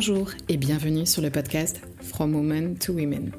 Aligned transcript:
Bonjour 0.00 0.30
et 0.48 0.56
bienvenue 0.56 1.06
sur 1.06 1.22
le 1.22 1.28
podcast 1.28 1.80
From 2.02 2.32
Women 2.32 2.78
to 2.78 2.92
Women. 2.92 3.32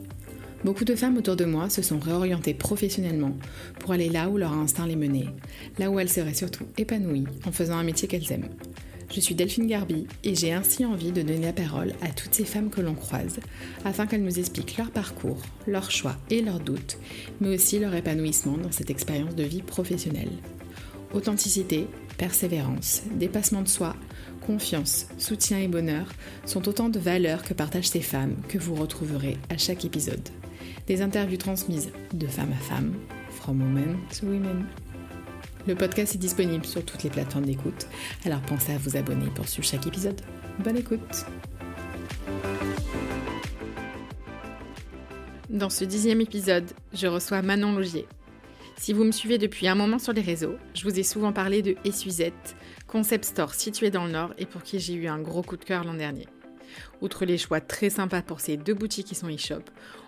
Beaucoup 0.66 0.84
de 0.84 0.94
femmes 0.94 1.16
autour 1.16 1.38
de 1.38 1.46
moi 1.46 1.70
se 1.70 1.82
sont 1.82 2.00
réorientées 2.00 2.54
professionnellement 2.54 3.32
pour 3.80 3.94
aller 3.94 4.10
là 4.10 4.28
où 4.28 4.36
leur 4.36 4.52
instinct 4.52 4.86
les 4.86 4.98
menait, 4.98 5.28
là 5.78 5.90
où 5.90 6.02
elles 6.02 6.10
seraient 6.10 6.34
surtout 6.34 6.66
épanouies 6.78 7.24
en 7.46 7.54
faisant 7.54 7.78
un 7.78 7.84
métier 7.84 8.10
qu'elles 8.10 8.30
aiment. 8.34 8.50
Je 9.10 9.22
suis 9.22 9.36
Delphine 9.36 9.68
Garbi 9.68 10.06
et 10.26 10.36
j'ai 10.36 10.52
ainsi 10.52 10.84
envie 10.84 11.14
de 11.14 11.22
donner 11.22 11.46
la 11.46 11.54
parole 11.54 11.94
à 12.02 12.10
toutes 12.10 12.36
ces 12.36 12.44
femmes 12.44 12.70
que 12.70 12.82
l'on 12.82 12.94
croise 12.94 13.40
afin 13.86 14.06
qu'elles 14.06 14.26
nous 14.26 14.38
expliquent 14.38 14.76
leur 14.76 14.92
parcours, 14.92 15.42
leurs 15.66 15.92
choix 15.92 16.18
et 16.30 16.42
leurs 16.42 16.60
doutes, 16.60 16.98
mais 17.40 17.56
aussi 17.56 17.80
leur 17.80 17.96
épanouissement 17.96 18.58
dans 18.58 18.74
cette 18.74 18.90
expérience 18.90 19.34
de 19.34 19.44
vie 19.44 19.62
professionnelle. 19.62 20.34
Authenticité, 21.14 21.88
persévérance, 22.18 23.04
dépassement 23.16 23.62
de 23.62 23.70
soi, 23.70 23.96
confiance, 24.40 25.08
soutien 25.18 25.60
et 25.60 25.68
bonheur 25.68 26.08
sont 26.46 26.68
autant 26.68 26.90
de 26.90 27.00
valeurs 27.00 27.44
que 27.44 27.54
partagent 27.54 27.90
ces 27.90 28.02
femmes 28.02 28.36
que 28.48 28.58
vous 28.58 28.76
retrouverez 28.76 29.38
à 29.50 29.58
chaque 29.58 29.86
épisode. 29.86 30.28
Des 30.88 31.02
interviews 31.02 31.38
transmises 31.38 31.92
de 32.14 32.28
femme 32.28 32.52
à 32.52 32.64
femme, 32.64 32.94
from 33.30 33.62
women 33.62 33.98
to 34.18 34.26
women. 34.26 34.66
Le 35.68 35.76
podcast 35.76 36.16
est 36.16 36.20
disponible 36.20 36.66
sur 36.66 36.84
toutes 36.84 37.04
les 37.04 37.10
plateformes 37.10 37.46
d'écoute, 37.46 37.88
alors 38.26 38.42
pensez 38.42 38.74
à 38.74 38.78
vous 38.78 38.98
abonner 38.98 39.30
pour 39.36 39.48
suivre 39.48 39.68
chaque 39.68 39.86
épisode. 39.86 40.20
Bonne 40.64 40.78
écoute 40.78 41.26
Dans 45.50 45.70
ce 45.70 45.84
dixième 45.84 46.22
épisode, 46.22 46.72
je 46.94 47.08
reçois 47.08 47.42
Manon 47.42 47.74
Logier. 47.74 48.08
Si 48.78 48.94
vous 48.94 49.04
me 49.04 49.12
suivez 49.12 49.38
depuis 49.38 49.68
un 49.68 49.76
moment 49.76 50.00
sur 50.00 50.14
les 50.14 50.22
réseaux, 50.22 50.56
je 50.74 50.84
vous 50.84 50.98
ai 50.98 51.04
souvent 51.04 51.34
parlé 51.34 51.62
de 51.62 51.76
Essuizette, 51.84 52.56
concept 52.90 53.26
store 53.26 53.54
situé 53.54 53.92
dans 53.92 54.06
le 54.06 54.12
Nord 54.12 54.34
et 54.40 54.48
pour 54.48 54.64
qui 54.64 54.80
j'ai 54.80 54.96
eu 54.96 55.08
un 55.08 55.20
gros 55.20 55.44
coup 55.44 55.58
de 55.58 55.64
cœur 55.64 55.84
l'an 55.84 55.94
dernier. 55.94 56.28
Outre 57.02 57.24
les 57.24 57.38
choix 57.38 57.62
très 57.62 57.92
sympas 57.92 58.24
pour 58.24 58.40
ces 58.40 58.58
deux 58.58 58.74
boutiques 58.74 59.08
qui 59.08 59.16
sont 59.16 59.30
e-shop, 59.30 59.62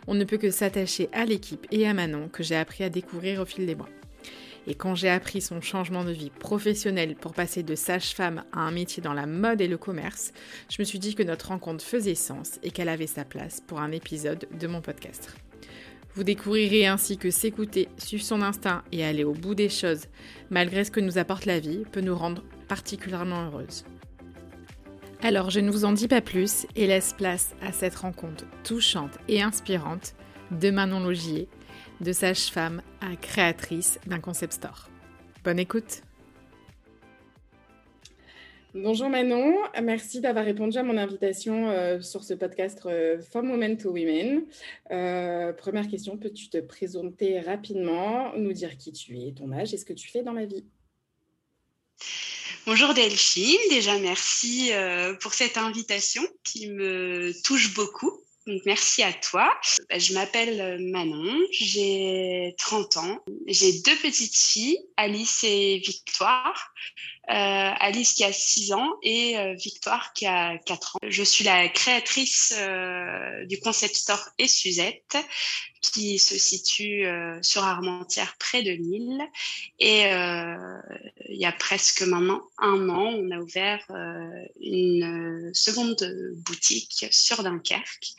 on 0.07 0.15
ne 0.15 0.23
peut 0.23 0.37
que 0.37 0.49
s'attacher 0.49 1.07
à 1.13 1.25
l'équipe 1.25 1.67
et 1.69 1.87
à 1.87 1.93
Manon 1.93 2.27
que 2.27 2.41
j'ai 2.41 2.55
appris 2.55 2.83
à 2.83 2.89
découvrir 2.89 3.39
au 3.39 3.45
fil 3.45 3.67
des 3.67 3.75
mois. 3.75 3.89
Et 4.65 4.73
quand 4.73 4.95
j'ai 4.95 5.09
appris 5.09 5.41
son 5.41 5.61
changement 5.61 6.03
de 6.03 6.11
vie 6.11 6.31
professionnel 6.31 7.15
pour 7.15 7.33
passer 7.33 7.61
de 7.61 7.75
sage-femme 7.75 8.43
à 8.51 8.61
un 8.61 8.71
métier 8.71 9.01
dans 9.01 9.13
la 9.13 9.27
mode 9.27 9.61
et 9.61 9.67
le 9.67 9.77
commerce, 9.77 10.33
je 10.69 10.77
me 10.79 10.83
suis 10.83 10.99
dit 10.99 11.13
que 11.13 11.23
notre 11.23 11.49
rencontre 11.49 11.85
faisait 11.85 12.15
sens 12.15 12.59
et 12.63 12.71
qu'elle 12.71 12.89
avait 12.89 13.07
sa 13.07 13.25
place 13.25 13.61
pour 13.61 13.79
un 13.79 13.91
épisode 13.91 14.47
de 14.59 14.67
mon 14.67 14.81
podcast. 14.81 15.35
Vous 16.15 16.23
découvrirez 16.23 16.87
ainsi 16.87 17.17
que 17.17 17.31
s'écouter, 17.31 17.87
suivre 17.97 18.23
son 18.23 18.41
instinct 18.41 18.83
et 18.91 19.05
aller 19.05 19.23
au 19.23 19.33
bout 19.33 19.55
des 19.55 19.69
choses, 19.69 20.07
malgré 20.49 20.83
ce 20.83 20.91
que 20.91 20.99
nous 20.99 21.17
apporte 21.17 21.45
la 21.45 21.59
vie, 21.59 21.85
peut 21.91 22.01
nous 22.01 22.17
rendre 22.17 22.43
particulièrement 22.71 23.47
heureuses. 23.47 23.83
Alors 25.21 25.49
je 25.49 25.59
ne 25.59 25.69
vous 25.69 25.83
en 25.83 25.91
dis 25.91 26.07
pas 26.07 26.21
plus 26.21 26.65
et 26.77 26.87
laisse 26.87 27.11
place 27.11 27.53
à 27.61 27.73
cette 27.73 27.95
rencontre 27.95 28.45
touchante 28.63 29.17
et 29.27 29.41
inspirante 29.41 30.15
de 30.51 30.71
Manon 30.71 31.01
Logier, 31.01 31.49
de 31.99 32.13
sage-femme 32.13 32.81
à 33.01 33.17
créatrice 33.17 33.99
d'un 34.07 34.21
concept 34.21 34.53
store. 34.53 34.89
Bonne 35.43 35.59
écoute 35.59 36.01
Bonjour 38.73 39.09
Manon, 39.09 39.53
merci 39.83 40.21
d'avoir 40.21 40.45
répondu 40.45 40.77
à 40.77 40.83
mon 40.83 40.97
invitation 40.97 41.69
euh, 41.71 41.99
sur 41.99 42.23
ce 42.23 42.33
podcast 42.33 42.79
euh, 42.85 43.19
From 43.19 43.51
Women 43.51 43.75
to 43.75 43.91
Women. 43.91 44.45
Euh, 44.91 45.51
première 45.51 45.89
question, 45.89 46.15
peux-tu 46.17 46.47
te 46.49 46.59
présenter 46.59 47.41
rapidement, 47.41 48.31
nous 48.37 48.53
dire 48.53 48.77
qui 48.77 48.93
tu 48.93 49.19
es, 49.19 49.33
ton 49.33 49.51
âge 49.51 49.73
et 49.73 49.77
ce 49.77 49.83
que 49.83 49.91
tu 49.91 50.09
fais 50.09 50.23
dans 50.23 50.31
la 50.31 50.45
vie? 50.45 50.63
Bonjour 52.67 52.93
Delphine, 52.93 53.57
déjà 53.69 53.97
merci 53.97 54.71
pour 55.19 55.33
cette 55.33 55.57
invitation 55.57 56.21
qui 56.43 56.67
me 56.67 57.33
touche 57.43 57.73
beaucoup. 57.73 58.21
Donc, 58.47 58.61
merci 58.65 59.01
à 59.03 59.13
toi. 59.13 59.51
Bah, 59.89 59.97
je 59.97 60.13
m'appelle 60.13 60.77
Manon, 60.91 61.39
j'ai 61.51 62.55
30 62.59 62.97
ans. 62.97 63.23
J'ai 63.47 63.81
deux 63.81 63.95
petites 63.97 64.35
filles, 64.35 64.79
Alice 64.97 65.43
et 65.43 65.79
Victoire. 65.79 66.71
Euh, 67.29 67.33
Alice 67.33 68.13
qui 68.13 68.23
a 68.23 68.33
6 68.33 68.73
ans 68.73 68.95
et 69.03 69.37
euh, 69.37 69.53
Victoire 69.53 70.11
qui 70.13 70.25
a 70.25 70.57
4 70.57 70.95
ans. 70.95 70.99
Je 71.07 71.21
suis 71.21 71.45
la 71.45 71.69
créatrice 71.69 72.53
euh, 72.57 73.45
du 73.45 73.59
concept 73.59 73.95
store 73.95 74.27
et 74.39 74.47
Suzette 74.47 75.17
qui 75.81 76.19
se 76.19 76.37
situe 76.37 77.05
sur 77.41 77.63
Armentières 77.63 78.35
près 78.37 78.61
de 78.61 78.69
Lille. 78.69 79.19
Et 79.79 80.03
il 80.03 81.39
y 81.39 81.45
a 81.45 81.51
presque 81.51 82.03
maintenant 82.03 82.43
un 82.59 82.87
an, 82.87 83.05
on 83.05 83.31
a 83.31 83.39
ouvert 83.39 83.83
une 84.59 85.49
seconde 85.55 86.35
boutique 86.45 87.07
sur 87.09 87.41
Dunkerque 87.41 88.13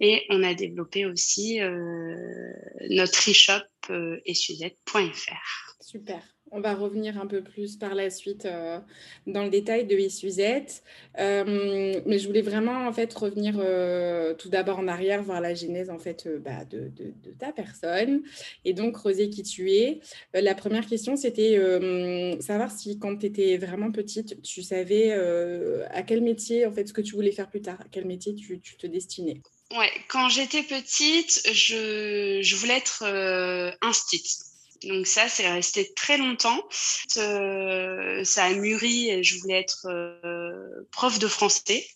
et 0.00 0.26
on 0.28 0.42
a 0.42 0.52
développé 0.52 1.06
aussi 1.06 1.60
notre 2.90 3.30
e-shop 3.30 3.64
et 4.26 4.34
Suzette.fr. 4.34 5.67
Super. 5.88 6.20
On 6.50 6.60
va 6.60 6.74
revenir 6.74 7.18
un 7.18 7.26
peu 7.26 7.42
plus 7.42 7.76
par 7.76 7.94
la 7.94 8.10
suite 8.10 8.44
euh, 8.44 8.78
dans 9.26 9.42
le 9.42 9.48
détail 9.48 9.86
de 9.86 10.08
Suzette. 10.10 10.82
Euh, 11.18 12.02
mais 12.04 12.18
je 12.18 12.26
voulais 12.26 12.42
vraiment 12.42 12.86
en 12.86 12.92
fait 12.92 13.12
revenir 13.14 13.54
euh, 13.58 14.34
tout 14.34 14.50
d'abord 14.50 14.80
en 14.80 14.86
arrière, 14.86 15.22
voir 15.22 15.40
la 15.40 15.54
genèse 15.54 15.88
en 15.88 15.98
fait 15.98 16.28
bah, 16.44 16.66
de, 16.66 16.92
ta 17.38 17.52
personne 17.52 18.22
et 18.66 18.74
donc 18.74 18.96
creuser 18.96 19.30
qui 19.30 19.42
tu 19.42 19.72
es. 19.72 20.00
la 20.34 20.54
première 20.54 20.86
question, 20.86 21.16
c'était 21.16 21.58
savoir 22.40 22.70
si 22.70 22.98
quand 22.98 23.16
tu 23.16 23.24
étais 23.24 23.56
vraiment 23.56 23.90
petite, 23.90 24.42
tu 24.42 24.62
savais 24.62 25.12
à 25.90 26.02
quel 26.02 26.20
métier 26.20 26.66
en 26.66 26.72
fait 26.72 26.86
ce 26.86 26.92
que 26.92 27.00
tu 27.00 27.14
voulais 27.14 27.32
faire 27.32 27.48
plus 27.48 27.62
tard, 27.62 27.80
à 27.80 27.86
quel 27.90 28.04
métier 28.04 28.34
tu, 28.34 28.60
te 28.60 28.86
destinais? 28.86 29.40
Ouais, 29.70 29.90
quand 30.08 30.28
j'étais 30.28 30.62
petite, 30.62 31.48
je, 31.50 32.56
voulais 32.56 32.76
être 32.76 33.04
instite. 33.80 34.47
Donc 34.84 35.06
ça, 35.06 35.28
c'est 35.28 35.50
resté 35.50 35.92
très 35.94 36.18
longtemps. 36.18 36.62
Euh, 37.16 38.22
ça 38.24 38.44
a 38.44 38.52
mûri 38.52 39.10
et 39.10 39.22
je 39.22 39.38
voulais 39.40 39.60
être 39.60 39.86
euh, 39.86 40.86
prof 40.92 41.18
de 41.18 41.26
français. 41.26 41.86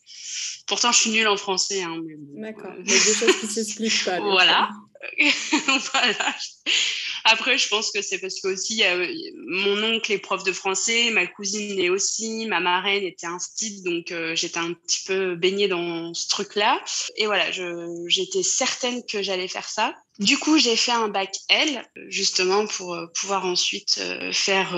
Pourtant, 0.66 0.92
je 0.92 0.98
suis 0.98 1.10
nulle 1.10 1.28
en 1.28 1.36
français. 1.36 1.82
Hein, 1.82 2.00
D'accord. 2.34 2.72
Il 2.84 2.90
y 2.90 2.94
a 2.94 2.98
des 2.98 3.14
choses 3.14 3.36
qui 3.40 3.46
s'expliquent 3.46 4.04
pas. 4.04 4.20
Voilà. 4.20 4.70
voilà. 5.92 6.34
Après, 7.24 7.56
je 7.56 7.68
pense 7.68 7.92
que 7.92 8.02
c'est 8.02 8.18
parce 8.18 8.40
que 8.40 8.48
aussi 8.48 8.82
mon 9.46 9.82
oncle 9.82 10.12
est 10.12 10.18
prof 10.18 10.42
de 10.42 10.52
français, 10.52 11.10
ma 11.10 11.26
cousine 11.26 11.78
est 11.78 11.88
aussi, 11.88 12.46
ma 12.46 12.60
marraine 12.60 13.04
était 13.04 13.26
un 13.26 13.38
style, 13.38 13.82
donc 13.84 14.10
euh, 14.10 14.34
j'étais 14.34 14.58
un 14.58 14.72
petit 14.72 15.04
peu 15.06 15.36
baignée 15.36 15.68
dans 15.68 16.14
ce 16.14 16.28
truc-là. 16.28 16.82
Et 17.16 17.26
voilà, 17.26 17.50
j'étais 18.06 18.42
certaine 18.42 19.04
que 19.04 19.22
j'allais 19.22 19.48
faire 19.48 19.68
ça. 19.68 19.94
Du 20.18 20.38
coup, 20.38 20.58
j'ai 20.58 20.76
fait 20.76 20.92
un 20.92 21.08
bac 21.08 21.34
L, 21.48 21.84
justement 22.08 22.66
pour 22.66 22.94
euh, 22.94 23.06
pouvoir 23.18 23.46
ensuite 23.46 23.98
euh, 23.98 24.30
faire 24.32 24.72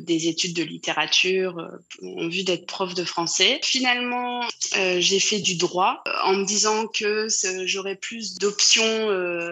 des 0.00 0.28
études 0.28 0.54
de 0.56 0.62
littérature 0.62 1.56
en 2.02 2.28
vue 2.28 2.42
d'être 2.42 2.66
prof 2.66 2.94
de 2.94 3.04
français. 3.04 3.60
Finalement, 3.62 4.40
j'ai 4.72 5.20
fait 5.20 5.38
du 5.38 5.56
droit 5.56 6.02
en 6.24 6.34
me 6.34 6.44
disant 6.44 6.86
que 6.86 7.28
j'aurais 7.64 7.96
plus 7.96 8.38
d'options 8.38 9.08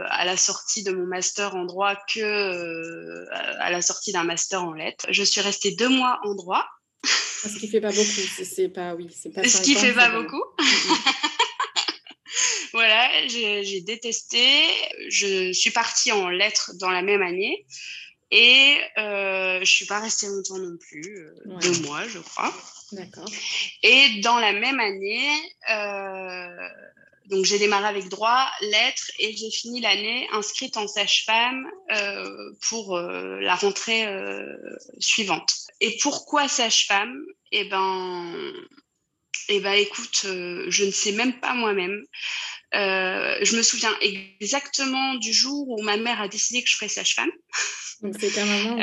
à 0.09 0.25
la 0.25 0.37
sortie 0.37 0.83
de 0.83 0.93
mon 0.93 1.07
master 1.07 1.55
en 1.55 1.65
droit 1.65 1.97
que 2.13 3.25
euh, 3.35 3.61
à 3.61 3.71
la 3.71 3.83
sortie 3.83 4.13
d'un 4.13 4.25
master 4.25 4.63
en 4.63 4.73
lettres. 4.73 5.07
Je 5.11 5.23
suis 5.23 5.41
restée 5.41 5.73
deux 5.73 5.89
mois 5.89 6.21
en 6.25 6.35
droit. 6.35 6.65
Ah, 7.05 7.49
ce 7.49 7.59
qui 7.59 7.69
fait 7.69 7.81
pas 7.81 7.91
beaucoup, 7.91 8.05
c'est 8.45 8.69
pas 8.69 8.95
oui, 8.95 9.09
c'est 9.15 9.31
pas. 9.31 9.47
Ce 9.47 9.61
qui 9.61 9.75
fait 9.75 9.93
pas 9.93 10.11
beaucoup. 10.11 10.43
voilà, 12.75 13.29
j'ai 13.29 13.81
détesté. 13.81 14.45
Je 15.09 15.53
suis 15.53 15.71
partie 15.71 16.11
en 16.13 16.29
lettres 16.29 16.73
dans 16.81 16.91
la 16.91 17.03
même 17.03 17.23
année. 17.23 17.65
Et 18.31 18.79
euh, 18.99 19.61
je 19.61 19.71
suis 19.71 19.87
pas 19.87 20.01
restée 20.01 20.27
longtemps 20.27 20.59
non 20.59 20.77
plus, 20.77 21.19
euh, 21.19 21.59
deux 21.63 21.83
mois, 21.83 22.09
je 22.09 22.19
crois. 22.19 22.53
D'accord. 22.91 23.29
Et 23.85 24.21
dans 24.23 24.39
la 24.41 24.53
même 24.53 24.81
année, 24.81 25.31
euh, 25.71 26.69
donc 27.27 27.45
j'ai 27.45 27.61
démarré 27.61 27.87
avec 27.87 28.09
droit, 28.09 28.45
lettres 28.61 29.09
et 29.21 29.37
j'ai 29.37 29.51
fini 29.53 29.81
l'année 29.81 30.27
inscrite 30.33 30.77
en 30.77 30.89
sage-femme 30.89 31.65
euh, 31.93 32.53
pour 32.69 32.97
euh, 32.97 33.39
la 33.41 33.55
rentrée 33.55 34.05
euh, 34.07 34.57
suivante. 34.99 35.55
Et 35.81 35.97
pourquoi 36.03 36.49
sage-femme? 36.49 37.17
Eh 37.53 37.65
ben, 37.65 38.53
eh 39.49 39.61
ben, 39.61 39.73
écoute, 39.73 40.21
je 40.25 40.85
ne 40.85 40.91
sais 40.91 41.13
même 41.13 41.39
pas 41.41 41.55
moi-même. 41.55 42.03
je 42.73 43.57
me 43.57 43.63
souviens 43.63 43.95
exactement 44.01 45.15
du 45.15 45.33
jour 45.33 45.69
où 45.69 45.83
ma 45.83 45.97
mère 45.97 46.21
a 46.21 46.29
décidé 46.29 46.63
que 46.63 46.69
je 46.69 46.77
ferais 46.77 46.89
sage-femme. 46.89 47.31
Donc 48.03 48.17
c'est 48.21 48.31
ta 48.31 48.45
maman 48.45 48.77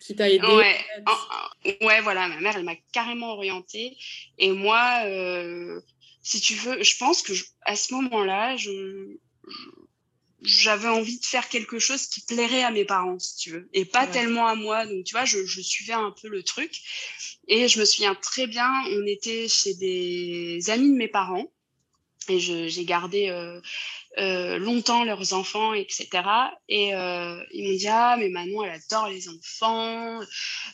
qui 0.00 0.16
t'a 0.16 0.28
aidé. 0.28 0.46
Ouais, 0.46 0.78
ouais, 1.82 2.00
voilà, 2.00 2.28
ma 2.28 2.40
mère 2.40 2.56
elle 2.56 2.64
m'a 2.64 2.76
carrément 2.92 3.32
orientée 3.32 3.96
et 4.38 4.52
moi 4.52 5.04
si 6.28 6.40
tu 6.40 6.54
veux, 6.54 6.82
je 6.82 6.96
pense 6.98 7.22
que 7.22 7.32
à 7.62 7.74
ce 7.74 7.94
moment-là, 7.94 8.54
je, 8.56 9.16
j'avais 10.42 10.88
envie 10.88 11.18
de 11.18 11.24
faire 11.24 11.48
quelque 11.48 11.78
chose 11.78 12.06
qui 12.06 12.20
plairait 12.20 12.62
à 12.62 12.70
mes 12.70 12.84
parents, 12.84 13.18
si 13.18 13.36
tu 13.36 13.50
veux, 13.50 13.68
et 13.72 13.84
pas 13.84 14.06
tellement 14.06 14.46
à 14.46 14.54
moi. 14.54 14.86
Donc, 14.86 15.04
tu 15.04 15.14
vois, 15.14 15.24
je, 15.24 15.44
je, 15.44 15.60
suivais 15.60 15.94
un 15.94 16.14
peu 16.22 16.28
le 16.28 16.42
truc. 16.42 16.80
Et 17.48 17.68
je 17.68 17.80
me 17.80 17.84
souviens 17.84 18.14
très 18.14 18.46
bien, 18.46 18.70
on 18.92 19.06
était 19.06 19.48
chez 19.48 19.74
des 19.74 20.70
amis 20.70 20.90
de 20.90 20.96
mes 20.96 21.08
parents. 21.08 21.50
Et 22.30 22.40
j'ai 22.40 22.84
gardé 22.84 23.30
euh, 23.30 23.58
euh, 24.18 24.58
longtemps 24.58 25.04
leurs 25.04 25.32
enfants, 25.32 25.74
etc. 25.74 26.08
Et 26.68 26.94
euh, 26.94 27.42
ils 27.52 27.70
m'ont 27.70 27.76
dit 27.76 27.88
Ah, 27.88 28.16
mais 28.18 28.28
Manon, 28.28 28.64
elle 28.64 28.72
adore 28.72 29.08
les 29.08 29.28
enfants. 29.28 30.20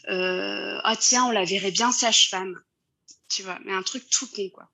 Euh, 0.09 0.79
ah, 0.83 0.97
tiens, 0.97 1.27
on 1.27 1.31
la 1.31 1.45
verrait 1.45 1.71
bien 1.71 1.93
sage-femme. 1.93 2.59
Tu 3.35 3.43
vois, 3.43 3.59
mais 3.65 3.73
un 3.73 3.83
truc 3.83 4.05
tout 4.11 4.29
con, 4.29 4.49
quoi. 4.51 4.69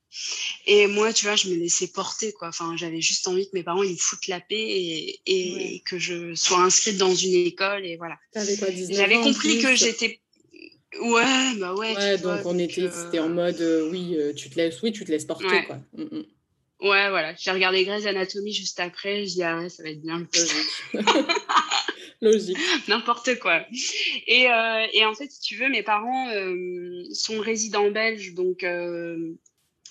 Et 0.66 0.86
moi, 0.86 1.12
tu 1.12 1.24
vois, 1.24 1.36
je 1.36 1.48
me 1.48 1.54
laissais 1.54 1.86
porter, 1.86 2.32
quoi. 2.32 2.48
Enfin, 2.48 2.76
j'avais 2.76 3.00
juste 3.00 3.26
envie 3.26 3.46
que 3.46 3.52
mes 3.54 3.62
parents, 3.62 3.82
ils 3.82 3.92
me 3.92 3.96
foutent 3.96 4.26
la 4.26 4.40
paix 4.40 4.56
et, 4.58 5.20
et, 5.26 5.80
que 5.80 5.98
je 5.98 6.34
sois 6.34 6.58
inscrite 6.58 6.98
dans 6.98 7.14
une 7.14 7.46
école. 7.46 7.86
Et 7.86 7.96
voilà. 7.96 8.18
J'avais 8.34 9.14
compris 9.20 9.60
que 9.60 9.74
j'étais. 9.74 10.20
Ouais, 11.00 11.54
bah 11.56 11.74
ouais. 11.74 11.96
Ouais, 11.96 12.18
donc 12.18 12.40
on 12.44 12.58
était, 12.58 12.90
c'était 12.90 13.20
en 13.20 13.28
mode, 13.28 13.60
oui, 13.90 14.16
tu 14.36 14.50
te 14.50 14.56
laisses, 14.56 14.82
oui, 14.82 14.92
tu 14.92 15.04
te 15.04 15.10
laisses 15.10 15.24
porter, 15.24 15.64
quoi. 15.64 15.78
Mm, 15.94 16.02
mm. 16.02 16.24
Ouais, 16.82 17.10
voilà. 17.10 17.34
J'ai 17.36 17.50
regardé 17.50 17.84
Grey's 17.84 18.06
Anatomy 18.06 18.52
juste 18.52 18.80
après. 18.80 19.26
Je 19.26 19.34
dis, 19.34 19.42
ah 19.42 19.58
ouais, 19.58 19.68
ça 19.68 19.82
va 19.82 19.90
être 19.90 20.00
bien. 20.00 20.26
Logique. 22.22 22.58
N'importe 22.88 23.38
quoi. 23.38 23.64
Et, 24.26 24.50
euh, 24.50 24.86
et, 24.92 25.04
en 25.04 25.14
fait, 25.14 25.30
si 25.30 25.40
tu 25.40 25.56
veux, 25.56 25.68
mes 25.68 25.82
parents 25.82 26.28
euh, 26.30 27.04
sont 27.12 27.40
résidents 27.40 27.90
belges. 27.90 28.34
Donc, 28.34 28.62
euh, 28.62 29.32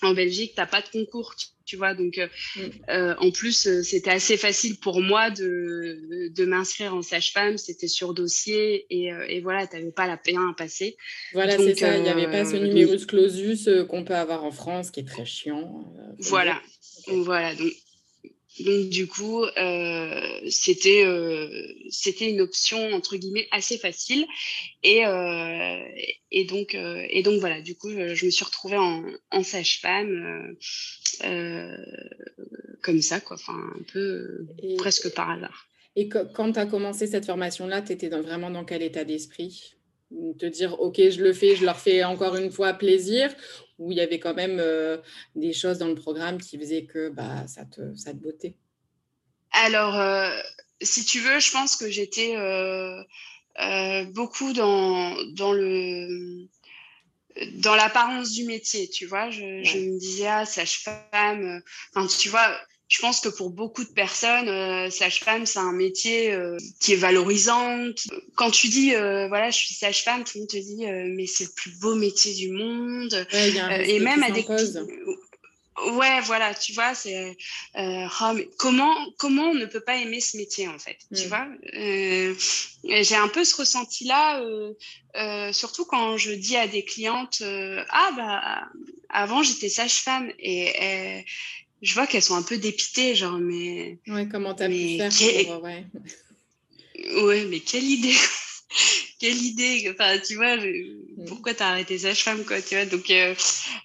en 0.02 0.14
Belgique, 0.14 0.52
tu 0.54 0.60
n'as 0.60 0.66
pas 0.66 0.80
de 0.80 0.88
concours, 0.88 1.34
tu, 1.66 1.76
vois. 1.76 1.94
Donc, 1.94 2.20
mm. 2.56 3.16
en 3.18 3.30
plus, 3.32 3.82
c'était 3.82 4.10
assez 4.10 4.36
facile 4.36 4.78
pour 4.78 5.02
moi 5.02 5.30
de, 5.30 6.30
de 6.32 6.44
m'inscrire 6.44 6.94
en 6.94 7.02
sage-femme. 7.02 7.58
C'était 7.58 7.88
sur 7.88 8.14
dossier 8.14 8.86
et, 8.90 9.12
et 9.28 9.40
voilà, 9.40 9.66
tu 9.66 9.76
n'avais 9.76 9.90
pas 9.90 10.06
la 10.06 10.16
P1 10.16 10.52
à 10.52 10.54
passer. 10.54 10.96
Voilà, 11.32 11.58
c'est 11.58 11.74
ça. 11.74 11.96
Il 11.96 12.04
n'y 12.04 12.08
avait 12.08 12.30
pas 12.30 12.44
ce 12.46 12.56
numerus 12.56 13.04
clausus 13.06 13.68
qu'on 13.88 14.04
peut 14.04 14.14
avoir 14.14 14.44
en 14.44 14.52
France, 14.52 14.90
qui 14.90 15.00
est 15.00 15.08
très 15.08 15.26
chiant. 15.26 15.92
voilà. 16.18 16.58
Voilà. 17.08 17.54
Donc, 17.56 17.72
donc 18.64 18.88
du 18.88 19.06
coup, 19.06 19.44
euh, 19.44 20.40
c'était 20.48 21.04
euh, 21.04 21.48
c'était 21.90 22.30
une 22.30 22.40
option 22.40 22.92
entre 22.92 23.16
guillemets 23.16 23.48
assez 23.50 23.78
facile 23.78 24.26
et 24.82 25.06
euh, 25.06 25.84
et 26.30 26.44
donc 26.44 26.74
et 26.74 27.22
donc 27.22 27.40
voilà. 27.40 27.60
Du 27.60 27.74
coup, 27.76 27.90
je 27.90 28.24
me 28.24 28.30
suis 28.30 28.44
retrouvée 28.44 28.78
en, 28.78 29.04
en 29.30 29.42
sage-femme 29.42 30.56
comme 32.82 33.02
ça 33.02 33.20
quoi. 33.20 33.36
Enfin 33.36 33.58
un 33.78 33.82
peu 33.92 34.46
presque 34.78 35.12
par 35.14 35.30
hasard. 35.30 35.66
Et 35.96 36.08
quand 36.08 36.52
tu 36.52 36.58
as 36.58 36.66
commencé 36.66 37.06
cette 37.06 37.26
formation-là, 37.26 37.82
tu 37.82 37.92
étais 37.92 38.08
dans, 38.08 38.22
vraiment 38.22 38.50
dans 38.50 38.64
quel 38.64 38.82
état 38.82 39.04
d'esprit? 39.04 39.74
Te 40.38 40.46
dire, 40.46 40.80
OK, 40.80 40.96
je 40.96 41.22
le 41.22 41.32
fais, 41.32 41.56
je 41.56 41.64
leur 41.64 41.78
fais 41.78 42.04
encore 42.04 42.36
une 42.36 42.50
fois 42.50 42.72
plaisir? 42.72 43.34
Où 43.80 43.90
il 43.90 43.98
y 43.98 44.00
avait 44.00 44.20
quand 44.20 44.34
même 44.34 44.58
euh, 44.60 44.98
des 45.34 45.52
choses 45.52 45.78
dans 45.78 45.88
le 45.88 45.94
programme 45.94 46.38
qui 46.38 46.58
faisaient 46.58 46.84
que 46.84 47.08
bah, 47.08 47.48
ça, 47.48 47.64
te, 47.64 47.96
ça 47.96 48.12
te 48.12 48.18
bottait 48.18 48.54
Alors, 49.52 49.96
euh, 49.96 50.30
si 50.80 51.04
tu 51.04 51.18
veux, 51.20 51.40
je 51.40 51.50
pense 51.50 51.76
que 51.76 51.90
j'étais 51.90 52.36
euh, 52.36 53.02
beaucoup 54.12 54.52
dans, 54.52 55.16
dans 55.32 55.52
le 55.52 56.46
dans 57.54 57.74
l'apparence 57.74 58.32
du 58.32 58.44
métier, 58.44 58.88
tu 58.88 59.06
vois. 59.06 59.30
Je, 59.30 59.62
je 59.64 59.78
me 59.78 59.98
disais, 59.98 60.26
ah, 60.26 60.44
sage-femme, 60.44 61.62
enfin, 61.94 62.06
tu 62.06 62.28
vois, 62.28 62.60
je 62.90 62.98
pense 62.98 63.20
que 63.20 63.28
pour 63.28 63.50
beaucoup 63.50 63.84
de 63.84 63.90
personnes, 63.90 64.48
euh, 64.48 64.90
sage-femme, 64.90 65.46
c'est 65.46 65.60
un 65.60 65.72
métier 65.72 66.32
euh, 66.32 66.56
qui 66.80 66.94
est 66.94 66.96
valorisant. 66.96 67.86
Quand 68.34 68.50
tu 68.50 68.66
dis, 68.66 68.96
euh, 68.96 69.28
voilà, 69.28 69.50
je 69.50 69.58
suis 69.58 69.74
sage-femme, 69.74 70.24
tout 70.24 70.32
le 70.34 70.40
monde 70.40 70.48
te 70.48 70.56
dit, 70.56 70.84
mais 71.16 71.26
c'est 71.26 71.44
le 71.44 71.50
plus 71.54 71.70
beau 71.78 71.94
métier 71.94 72.34
du 72.34 72.50
monde. 72.50 73.26
et 73.32 74.00
même 74.00 74.24
à 74.24 74.32
des 74.32 74.44
Ouais, 75.92 76.20
voilà, 76.24 76.52
tu 76.52 76.72
vois, 76.74 76.94
c'est 76.94 77.38
oh, 77.78 78.36
comment 78.58 78.94
comment 79.16 79.44
on 79.44 79.54
ne 79.54 79.64
peut 79.64 79.80
pas 79.80 79.96
aimer 79.96 80.20
ce 80.20 80.36
métier 80.36 80.68
en 80.68 80.78
fait, 80.78 80.98
tu 81.14 81.24
mm. 81.24 81.28
vois. 81.28 81.46
J'ai 83.02 83.16
un 83.16 83.28
peu 83.28 83.44
ce 83.44 83.56
ressenti 83.56 84.04
là, 84.04 84.42
surtout 85.52 85.86
quand 85.86 86.18
je 86.18 86.32
dis 86.32 86.56
à 86.56 86.66
des 86.66 86.84
clientes, 86.84 87.42
ah 87.42 88.10
bah 88.14 88.68
avant 89.08 89.42
j'étais 89.42 89.70
sage-femme 89.70 90.30
et 90.38 91.24
je 91.82 91.94
vois 91.94 92.06
qu'elles 92.06 92.22
sont 92.22 92.36
un 92.36 92.42
peu 92.42 92.58
dépitées, 92.58 93.14
genre, 93.14 93.38
mais. 93.38 93.98
Ouais, 94.06 94.28
comment 94.28 94.54
t'as 94.54 94.68
pu 94.68 94.98
faire 94.98 95.46
pour... 95.46 95.62
ouais. 95.62 95.86
ouais, 97.22 97.44
mais 97.46 97.60
quelle 97.60 97.84
idée 97.84 98.14
quelle 99.20 99.36
idée 99.36 99.88
enfin 99.92 100.18
tu 100.18 100.34
vois 100.36 100.56
mm. 100.56 101.26
pourquoi 101.28 101.52
t'as 101.52 101.68
arrêté 101.68 101.98
sage-femme 101.98 102.44
quoi 102.44 102.60
tu 102.62 102.74
vois 102.74 102.86
donc 102.86 103.10
euh, 103.10 103.34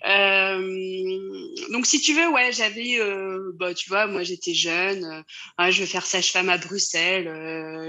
euh, 0.07 1.71
donc 1.71 1.85
si 1.85 1.99
tu 1.99 2.13
veux 2.13 2.29
ouais 2.29 2.51
j'avais 2.53 2.99
euh, 2.99 3.51
bah 3.55 3.73
tu 3.73 3.89
vois 3.89 4.07
moi 4.07 4.23
j'étais 4.23 4.53
jeune 4.53 5.23
je 5.59 5.79
vais 5.79 5.85
faire 5.85 6.05
sage-femme 6.05 6.49
à 6.49 6.57
Bruxelles 6.57 7.25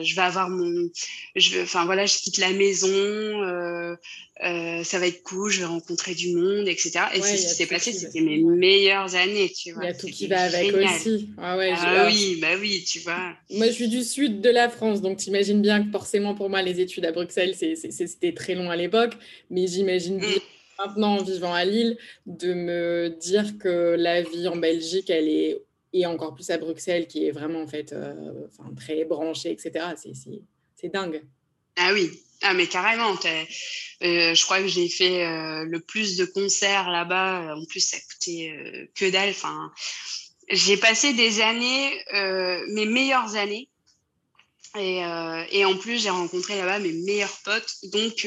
je 0.03 0.15
vais 0.15 0.23
avoir 0.23 0.51
mon 0.51 0.91
je 1.37 1.63
enfin 1.63 1.85
voilà 1.85 2.05
je 2.05 2.19
quitte 2.19 2.39
la 2.39 2.51
maison 2.51 3.97
ça 4.85 4.99
va 4.99 5.07
être 5.07 5.23
cool, 5.23 5.51
je 5.51 5.61
vais 5.61 5.67
rencontrer 5.67 6.15
du 6.15 6.35
monde, 6.35 6.69
etc. 6.69 6.93
Et 7.15 7.23
c'est 7.23 7.37
ce 7.37 7.49
qui 7.49 7.55
s'est 7.55 7.67
passé, 7.67 7.93
c'était 7.93 8.21
mes 8.21 8.39
meilleures 8.39 9.15
années, 9.15 9.51
tu 9.51 9.73
vois. 9.73 9.85
Il 9.85 9.87
y 9.87 9.91
a 9.91 9.95
tout 9.95 10.07
qui 10.07 10.27
va 10.27 10.43
avec 10.43 10.75
aussi. 10.75 11.31
Ah, 11.39 11.57
ouais, 11.57 11.73
ah 11.75 12.07
oui, 12.07 12.39
bah 12.41 12.49
oui, 12.61 12.85
tu 12.85 13.01
vois. 13.01 13.33
Moi, 13.51 13.67
je 13.69 13.73
suis 13.73 13.89
du 13.89 14.03
sud 14.03 14.41
de 14.41 14.51
la 14.51 14.69
France, 14.69 15.01
donc 15.01 15.19
t'imagines 15.19 15.63
bien 15.63 15.85
que 15.85 15.91
forcément 15.91 16.35
pour 16.35 16.51
moi, 16.51 16.63
les 16.63 16.81
études 16.81 17.07
à 17.07 17.13
Bruxelles, 17.13 17.36
c'était 17.55 18.33
très 18.33 18.55
long 18.55 18.71
à 18.71 18.77
l'époque, 18.77 19.15
mais 19.51 19.67
j'imagine 19.67 20.19
bien 20.19 20.29
mm. 20.29 20.85
maintenant, 20.85 21.17
en 21.17 21.23
vivant 21.23 21.55
à 21.55 21.65
Lille, 21.65 21.99
de 22.27 22.55
me 22.55 23.09
dire 23.21 23.59
que 23.59 23.97
la 23.99 24.23
vie 24.23 24.49
en 24.49 24.57
Belgique, 24.57 25.11
elle 25.11 25.29
est, 25.29 25.63
et 25.93 26.07
encore 26.07 26.35
plus 26.35 26.51
à 26.51 26.59
Bruxelles, 26.59 27.07
qui 27.07 27.27
est 27.27 27.31
vraiment 27.31 27.63
en 27.63 27.67
fait 27.67 27.93
euh, 27.93 28.47
très 28.77 29.05
branchée, 29.05 29.51
etc. 29.51 29.87
C'est 30.75 30.89
dingue. 30.93 31.23
Ah 31.77 31.91
oui, 31.93 32.11
ah, 32.43 32.55
mais 32.55 32.67
carrément. 32.67 33.13
Euh, 33.13 34.35
je 34.35 34.45
crois 34.45 34.61
que 34.61 34.69
j'ai 34.69 34.89
fait 34.89 35.25
euh, 35.25 35.65
le 35.65 35.81
plus 35.81 36.17
de 36.17 36.25
concerts 36.25 36.91
là-bas. 36.91 37.57
En 37.57 37.65
plus, 37.65 37.81
ça 37.81 37.97
coûtait 37.99 38.91
que 38.95 39.11
dalle. 39.11 39.31
Enfin, 39.31 39.73
j'ai 40.51 40.77
passé 40.77 41.13
des 41.15 41.41
années, 41.41 41.91
mes 42.69 42.87
meilleures 42.87 43.37
années. 43.37 43.69
Et, 44.79 45.03
et 45.51 45.65
en 45.65 45.77
plus, 45.77 46.03
j'ai 46.03 46.11
rencontré 46.11 46.57
là-bas 46.57 46.79
mes 46.79 46.93
meilleurs 46.93 47.37
potes. 47.45 47.75
Donc, 47.85 48.27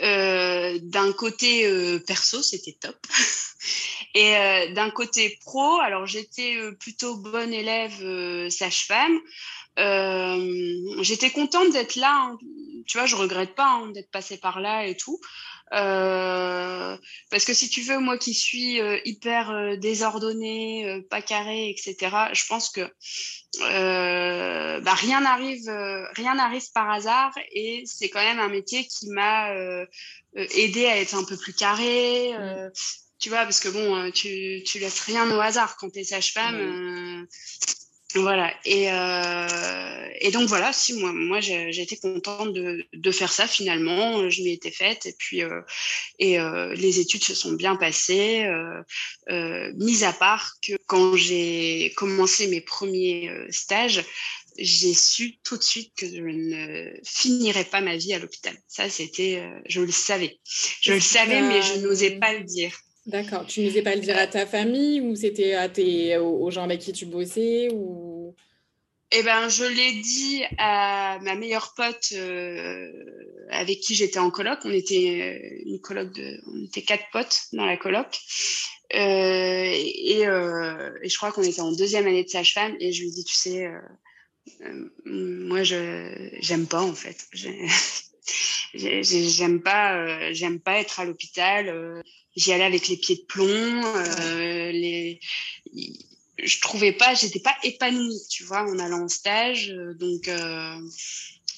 d'un 0.00 1.12
côté 1.12 2.00
perso, 2.06 2.42
c'était 2.42 2.76
top. 2.80 2.96
Et 4.14 4.32
d'un 4.72 4.90
côté 4.90 5.38
pro, 5.44 5.78
alors 5.78 6.04
j'étais 6.06 6.56
plutôt 6.80 7.16
bonne 7.16 7.52
élève 7.52 8.48
sage-femme. 8.48 9.20
Euh, 9.78 11.02
j'étais 11.02 11.30
contente 11.30 11.72
d'être 11.72 11.96
là. 11.96 12.14
Hein. 12.14 12.38
Tu 12.86 12.98
vois, 12.98 13.06
je 13.06 13.16
regrette 13.16 13.54
pas 13.54 13.68
hein, 13.68 13.90
d'être 13.92 14.10
passée 14.10 14.38
par 14.38 14.60
là 14.60 14.86
et 14.86 14.96
tout. 14.96 15.20
Euh, 15.72 16.96
parce 17.30 17.44
que 17.44 17.54
si 17.54 17.68
tu 17.68 17.82
veux, 17.82 17.98
moi 17.98 18.18
qui 18.18 18.34
suis 18.34 18.80
euh, 18.80 18.98
hyper 19.04 19.50
euh, 19.50 19.76
désordonnée, 19.76 21.04
pas 21.10 21.22
carré, 21.22 21.70
etc., 21.70 21.96
je 22.32 22.44
pense 22.46 22.70
que 22.70 22.80
bah, 24.80 24.94
rien 24.94 25.20
n'arrive, 25.20 25.68
rien 26.16 26.34
n'arrive 26.34 26.70
par 26.72 26.90
hasard 26.90 27.32
et 27.52 27.82
c'est 27.86 28.08
quand 28.08 28.22
même 28.22 28.40
un 28.40 28.48
métier 28.48 28.86
qui 28.86 29.08
m'a 29.10 29.52
aidé 30.34 30.86
à 30.86 30.98
être 30.98 31.14
un 31.14 31.24
peu 31.24 31.36
plus 31.36 31.54
carré. 31.54 32.32
Mmh. 32.32 32.70
tu 33.18 33.28
vois, 33.28 33.42
parce 33.44 33.60
que 33.60 33.68
bon, 33.68 34.10
tu, 34.12 34.62
tu 34.64 34.78
laisses 34.78 35.00
rien 35.00 35.30
au 35.30 35.40
hasard 35.40 35.76
quand 35.76 35.90
tu 35.90 36.00
es 36.00 36.04
sage-femme. 36.04 37.26
Voilà. 38.14 38.52
Et, 38.64 38.90
euh, 38.90 40.08
et 40.20 40.30
donc 40.32 40.48
voilà, 40.48 40.72
si 40.72 40.94
moi, 40.94 41.12
moi 41.12 41.40
j'ai 41.40 41.80
été 41.80 41.96
contente 41.96 42.52
de, 42.52 42.84
de, 42.92 43.10
faire 43.12 43.32
ça 43.32 43.46
finalement. 43.46 44.28
Je 44.28 44.42
m'y 44.42 44.52
étais 44.52 44.72
faite 44.72 45.06
et 45.06 45.14
puis 45.16 45.42
euh, 45.42 45.60
et 46.18 46.40
euh, 46.40 46.74
les 46.74 46.98
études 46.98 47.22
se 47.22 47.34
sont 47.34 47.52
bien 47.52 47.76
passées. 47.76 48.44
Euh, 48.44 48.82
euh, 49.30 49.72
mis 49.76 50.02
à 50.02 50.12
part 50.12 50.54
que 50.66 50.72
quand 50.86 51.14
j'ai 51.14 51.92
commencé 51.96 52.48
mes 52.48 52.60
premiers 52.60 53.30
stages, 53.50 54.04
j'ai 54.58 54.94
su 54.94 55.38
tout 55.44 55.56
de 55.56 55.62
suite 55.62 55.92
que 55.96 56.06
je 56.06 56.20
ne 56.20 56.90
finirais 57.04 57.64
pas 57.64 57.80
ma 57.80 57.96
vie 57.96 58.12
à 58.12 58.18
l'hôpital. 58.18 58.56
Ça, 58.66 58.90
c'était, 58.90 59.42
je 59.68 59.80
le 59.80 59.92
savais. 59.92 60.38
Je 60.80 60.92
le 60.92 61.00
savais, 61.00 61.42
mais 61.42 61.62
je 61.62 61.74
n'osais 61.78 62.18
pas 62.18 62.34
le 62.34 62.42
dire. 62.42 62.76
D'accord. 63.06 63.46
Tu 63.46 63.62
n'osais 63.62 63.82
pas 63.82 63.94
le 63.94 64.00
dire 64.00 64.18
à 64.18 64.26
ta 64.26 64.46
famille 64.46 65.00
ou 65.00 65.16
c'était 65.16 65.54
à 65.54 65.68
tes, 65.68 66.18
aux 66.18 66.50
gens 66.50 66.64
avec 66.64 66.80
qui 66.80 66.92
tu 66.92 67.06
bossais 67.06 67.68
ou... 67.72 68.34
Eh 69.12 69.24
ben, 69.24 69.48
je 69.48 69.64
l'ai 69.64 70.00
dit 70.00 70.44
à 70.58 71.18
ma 71.22 71.34
meilleure 71.34 71.74
pote 71.74 72.12
euh, 72.12 72.92
avec 73.48 73.80
qui 73.80 73.96
j'étais 73.96 74.20
en 74.20 74.30
coloc. 74.30 74.60
On 74.64 74.70
était 74.70 75.62
une 75.66 75.80
coloc 75.80 76.08
on 76.46 76.64
était 76.64 76.82
quatre 76.82 77.06
potes 77.12 77.40
dans 77.52 77.66
la 77.66 77.76
coloc. 77.76 78.06
et, 78.92 80.22
je 80.22 81.16
crois 81.16 81.32
qu'on 81.32 81.42
était 81.42 81.60
en 81.60 81.72
deuxième 81.72 82.06
année 82.06 82.22
de 82.22 82.28
sage-femme 82.28 82.76
et 82.78 82.92
je 82.92 83.02
lui 83.02 83.10
dis, 83.10 83.24
tu 83.24 83.34
sais, 83.34 83.68
moi, 85.04 85.64
je 85.64 86.28
j'aime 86.40 86.66
pas 86.66 86.82
en 86.82 86.94
fait. 86.94 87.26
J'aime 88.72 89.60
pas, 89.60 90.32
j'aime 90.32 90.60
pas 90.60 90.78
être 90.78 91.00
à 91.00 91.04
l'hôpital. 91.04 92.02
J'y 92.40 92.52
allais 92.52 92.64
avec 92.64 92.88
les 92.88 92.96
pieds 92.96 93.16
de 93.16 93.22
plomb. 93.22 93.82
les, 94.72 95.20
je 96.42 96.60
trouvais 96.60 96.92
pas, 96.92 97.14
j'étais 97.14 97.40
pas 97.40 97.54
épanouie, 97.62 98.20
tu 98.30 98.44
vois, 98.44 98.62
en 98.62 98.78
allant 98.78 99.02
en 99.02 99.08
stage. 99.08 99.74
Donc, 99.98 100.30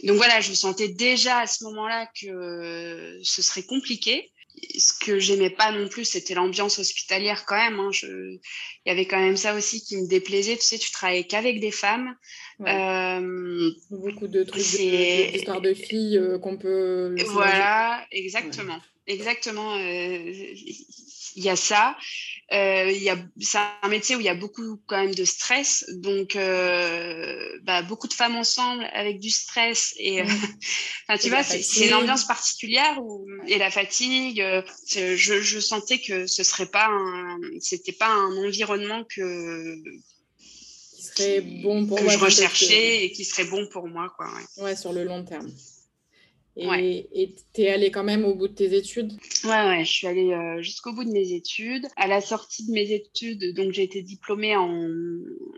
donc 0.02 0.16
voilà, 0.16 0.40
je 0.40 0.52
sentais 0.52 0.88
déjà 0.88 1.38
à 1.38 1.46
ce 1.46 1.62
moment-là 1.64 2.10
que 2.20 3.20
ce 3.22 3.42
serait 3.42 3.62
compliqué. 3.62 4.32
Ce 4.78 4.92
que 4.92 5.18
j'aimais 5.18 5.50
pas 5.50 5.72
non 5.72 5.88
plus, 5.88 6.04
c'était 6.04 6.34
l'ambiance 6.34 6.78
hospitalière 6.78 7.46
quand 7.46 7.56
même. 7.56 7.80
Hein. 7.80 7.90
Il 8.02 8.40
y 8.86 8.90
avait 8.90 9.06
quand 9.06 9.18
même 9.18 9.36
ça 9.36 9.54
aussi 9.54 9.82
qui 9.82 9.96
me 9.96 10.06
déplaisait. 10.06 10.56
Tu 10.56 10.62
sais, 10.62 10.78
tu 10.78 10.90
travaillais 10.90 11.24
qu'avec 11.24 11.58
des 11.58 11.70
femmes. 11.70 12.14
Euh, 12.60 13.70
Beaucoup 13.90 14.28
de 14.28 14.44
trucs, 14.44 14.62
d'histoires 14.62 15.60
de, 15.60 15.74
filles 15.74 16.18
euh, 16.18 16.38
qu'on 16.38 16.58
peut. 16.58 17.16
Voilà, 17.28 18.06
exactement. 18.12 18.78
Exactement. 19.06 19.74
Euh, 19.76 20.32
il 21.34 21.42
y 21.42 21.48
a 21.48 21.56
ça. 21.56 21.96
Euh, 22.52 22.90
il 22.90 23.02
y 23.02 23.08
a, 23.08 23.16
c'est 23.40 23.58
un 23.82 23.88
métier 23.88 24.14
où 24.16 24.20
il 24.20 24.26
y 24.26 24.28
a 24.28 24.34
beaucoup 24.34 24.80
quand 24.86 24.98
même 24.98 25.14
de 25.14 25.24
stress, 25.24 25.86
donc 25.88 26.36
euh, 26.36 27.58
bah, 27.62 27.80
beaucoup 27.82 28.06
de 28.06 28.12
femmes 28.12 28.36
ensemble 28.36 28.86
avec 28.92 29.18
du 29.18 29.30
stress 29.30 29.94
et, 29.98 30.20
enfin, 31.08 31.18
tu 31.18 31.30
vois, 31.30 31.42
c'est, 31.42 31.86
une 31.86 31.94
ambiance 31.94 32.26
particulière 32.26 33.02
où, 33.02 33.26
et 33.48 33.56
la 33.56 33.70
fatigue. 33.70 34.44
je, 34.86 35.16
je, 35.16 35.60
sentais 35.60 36.00
que 36.00 36.26
ce 36.26 36.42
serait 36.42 36.66
pas, 36.66 36.88
un, 36.88 37.38
c'était 37.60 37.92
pas 37.92 38.08
un 38.08 38.36
environnement 38.36 39.04
que 39.04 39.82
qui 40.94 41.02
serait 41.02 41.40
bon 41.40 41.86
pour 41.86 41.98
que 41.98 42.08
je 42.08 42.18
recherchais 42.18 43.04
et 43.04 43.12
qui 43.12 43.24
serait 43.24 43.44
bon 43.44 43.66
pour 43.66 43.88
moi, 43.88 44.12
quoi. 44.16 44.26
Ouais, 44.26 44.64
ouais 44.64 44.76
sur 44.76 44.92
le 44.92 45.04
long 45.04 45.24
terme. 45.24 45.50
Et 46.56 47.34
tu 47.54 47.62
es 47.62 47.70
allée 47.70 47.90
quand 47.90 48.04
même 48.04 48.24
au 48.24 48.34
bout 48.34 48.48
de 48.48 48.54
tes 48.54 48.76
études? 48.76 49.12
Ouais, 49.44 49.50
ouais, 49.50 49.84
je 49.84 49.90
suis 49.90 50.06
allée 50.06 50.32
euh, 50.32 50.60
jusqu'au 50.60 50.92
bout 50.92 51.04
de 51.04 51.10
mes 51.10 51.32
études. 51.32 51.86
À 51.96 52.06
la 52.06 52.20
sortie 52.20 52.66
de 52.66 52.72
mes 52.72 52.92
études, 52.92 53.54
donc 53.54 53.72
j'ai 53.72 53.84
été 53.84 54.02
diplômée 54.02 54.54
en, 54.56 54.88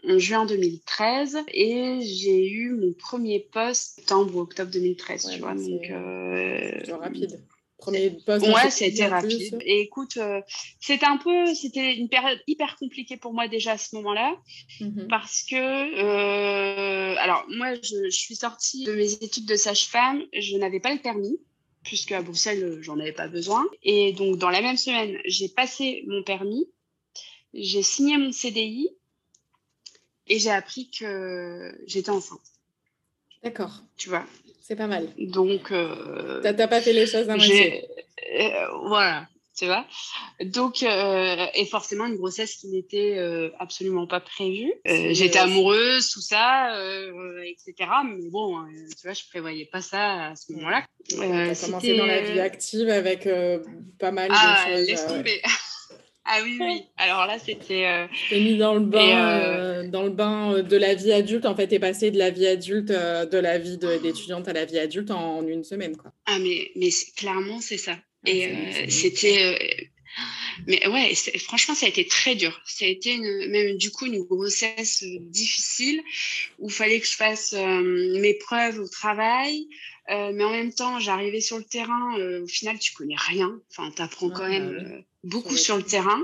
en, 0.08 0.18
juin 0.18 0.46
2013 0.46 1.38
et 1.52 1.98
j'ai 2.00 2.48
eu 2.48 2.74
mon 2.74 2.92
premier 2.92 3.40
poste 3.40 3.96
septembre 3.96 4.36
ou 4.36 4.40
octobre 4.40 4.70
2013, 4.70 5.30
tu 5.34 5.40
vois. 5.40 5.54
Donc, 5.54 5.90
euh, 5.90 6.70
rapide. 7.00 7.40
Premier 7.84 8.10
poste. 8.10 8.46
Ouais, 8.46 8.70
c'était 8.70 9.06
rapide. 9.06 9.58
Et 9.60 9.82
écoute, 9.82 10.16
euh, 10.16 10.40
c'était 10.80 11.04
un 11.04 11.18
peu, 11.18 11.54
c'était 11.54 11.94
une 11.94 12.08
période 12.08 12.40
hyper 12.46 12.76
compliquée 12.76 13.18
pour 13.18 13.34
moi 13.34 13.46
déjà 13.46 13.72
à 13.72 13.78
ce 13.78 13.94
moment-là, 13.96 14.34
mmh 14.80 15.06
parce 15.08 15.42
que, 15.42 15.54
euh, 15.54 17.14
alors 17.18 17.44
moi, 17.50 17.74
je, 17.74 18.08
suis 18.08 18.36
sortie 18.36 18.84
de 18.84 18.94
mes 18.94 19.12
études 19.12 19.44
de 19.46 19.56
sage-femme, 19.56 20.22
je 20.32 20.56
n'avais 20.56 20.80
pas 20.80 20.94
le 20.94 21.00
permis 21.00 21.38
puisque 21.82 22.12
à 22.12 22.22
Bruxelles, 22.22 22.78
j'en 22.80 22.98
avais 22.98 23.12
pas 23.12 23.28
besoin. 23.28 23.66
Et 23.82 24.14
donc, 24.14 24.38
dans 24.38 24.48
la 24.48 24.62
même 24.62 24.78
semaine, 24.78 25.18
j'ai 25.26 25.50
passé 25.50 26.04
mon 26.06 26.22
permis, 26.22 26.66
j'ai 27.52 27.82
signé 27.82 28.16
mon 28.16 28.32
CDI 28.32 28.88
et 30.26 30.38
j'ai 30.38 30.50
appris 30.50 30.90
que 30.90 31.78
j'étais 31.86 32.10
enceinte. 32.10 32.40
D'accord. 33.42 33.82
Tu 33.98 34.08
vois? 34.08 34.24
C'est 34.66 34.76
pas 34.76 34.86
mal. 34.86 35.10
Donc. 35.18 35.72
Euh, 35.72 36.40
T'as 36.42 36.66
pas 36.66 36.80
fait 36.80 36.94
les 36.94 37.06
choses 37.06 37.28
à 37.28 37.36
moitié. 37.36 37.84
Euh, 38.40 38.48
voilà, 38.86 39.26
tu 39.54 39.66
vois. 39.66 39.84
Donc, 40.42 40.82
euh, 40.82 41.46
et 41.54 41.66
forcément, 41.66 42.06
une 42.06 42.16
grossesse 42.16 42.56
qui 42.56 42.68
n'était 42.68 43.18
euh, 43.18 43.50
absolument 43.58 44.06
pas 44.06 44.20
prévue. 44.20 44.72
J'étais 44.86 45.38
amoureuse, 45.38 46.08
tout 46.08 46.22
ça, 46.22 46.74
etc. 47.44 47.90
Mais 48.06 48.30
bon, 48.30 48.64
tu 48.98 49.02
vois, 49.06 49.12
je 49.12 49.22
prévoyais 49.28 49.66
pas 49.66 49.82
ça 49.82 50.28
à 50.28 50.34
ce 50.34 50.50
moment-là. 50.54 50.86
T'as 51.10 51.54
commencé 51.66 51.98
dans 51.98 52.06
la 52.06 52.22
vie 52.22 52.40
active 52.40 52.88
avec 52.88 53.28
pas 53.98 54.12
mal 54.12 54.30
ah, 54.32 54.64
de 54.66 54.76
choses. 54.76 54.88
Laisse 54.88 55.06
tomber. 55.06 55.42
Ah 56.24 56.40
oui, 56.42 56.58
oui. 56.60 56.82
Alors 56.96 57.26
là, 57.26 57.38
c'était. 57.38 57.86
Euh... 57.86 58.06
mis 58.32 58.56
dans 58.56 58.74
le 58.74 58.80
bain, 58.80 58.98
euh, 58.98 59.82
euh, 59.82 59.88
dans 59.88 60.02
le 60.02 60.10
bain 60.10 60.54
euh, 60.54 60.62
de 60.62 60.76
la 60.76 60.94
vie 60.94 61.12
adulte. 61.12 61.46
En 61.46 61.54
fait, 61.54 61.68
t'es 61.68 61.78
passé 61.78 62.10
de 62.10 62.18
la 62.18 62.30
vie 62.30 62.46
adulte, 62.46 62.88
de 62.88 63.38
la 63.38 63.58
vie 63.58 63.78
d'étudiante 63.78 64.48
à 64.48 64.52
la 64.52 64.64
vie 64.64 64.78
adulte 64.78 65.10
en, 65.10 65.46
une 65.46 65.64
semaine, 65.64 65.96
quoi. 65.96 66.12
Ah 66.26 66.38
mais 66.38 66.70
mais 66.76 66.88
clairement 67.16 67.60
c'est 67.60 67.78
ça. 67.78 67.98
Ah, 68.26 68.30
et 68.30 68.88
c'était. 68.88 69.90
Mais 70.68 70.86
ouais, 70.86 71.12
franchement, 71.40 71.74
ça 71.74 71.86
a 71.86 71.88
été 71.88 72.06
très 72.06 72.36
dur. 72.36 72.62
Ça 72.64 72.84
a 72.84 72.88
été 72.88 73.12
une, 73.12 73.50
même 73.50 73.76
du 73.76 73.90
coup 73.90 74.06
une 74.06 74.22
grossesse 74.22 75.02
difficile 75.02 76.00
où 76.60 76.68
il 76.68 76.72
fallait 76.72 77.00
que 77.00 77.06
je 77.06 77.16
fasse 77.16 77.52
mes 77.52 78.34
preuves 78.34 78.78
au 78.78 78.88
travail. 78.88 79.66
Mais 80.08 80.44
en 80.44 80.50
même 80.50 80.72
temps, 80.72 80.98
j'arrivais 80.98 81.40
sur 81.40 81.58
le 81.58 81.64
terrain. 81.64 82.16
au 82.42 82.46
final, 82.46 82.78
tu 82.78 82.92
connais 82.92 83.16
rien. 83.16 83.60
Enfin, 83.70 83.90
tu 83.94 84.02
apprends 84.02 84.30
quand 84.30 84.48
même 84.48 85.04
beaucoup 85.22 85.56
sur 85.56 85.76
le 85.76 85.82
terrain. 85.82 86.22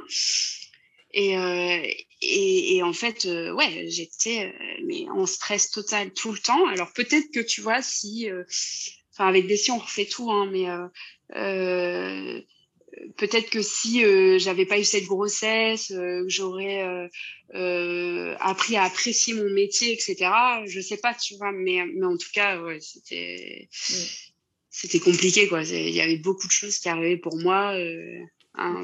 Et, 1.13 1.37
euh, 1.37 1.83
et, 2.23 2.77
et, 2.77 2.83
en 2.83 2.93
fait, 2.93 3.25
euh, 3.27 3.53
ouais, 3.53 3.87
j'étais 3.89 4.47
euh, 4.47 4.83
mais 4.85 5.09
en 5.09 5.27
stress 5.27 5.71
total 5.71 6.13
tout 6.13 6.33
le 6.33 6.39
temps. 6.39 6.67
Alors 6.69 6.93
peut-être 6.93 7.33
que 7.33 7.41
tu 7.41 7.61
vois, 7.61 7.83
si, 7.83 8.29
enfin 9.13 9.29
avec 9.29 9.47
des 9.47 9.57
si 9.57 9.71
on 9.71 9.79
refait 9.79 10.07
tout, 10.07 10.31
hein, 10.31 10.49
mais 10.53 10.67
peut-être 13.17 13.51
que 13.51 13.63
si 13.63 14.03
j'avais 14.39 14.67
pas 14.67 14.79
eu 14.79 14.85
cette 14.85 15.05
grossesse, 15.05 15.93
j'aurais 16.27 17.09
appris 18.41 18.77
à 18.77 18.85
apprécier 18.85 19.35
mon 19.35 19.51
métier, 19.51 19.93
etc. 19.93 20.31
Je 20.67 20.81
sais 20.81 20.99
pas, 20.99 21.15
tu 21.15 21.37
vois, 21.37 21.53
mais, 21.53 21.85
mais 21.95 22.07
en 22.07 22.17
tout 22.17 22.31
cas, 22.33 22.61
ouais, 22.63 22.79
c'était 22.81 23.69
c'était 24.71 25.01
compliqué, 25.01 25.49
quoi. 25.49 25.63
Il 25.63 25.95
y 25.95 26.01
avait 26.01 26.19
beaucoup 26.19 26.47
de 26.47 26.53
choses 26.53 26.79
qui 26.79 26.89
arrivaient 26.89 27.17
pour 27.17 27.37
moi. 27.39 27.75
Ah, 28.55 28.75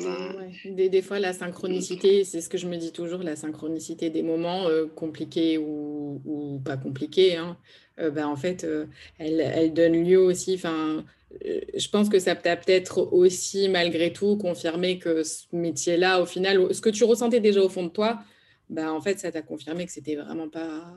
des, 0.65 0.89
des, 0.89 1.03
fois, 1.03 1.19
la 1.19 1.33
synchronicité, 1.33 2.25
c'est 2.25 2.41
ce 2.41 2.49
que 2.49 2.57
je 2.57 2.69
me 2.69 2.77
dis 2.77 2.93
toujours, 2.93 3.23
la 3.23 3.35
synchronicité 3.35 4.11
des 4.11 4.23
moments 4.23 4.69
euh, 4.69 4.87
compliqués 4.87 5.59
ou, 5.59 6.23
ou, 6.25 6.61
pas 6.65 6.77
compliqués, 6.77 7.37
hein, 7.37 7.59
euh, 7.99 8.11
ben, 8.11 8.29
en 8.29 8.37
fait, 8.37 8.63
euh, 8.63 8.87
elle, 9.19 9.41
elle, 9.41 9.75
donne 9.75 10.05
lieu 10.05 10.19
aussi, 10.19 10.55
enfin, 10.55 11.05
je 11.43 11.89
pense 11.89 12.09
que 12.09 12.19
ça 12.19 12.35
t'a 12.35 12.57
peut-être 12.57 12.99
aussi, 13.13 13.69
malgré 13.69 14.13
tout, 14.13 14.37
confirmé 14.37 14.99
que 14.99 15.23
ce 15.23 15.45
métier-là, 15.53 16.21
au 16.23 16.27
final, 16.27 16.75
ce 16.75 16.81
que 16.81 16.89
tu 16.89 17.05
ressentais 17.05 17.41
déjà 17.41 17.61
au 17.61 17.69
fond 17.69 17.85
de 17.85 17.91
toi, 17.91 18.21
ben, 18.69 18.91
en 18.91 19.01
fait, 19.01 19.19
ça 19.19 19.31
t'a 19.31 19.43
confirmé 19.43 19.87
que 19.87 19.93
c'était 19.93 20.17
vraiment 20.17 20.49
pas, 20.49 20.95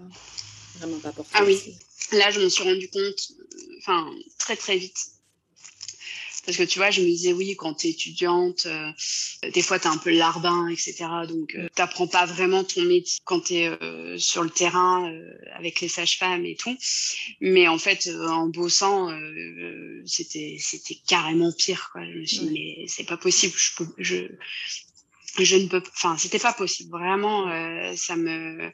vraiment 0.77 0.99
pas 0.99 1.11
pour 1.11 1.25
Ah 1.33 1.43
oui, 1.45 1.59
là, 2.13 2.31
je 2.31 2.41
me 2.41 2.49
suis 2.49 2.63
rendu 2.63 2.89
compte, 2.89 3.31
enfin, 3.79 4.09
très, 4.37 4.55
très 4.55 4.77
vite 4.77 4.97
parce 6.45 6.57
que 6.57 6.63
tu 6.63 6.79
vois, 6.79 6.91
je 6.91 7.01
me 7.01 7.05
disais, 7.05 7.33
oui, 7.33 7.55
quand 7.55 7.73
tu 7.73 7.87
es 7.87 7.89
étudiante, 7.91 8.65
euh, 8.65 8.91
des 9.53 9.61
fois, 9.61 9.79
tu 9.79 9.85
es 9.85 9.89
un 9.89 9.97
peu 9.97 10.11
larbin, 10.11 10.67
etc. 10.69 11.05
Donc, 11.27 11.55
euh, 11.55 11.67
tu 11.75 11.81
n'apprends 11.81 12.07
pas 12.07 12.25
vraiment 12.25 12.63
ton 12.63 12.83
métier 12.83 13.19
quand 13.25 13.41
tu 13.41 13.55
es 13.55 13.67
euh, 13.67 14.17
sur 14.17 14.43
le 14.43 14.49
terrain 14.49 15.11
avec 15.55 15.81
les 15.81 15.87
sages-femmes 15.87 16.45
et 16.45 16.55
tout. 16.55 16.75
Mais 17.41 17.67
en 17.67 17.77
fait, 17.77 18.09
en 18.27 18.47
bossant, 18.47 19.09
c'était 20.05 20.57
c'était 20.59 20.97
carrément 21.07 21.51
pire. 21.51 21.89
Quoi. 21.91 22.01
Je 22.05 22.19
me 22.19 22.25
suis 22.25 22.39
dit, 22.39 22.49
mais 22.51 22.87
c'est 22.87 23.05
pas 23.05 23.17
possible. 23.17 23.53
Je, 23.57 23.69
peux, 23.77 23.87
je, 23.97 24.17
je 25.39 25.55
ne 25.55 25.67
peux 25.67 25.83
enfin 25.95 26.17
c'était 26.17 26.39
pas 26.39 26.53
possible 26.53 26.91
vraiment 26.91 27.45
ça 27.95 28.15
me 28.15 28.71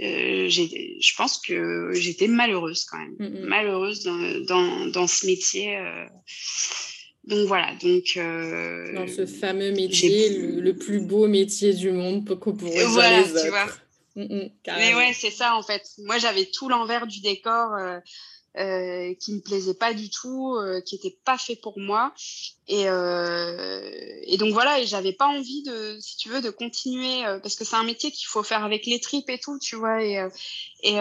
euh, 0.00 0.48
je 0.48 1.16
pense 1.16 1.38
que 1.38 1.90
j'étais 1.92 2.26
malheureuse 2.26 2.86
quand 2.86 2.98
même 2.98 3.16
mmh 3.18 3.46
malheureuse 3.46 4.02
dans, 4.04 4.40
dans, 4.46 4.86
dans, 4.86 5.06
ce 5.06 5.26
métier 5.26 5.78
donc 7.24 7.46
voilà, 7.46 7.72
donc... 7.80 8.04
Euh, 8.16 8.94
Dans 8.94 9.06
ce 9.06 9.26
fameux 9.26 9.70
métier, 9.70 10.38
le, 10.38 10.74
plus 10.74 11.00
beau 11.00 11.28
métier 11.28 11.72
du 11.72 11.92
monde 11.92 12.38
qu'on 12.38 12.54
pourrait 12.54 12.84
voilà, 12.86 13.22
tu 13.22 13.48
vois. 13.48 13.66
Mm, 14.16 14.22
mm, 14.22 14.50
Mais 14.66 14.94
ouais, 14.94 15.12
c'est 15.14 15.30
ça 15.30 15.54
en 15.54 15.62
fait. 15.62 15.82
Moi, 15.98 16.18
j'avais 16.18 16.46
tout 16.46 16.68
l'envers 16.68 17.06
du 17.06 17.20
décor 17.20 17.74
euh, 17.74 17.98
euh, 18.58 19.14
qui 19.20 19.34
me 19.34 19.40
plaisait 19.40 19.74
pas 19.74 19.94
du 19.94 20.10
tout, 20.10 20.56
euh, 20.56 20.80
qui 20.80 20.96
était 20.96 21.16
pas 21.24 21.38
fait 21.38 21.54
pour 21.54 21.78
moi. 21.78 22.12
Et, 22.66 22.88
euh, 22.88 23.80
et 24.24 24.36
donc 24.36 24.52
voilà, 24.52 24.80
et 24.80 24.86
j'avais 24.86 25.12
pas 25.12 25.28
envie 25.28 25.62
de, 25.62 25.96
si 26.00 26.16
tu 26.16 26.28
veux, 26.28 26.40
de 26.40 26.50
continuer 26.50 27.22
parce 27.42 27.54
que 27.54 27.64
c'est 27.64 27.76
un 27.76 27.84
métier 27.84 28.10
qu'il 28.10 28.26
faut 28.26 28.42
faire 28.42 28.64
avec 28.64 28.84
les 28.86 29.00
tripes 29.00 29.30
et 29.30 29.38
tout, 29.38 29.58
tu 29.60 29.76
vois. 29.76 30.02
Et, 30.02 30.26
et, 30.82 30.98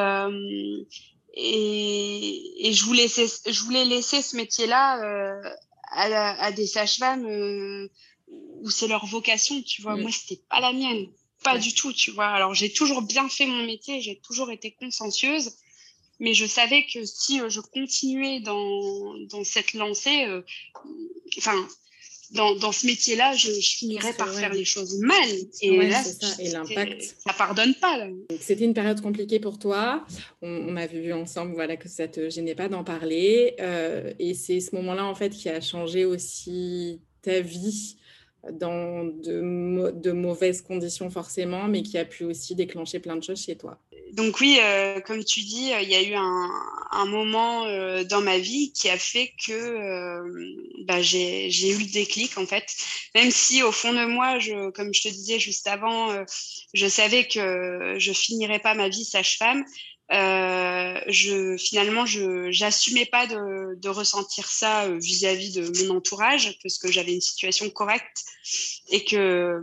et, 1.34 2.68
et 2.68 2.74
je 2.74 2.84
voulais, 2.86 3.08
je 3.08 3.64
voulais 3.64 3.86
laisser 3.86 4.22
ce 4.22 4.36
métier-là 4.36 5.42
à, 5.92 6.52
des 6.52 6.68
sages-femmes 6.68 7.26
euh, 7.26 7.90
où 8.62 8.70
c'est 8.70 8.88
leur 8.88 9.06
vocation, 9.06 9.62
tu 9.62 9.82
vois. 9.82 9.96
Mm. 9.96 10.02
Moi, 10.02 10.12
c'était 10.12 10.42
pas 10.50 10.60
la 10.60 10.74
mienne, 10.74 11.08
pas 11.44 11.58
du 11.58 11.74
tout, 11.74 11.94
tu 11.94 12.12
vois. 12.12 12.28
Alors, 12.28 12.54
j'ai 12.54 12.72
toujours 12.72 13.02
bien 13.02 13.28
fait 13.30 13.46
mon 13.46 13.66
métier, 13.66 14.02
j'ai 14.02 14.20
toujours 14.20 14.52
été 14.52 14.72
consciencieuse, 14.72 15.58
mais 16.20 16.34
je 16.34 16.46
savais 16.46 16.86
que 16.86 17.04
si 17.06 17.42
euh, 17.42 17.50
je 17.50 17.60
continuais 17.60 18.40
dans, 18.40 19.16
dans 19.30 19.44
cette 19.44 19.74
lancée, 19.74 20.26
euh, 20.26 20.42
enfin, 21.38 21.68
dans, 22.34 22.56
dans 22.56 22.72
ce 22.72 22.86
métier-là, 22.86 23.34
je, 23.34 23.52
finirais 23.52 24.14
par 24.14 24.34
faire 24.34 24.54
les 24.54 24.66
choses 24.66 25.00
mal. 25.00 25.30
Et 25.62 25.78
là, 25.88 26.04
ça. 26.04 26.28
Et 26.40 26.50
l'impact. 26.50 27.16
Ça 27.26 27.34
pardonne 27.34 27.74
pas. 27.76 28.08
C'était 28.40 28.66
une 28.66 28.74
période 28.74 29.02
compliquée 29.02 29.40
pour 29.40 29.60
toi. 29.60 30.06
On, 30.42 30.76
a 30.76 30.88
vu 30.88 31.14
ensemble 31.14 31.54
voilà, 31.54 31.78
que 31.78 31.90
ça 31.90 32.08
te 32.08 32.30
gênait 32.30 32.56
pas 32.56 32.70
d'en 32.70 32.84
parler. 32.84 33.56
Euh, 33.60 34.14
et 34.20 34.34
c'est 34.34 34.60
ce 34.60 34.76
moment-là, 34.76 35.06
en 35.06 35.16
fait, 35.16 35.30
qui 35.30 35.50
a 35.50 35.62
changé 35.62 36.06
aussi 36.06 37.02
ta 37.22 37.42
vie 37.42 37.98
dans 38.52 39.04
de, 39.04 39.92
de, 39.92 40.12
mauvaises 40.12 40.62
conditions 40.62 41.10
forcément, 41.10 41.68
mais 41.68 41.84
qui 41.84 41.98
a 41.98 42.06
pu 42.06 42.24
aussi 42.24 42.56
déclencher 42.56 43.00
plein 43.00 43.16
de 43.16 43.24
choses 43.24 43.42
chez 43.42 43.56
toi. 43.56 43.80
Donc 44.12 44.40
oui, 44.42 44.60
euh, 44.62 45.00
comme 45.00 45.24
tu 45.24 45.40
dis, 45.40 45.72
il 45.82 45.90
y 45.90 45.96
a 45.96 46.02
eu 46.02 46.14
un, 46.16 46.50
un 46.92 47.06
moment 47.06 47.66
euh, 47.66 48.04
dans 48.04 48.22
ma 48.22 48.38
vie 48.38 48.74
qui 48.74 48.90
a 48.90 48.98
fait 48.98 49.34
que 49.46 49.54
euh, 49.54 50.56
bah, 50.86 51.02
j'ai 51.02 51.70
eu 51.70 51.78
le 51.78 51.92
déclic 51.92 52.38
en 52.38 52.46
fait. 52.46 52.66
Même 53.16 53.32
si 53.32 53.64
au 53.64 53.72
fond 53.72 53.94
de 53.94 54.06
moi, 54.06 54.38
je, 54.40 54.70
comme 54.72 54.94
je 54.94 55.04
te 55.04 55.08
disais 55.08 55.40
juste 55.40 55.66
avant, 55.68 56.26
je 56.74 56.88
savais 56.88 57.28
que 57.28 57.96
je 57.98 58.12
finirais 58.12 58.60
pas 58.60 58.74
ma 58.74 58.90
vie 58.90 59.06
sage-femme. 59.06 59.64
Euh, 60.12 61.00
je 61.08 61.56
finalement 61.56 62.06
je 62.06 62.52
j'assumais 62.52 63.06
pas 63.06 63.28
de, 63.28 63.80
de, 63.80 63.88
ressentir 63.88 64.50
ça 64.50 64.84
euh, 64.84 64.98
vis-à-vis 65.00 65.54
de 65.54 65.88
mon 65.88 65.96
entourage 65.98 66.58
parce 66.62 66.78
que 66.80 66.92
j'avais 66.92 67.14
une 67.14 67.22
situation 67.22 67.70
correcte 67.70 68.26
et 68.90 69.06
que 69.06 69.62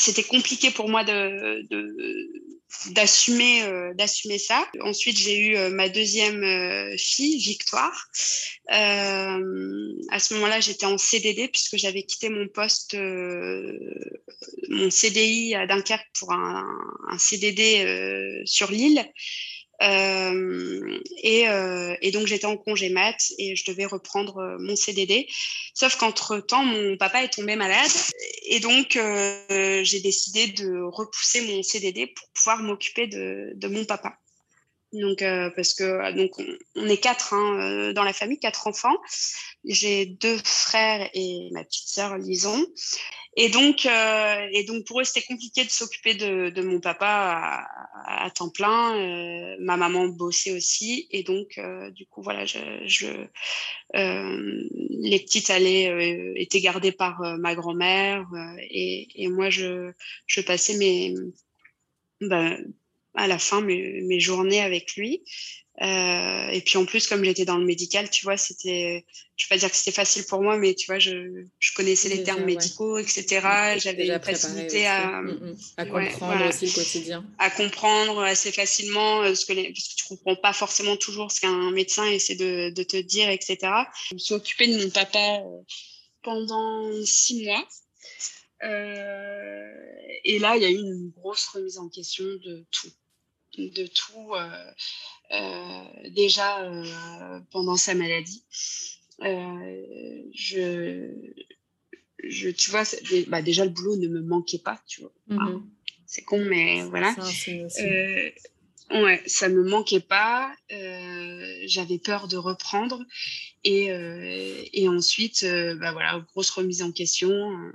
c'était 0.00 0.22
compliqué 0.22 0.70
pour 0.70 0.88
moi 0.88 1.04
d'assumer 2.90 3.62
euh, 3.62 3.92
d'assumer 3.94 4.38
ça. 4.38 4.66
Ensuite, 4.80 5.18
j'ai 5.18 5.38
eu 5.38 5.56
euh, 5.56 5.70
ma 5.70 5.88
deuxième 5.88 6.44
fille, 6.96 7.38
Victoire. 7.38 8.08
Euh, 8.72 9.92
à 10.10 10.18
ce 10.18 10.34
moment-là, 10.34 10.60
j'étais 10.60 10.86
en 10.86 10.98
CDD 10.98 11.48
puisque 11.48 11.76
j'avais 11.76 12.02
quitté 12.02 12.28
mon 12.28 12.48
poste, 12.48 12.94
mon 14.68 14.90
CDI 14.90 15.54
à 15.54 15.66
Dunkerque 15.66 16.08
pour 16.18 16.32
un, 16.32 16.64
un 17.08 17.18
CDD 17.18 18.42
sur 18.46 18.70
l'île. 18.70 19.04
Euh, 19.82 20.98
et, 21.22 21.48
euh, 21.48 21.96
et, 22.02 22.10
donc 22.10 22.26
j'étais 22.26 22.46
en 22.46 22.56
congé 22.56 22.90
mat 22.90 23.16
et 23.38 23.56
je 23.56 23.64
devais 23.70 23.86
reprendre 23.86 24.38
euh, 24.38 24.58
mon 24.58 24.76
CDD. 24.76 25.26
Sauf 25.74 25.96
qu'entre 25.96 26.38
temps, 26.38 26.64
mon 26.64 26.96
papa 26.96 27.22
est 27.22 27.32
tombé 27.32 27.56
malade 27.56 27.90
et 28.46 28.60
donc 28.60 28.98
j'ai 29.48 30.00
décidé 30.00 30.48
de 30.48 30.82
repousser 30.82 31.40
mon 31.42 31.62
CDD 31.62 32.08
pour 32.08 32.28
pouvoir 32.34 32.62
m'occuper 32.62 33.06
de, 33.06 33.68
mon 33.68 33.84
papa. 33.84 34.16
Donc 34.92 35.22
euh, 35.22 35.50
parce 35.54 35.74
que 35.74 36.16
donc 36.16 36.30
on, 36.76 36.86
est 36.86 36.96
quatre 36.96 37.32
hein, 37.34 37.92
dans 37.92 38.02
la 38.02 38.12
famille, 38.12 38.38
quatre 38.38 38.66
enfants. 38.66 38.96
J'ai 39.64 40.06
deux 40.06 40.38
frères 40.44 41.08
et 41.14 41.48
ma 41.52 41.64
petite 41.64 41.88
sœur 41.88 42.18
Lison. 42.18 42.64
Et 43.36 43.48
donc, 43.48 43.86
euh, 43.86 44.48
et 44.52 44.64
donc 44.64 44.84
pour 44.86 45.00
eux, 45.00 45.04
c'était 45.04 45.26
compliqué 45.26 45.64
de 45.64 45.70
s'occuper 45.70 46.14
de, 46.14 46.50
de, 46.50 46.62
mon 46.62 46.80
papa 46.80 47.06
à, 48.04 48.24
à 48.24 48.30
temps 48.30 48.50
plein. 48.50 48.96
Euh, 48.96 49.56
ma 49.60 49.76
maman 49.76 50.08
bossait 50.08 50.50
aussi, 50.50 51.06
et 51.10 51.22
donc 51.22 51.56
euh, 51.58 51.90
du 51.90 52.06
coup 52.06 52.22
voilà, 52.22 52.44
je, 52.44 52.58
je 52.86 53.06
euh, 53.94 54.68
les 54.90 55.20
petites 55.20 55.48
allaient 55.50 55.90
euh, 55.90 56.32
étaient 56.36 56.60
gardées 56.60 56.92
par 56.92 57.22
euh, 57.22 57.36
ma 57.36 57.54
grand-mère, 57.54 58.26
et, 58.68 59.08
et, 59.14 59.28
moi 59.28 59.48
je, 59.48 59.92
je 60.26 60.40
passais 60.40 60.76
mes 60.76 61.14
ben, 62.20 62.58
à 63.14 63.26
la 63.26 63.38
fin 63.38 63.60
mes, 63.60 64.02
mes 64.02 64.20
journées 64.20 64.60
avec 64.60 64.94
lui. 64.94 65.22
Euh, 65.82 66.48
et 66.48 66.60
puis 66.60 66.76
en 66.76 66.84
plus, 66.84 67.06
comme 67.06 67.24
j'étais 67.24 67.46
dans 67.46 67.56
le 67.56 67.64
médical, 67.64 68.10
tu 68.10 68.24
vois, 68.24 68.36
c'était, 68.36 69.06
je 69.36 69.46
vais 69.46 69.48
pas 69.48 69.58
dire 69.58 69.70
que 69.70 69.76
c'était 69.76 69.92
facile 69.92 70.24
pour 70.26 70.42
moi, 70.42 70.58
mais 70.58 70.74
tu 70.74 70.86
vois, 70.86 70.98
je, 70.98 71.44
je 71.58 71.72
connaissais 71.74 72.10
les 72.10 72.22
termes 72.22 72.44
médicaux, 72.44 72.98
etc. 72.98 73.24
J'avais 73.78 74.06
une 74.06 74.20
facilité 74.20 74.86
à, 74.86 75.22
mm, 75.22 75.30
mm. 75.30 75.56
à 75.78 75.86
comprendre 75.86 76.48
aussi 76.48 76.66
le 76.66 76.72
quotidien. 76.72 77.24
À 77.38 77.48
comprendre 77.48 78.20
assez 78.20 78.52
facilement 78.52 79.22
euh, 79.22 79.34
ce 79.34 79.46
que 79.46 79.54
les, 79.54 79.72
parce 79.72 79.88
que 79.88 79.94
tu 79.96 80.04
comprends 80.04 80.36
pas 80.36 80.52
forcément 80.52 80.96
toujours 80.98 81.32
ce 81.32 81.40
qu'un 81.40 81.70
médecin 81.70 82.04
essaie 82.04 82.34
de, 82.34 82.70
de 82.70 82.82
te 82.82 82.98
dire, 82.98 83.30
etc. 83.30 83.58
Je 84.10 84.14
me 84.14 84.18
suis 84.18 84.34
occupée 84.34 84.66
de 84.66 84.84
mon 84.84 84.90
papa 84.90 85.18
euh, 85.18 85.62
pendant 86.22 86.90
six 87.06 87.42
mois. 87.44 87.66
Euh, 88.62 89.72
et 90.24 90.38
là, 90.38 90.56
il 90.56 90.62
y 90.62 90.66
a 90.66 90.70
eu 90.70 90.78
une 90.78 91.10
grosse 91.10 91.46
remise 91.48 91.78
en 91.78 91.88
question 91.88 92.24
de 92.24 92.64
tout 92.70 92.90
de 93.58 93.86
tout 93.86 94.34
euh, 94.34 94.72
euh, 95.32 96.10
déjà 96.10 96.62
euh, 96.62 97.40
pendant 97.50 97.76
sa 97.76 97.94
maladie. 97.94 98.44
je, 99.20 101.10
je, 102.22 102.48
tu 102.50 102.70
vois, 102.70 102.84
bah 103.28 103.42
déjà 103.42 103.64
le 103.64 103.70
boulot 103.70 103.96
ne 103.96 104.08
me 104.08 104.20
manquait 104.20 104.58
pas, 104.58 104.80
tu 104.86 105.00
vois. 105.02 105.12
Mm-hmm. 105.30 105.62
c'est 106.06 106.22
con, 106.22 106.44
mais 106.44 106.82
voilà. 106.84 107.14
Ouais, 108.90 109.22
ça 109.26 109.48
me 109.48 109.62
manquait 109.62 110.00
pas. 110.00 110.52
Euh, 110.72 111.62
J'avais 111.66 111.98
peur 111.98 112.26
de 112.26 112.36
reprendre 112.36 113.00
et, 113.62 113.92
euh, 113.92 114.64
et 114.72 114.88
ensuite, 114.88 115.44
euh, 115.44 115.76
bah 115.76 115.92
voilà, 115.92 116.18
grosse 116.32 116.50
remise 116.50 116.82
en 116.82 116.90
question 116.90 117.30
en, 117.30 117.70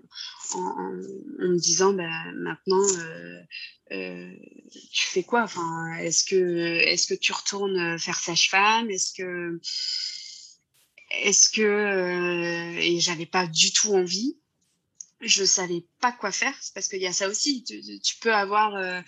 en, 0.55 0.59
en 0.59 0.91
me 0.91 1.57
disant, 1.57 1.93
bah 1.93 2.09
maintenant, 2.33 2.85
euh, 3.91 4.33
tu 4.91 5.05
fais 5.07 5.23
quoi? 5.23 5.43
Enfin, 5.43 5.95
est-ce 5.99 6.25
que 6.25 6.35
est-ce 6.35 7.07
que 7.07 7.17
tu 7.17 7.31
retournes 7.31 7.97
faire 7.97 8.19
sage-femme 8.19 8.89
Est-ce 8.89 9.13
que 9.13 9.59
est-ce 11.11 11.49
que 11.49 12.77
et 12.79 12.99
j'avais 12.99 13.25
pas 13.25 13.47
du 13.47 13.71
tout 13.71 13.93
envie 13.93 14.37
je 15.25 15.43
savais 15.43 15.83
pas 15.99 16.11
quoi 16.11 16.31
faire 16.31 16.53
parce 16.73 16.87
qu'il 16.87 17.01
y 17.01 17.07
a 17.07 17.13
ça 17.13 17.27
aussi. 17.27 17.63
Tu, 17.63 17.81
tu 17.99 18.15
peux 18.17 18.33
avoir 18.33 18.75
euh, 18.75 19.01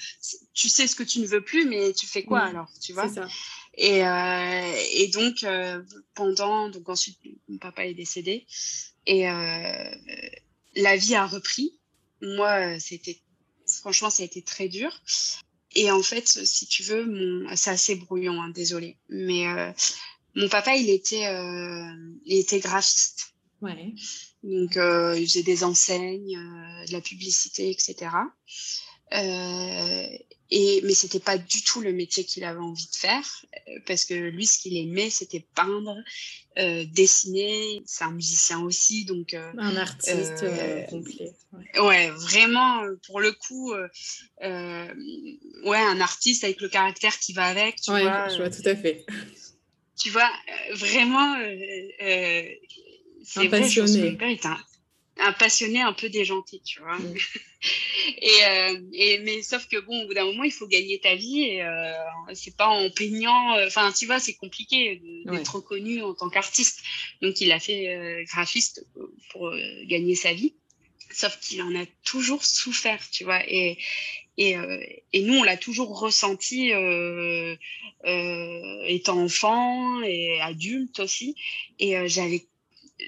tu 0.54 0.68
sais 0.68 0.88
ce 0.88 0.96
que 0.96 1.04
tu 1.04 1.20
ne 1.20 1.28
veux 1.28 1.44
plus 1.44 1.66
mais 1.66 1.94
tu 1.94 2.08
fais 2.08 2.24
quoi 2.24 2.42
alors 2.42 2.70
tu 2.82 2.94
vois? 2.94 3.08
ça. 3.08 3.28
et 3.76 4.06
euh, 4.06 4.74
et 4.94 5.08
donc 5.10 5.44
euh, 5.44 5.84
pendant 6.16 6.70
donc 6.70 6.90
ensuite 6.90 7.18
mon 7.48 7.58
papa 7.58 7.86
est 7.86 7.94
décédé 7.94 8.46
et 9.06 9.24
la 10.76 10.98
vie 10.98 11.16
a 11.16 11.26
repris. 11.26 11.80
Moi 12.22 12.80
c'était 12.80 13.22
franchement 13.82 14.10
ça 14.10 14.24
a 14.24 14.26
été 14.26 14.42
très 14.42 14.68
dur. 14.68 15.02
Et 15.76 15.92
en 15.92 16.02
fait 16.02 16.28
si 16.28 16.66
tu 16.68 16.84
veux 16.84 17.06
mon 17.06 17.56
c'est 17.56 17.70
assez 17.70 17.96
brouillon 17.96 18.42
hein, 18.42 18.50
désolé 18.50 18.98
mais 19.10 19.46
mon 20.36 20.50
papa 20.50 20.76
il 20.76 20.90
était 20.90 21.32
il 22.26 22.38
était 22.40 22.60
graphiste. 22.60 23.36
Ouais 23.62 23.94
donc, 24.48 24.78
euh, 24.78 25.16
il 25.18 25.28
faisait 25.28 25.44
des 25.44 25.64
enseignes, 25.64 26.38
euh, 26.38 26.86
de 26.86 26.94
la 26.94 27.02
publicité, 27.02 27.70
etc. 27.70 28.10
Euh, 29.14 30.08
et, 30.50 30.82
mais 30.84 30.94
c'était 30.94 31.20
pas 31.20 31.38
du 31.38 31.62
tout 31.62 31.82
le 31.82 31.92
métier 31.92 32.24
qu'il 32.24 32.46
avait 32.46 32.60
envie 32.60 32.88
de 32.88 32.96
faire, 32.96 33.46
euh, 33.68 33.80
parce 33.86 34.06
que 34.06 34.14
lui, 34.14 34.46
ce 34.46 34.60
qu'il 34.60 34.78
aimait, 34.78 35.10
c'était 35.10 35.46
peindre, 35.54 35.98
euh, 36.58 36.86
dessiner. 36.86 37.82
C'est 37.86 38.06
un 38.06 38.12
musicien 38.12 38.62
aussi, 38.62 39.04
donc 39.04 39.34
euh, 39.34 39.52
un 39.58 39.76
artiste 39.76 40.46
complet. 40.90 41.34
Ouais. 41.52 41.80
ouais. 41.82 42.10
vraiment, 42.12 42.84
pour 43.06 43.20
le 43.20 43.34
coup, 43.34 43.74
ouais, 43.74 43.90
un 44.42 46.02
artiste 46.02 46.46
avec 46.46 46.62
le 46.62 46.70
caractère 46.70 47.20
qui 47.20 47.34
va 47.34 47.46
avec. 47.48 47.82
Tu 47.82 47.92
ouais, 47.92 48.04
vois, 48.04 48.30
je 48.30 48.38
vois 48.38 48.50
tout 48.50 48.64
à 48.66 48.76
fait. 48.76 49.06
Tu 49.98 50.10
vois, 50.12 50.30
vraiment 50.76 51.36
un 53.36 53.48
passionné. 53.48 54.12
Vrai, 54.12 54.40
un, 54.44 54.58
un, 55.20 55.34
passionné 55.34 55.82
un 55.82 55.94
peu 55.94 56.10
déjanté, 56.10 56.62
tu 56.64 56.80
vois. 56.80 56.98
Mm. 56.98 57.16
et, 58.22 58.46
euh, 58.46 58.82
et, 58.94 59.20
mais 59.20 59.42
sauf 59.42 59.68
que 59.68 59.78
bon, 59.78 60.04
au 60.04 60.08
bout 60.08 60.14
d'un 60.14 60.26
moment, 60.26 60.44
il 60.44 60.52
faut 60.52 60.68
gagner 60.68 61.00
ta 61.00 61.16
vie 61.16 61.42
et 61.42 61.64
euh, 61.64 61.94
c'est 62.34 62.56
pas 62.56 62.68
en 62.68 62.90
peignant. 62.90 63.56
Euh, 63.56 63.68
enfin, 63.68 63.92
tu 63.92 64.06
vois, 64.06 64.20
c'est 64.20 64.36
compliqué 64.36 65.02
d'être 65.26 65.56
ouais. 65.56 65.62
reconnu 65.62 66.02
en 66.02 66.14
tant 66.14 66.30
qu'artiste. 66.30 66.82
Donc, 67.22 67.42
il 67.42 67.52
a 67.52 67.60
fait 67.60 67.96
euh, 67.96 68.24
graphiste 68.26 68.86
pour 69.32 69.52
gagner 69.86 70.16
sa 70.16 70.34
vie. 70.34 70.54
Sauf 71.12 71.40
qu'il 71.40 71.62
en 71.62 71.74
a 71.76 71.86
toujours 72.04 72.44
souffert, 72.44 73.02
tu 73.12 73.24
vois. 73.24 73.42
Et, 73.48 73.78
et, 74.38 74.56
et 75.14 75.22
nous, 75.22 75.36
on 75.36 75.44
l'a 75.44 75.58
toujours 75.58 75.98
ressenti 76.00 76.72
étant 78.04 79.18
enfant 79.18 80.02
et 80.04 80.40
adulte 80.42 81.00
aussi. 81.00 81.36
Et 81.80 82.08
j'avais 82.08 82.46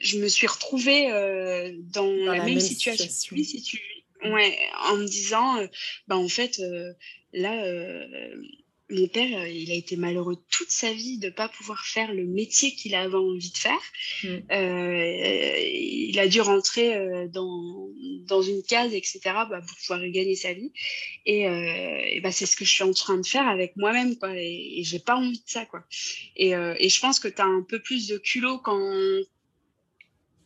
je 0.02 0.20
me 0.20 0.28
suis 0.28 0.48
retrouvée 0.48 1.12
euh, 1.12 1.72
dans, 1.94 2.04
dans, 2.04 2.26
la, 2.26 2.38
la 2.38 2.44
même, 2.44 2.56
même, 2.56 2.60
situation, 2.60 3.10
situation. 3.10 3.80
Ouais, 4.26 4.58
en 4.90 4.98
me 4.98 5.06
disant, 5.06 5.60
euh, 5.60 5.68
bah, 6.08 6.18
en 6.18 6.28
fait, 6.28 6.60
euh, 6.60 6.94
là, 7.34 7.64
euh, 7.64 8.06
mon 8.90 9.08
père, 9.08 9.48
il 9.48 9.72
a 9.72 9.76
été 9.76 9.96
malheureux 9.96 10.36
toute 10.52 10.72
sa 10.72 10.92
vie 10.92 11.20
de 11.20 11.28
ne 11.28 11.32
pas 11.32 11.48
pouvoir 11.48 11.86
faire 11.86 12.12
le 12.12 12.26
métier 12.26 12.74
qu'il 12.74 12.96
avait 12.96 13.16
envie 13.16 13.52
de 13.52 13.58
faire. 13.58 13.80
Mm. 14.24 14.40
il 16.10 16.20
a 16.20 16.28
dû 16.28 16.42
rentrer 16.42 17.28
dans, 17.28 17.88
dans 18.26 18.42
une 18.42 18.64
case, 18.64 18.96
etc., 18.96 19.20
bah, 19.24 19.62
pour 19.62 19.78
pouvoir 19.78 20.02
gagner 20.10 20.36
sa 20.36 20.54
vie. 20.54 20.72
Et, 21.28 21.42
et 21.44 22.20
bah, 22.22 22.32
c'est 22.32 22.48
ce 22.48 22.56
que 22.56 22.66
je 22.66 22.72
suis 22.72 22.84
en 22.84 22.94
train 22.94 23.20
de 23.20 23.28
faire 23.28 23.48
avec 23.48 23.78
moi-même, 23.78 24.18
quoi. 24.18 24.36
Et, 24.36 24.80
et 24.80 24.84
j'ai 24.84 25.00
pas 25.00 25.18
envie 25.18 25.38
de 25.38 25.50
ça, 25.50 25.66
quoi. 25.66 25.86
Et, 26.36 26.50
et 26.50 26.90
je 26.90 27.00
pense 27.00 27.20
que 27.20 27.28
tu 27.28 27.42
as 27.44 27.46
un 27.46 27.62
peu 27.62 27.80
plus 27.80 28.08
de 28.08 28.18
culot 28.18 28.58
quand 28.58 28.92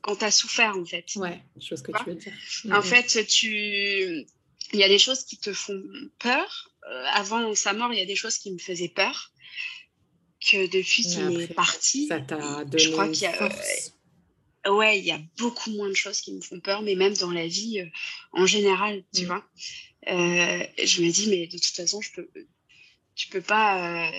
quand 0.03 0.17
tu 0.17 0.25
as 0.25 0.31
souffert, 0.31 0.77
en 0.77 0.85
fait. 0.85 1.05
Ouais, 1.15 1.41
chose 1.59 1.81
que 1.81 1.91
tu 1.91 2.09
veux 2.09 2.15
dire. 2.15 2.33
En 2.71 2.81
fait, 2.81 3.25
tu... 3.25 4.27
il 4.73 4.79
y 4.79 4.83
a 4.83 4.89
des 4.89 4.99
choses 4.99 5.23
qui 5.23 5.37
te 5.37 5.53
font 5.53 5.81
peur. 6.19 6.69
Euh, 6.91 7.05
avant 7.13 7.55
sa 7.55 7.71
mort, 7.73 7.91
il 7.93 7.97
y 7.97 8.01
a 8.01 8.05
des 8.05 8.17
choses 8.17 8.37
qui 8.37 8.51
me 8.51 8.59
faisaient 8.59 8.89
peur. 8.89 9.31
Que 10.51 10.67
depuis 10.67 11.03
qu'il 11.03 11.39
est 11.39 11.53
parti, 11.53 12.07
ça 12.07 12.19
t'a 12.19 12.65
donné 12.65 12.83
je 12.83 12.89
crois 12.89 13.07
qu'il 13.07 13.23
y 13.23 13.27
a. 13.27 13.43
Euh, 14.65 14.71
ouais, 14.75 14.99
il 14.99 15.05
y 15.05 15.11
a 15.11 15.21
beaucoup 15.37 15.71
moins 15.71 15.87
de 15.87 15.93
choses 15.93 16.19
qui 16.19 16.33
me 16.33 16.41
font 16.41 16.59
peur, 16.59 16.81
mais 16.81 16.95
même 16.95 17.13
dans 17.13 17.31
la 17.31 17.47
vie 17.47 17.79
euh, 17.79 17.87
en 18.33 18.45
général, 18.45 19.05
tu 19.15 19.23
mm. 19.23 19.25
vois. 19.27 19.45
je 20.05 21.01
me 21.01 21.11
dis, 21.11 21.29
mais 21.29 21.47
de 21.47 21.57
toute 21.57 21.75
façon, 21.75 22.01
je 22.01 22.11
peux, 22.11 22.29
tu 23.15 23.29
peux 23.29 23.41
pas, 23.41 24.11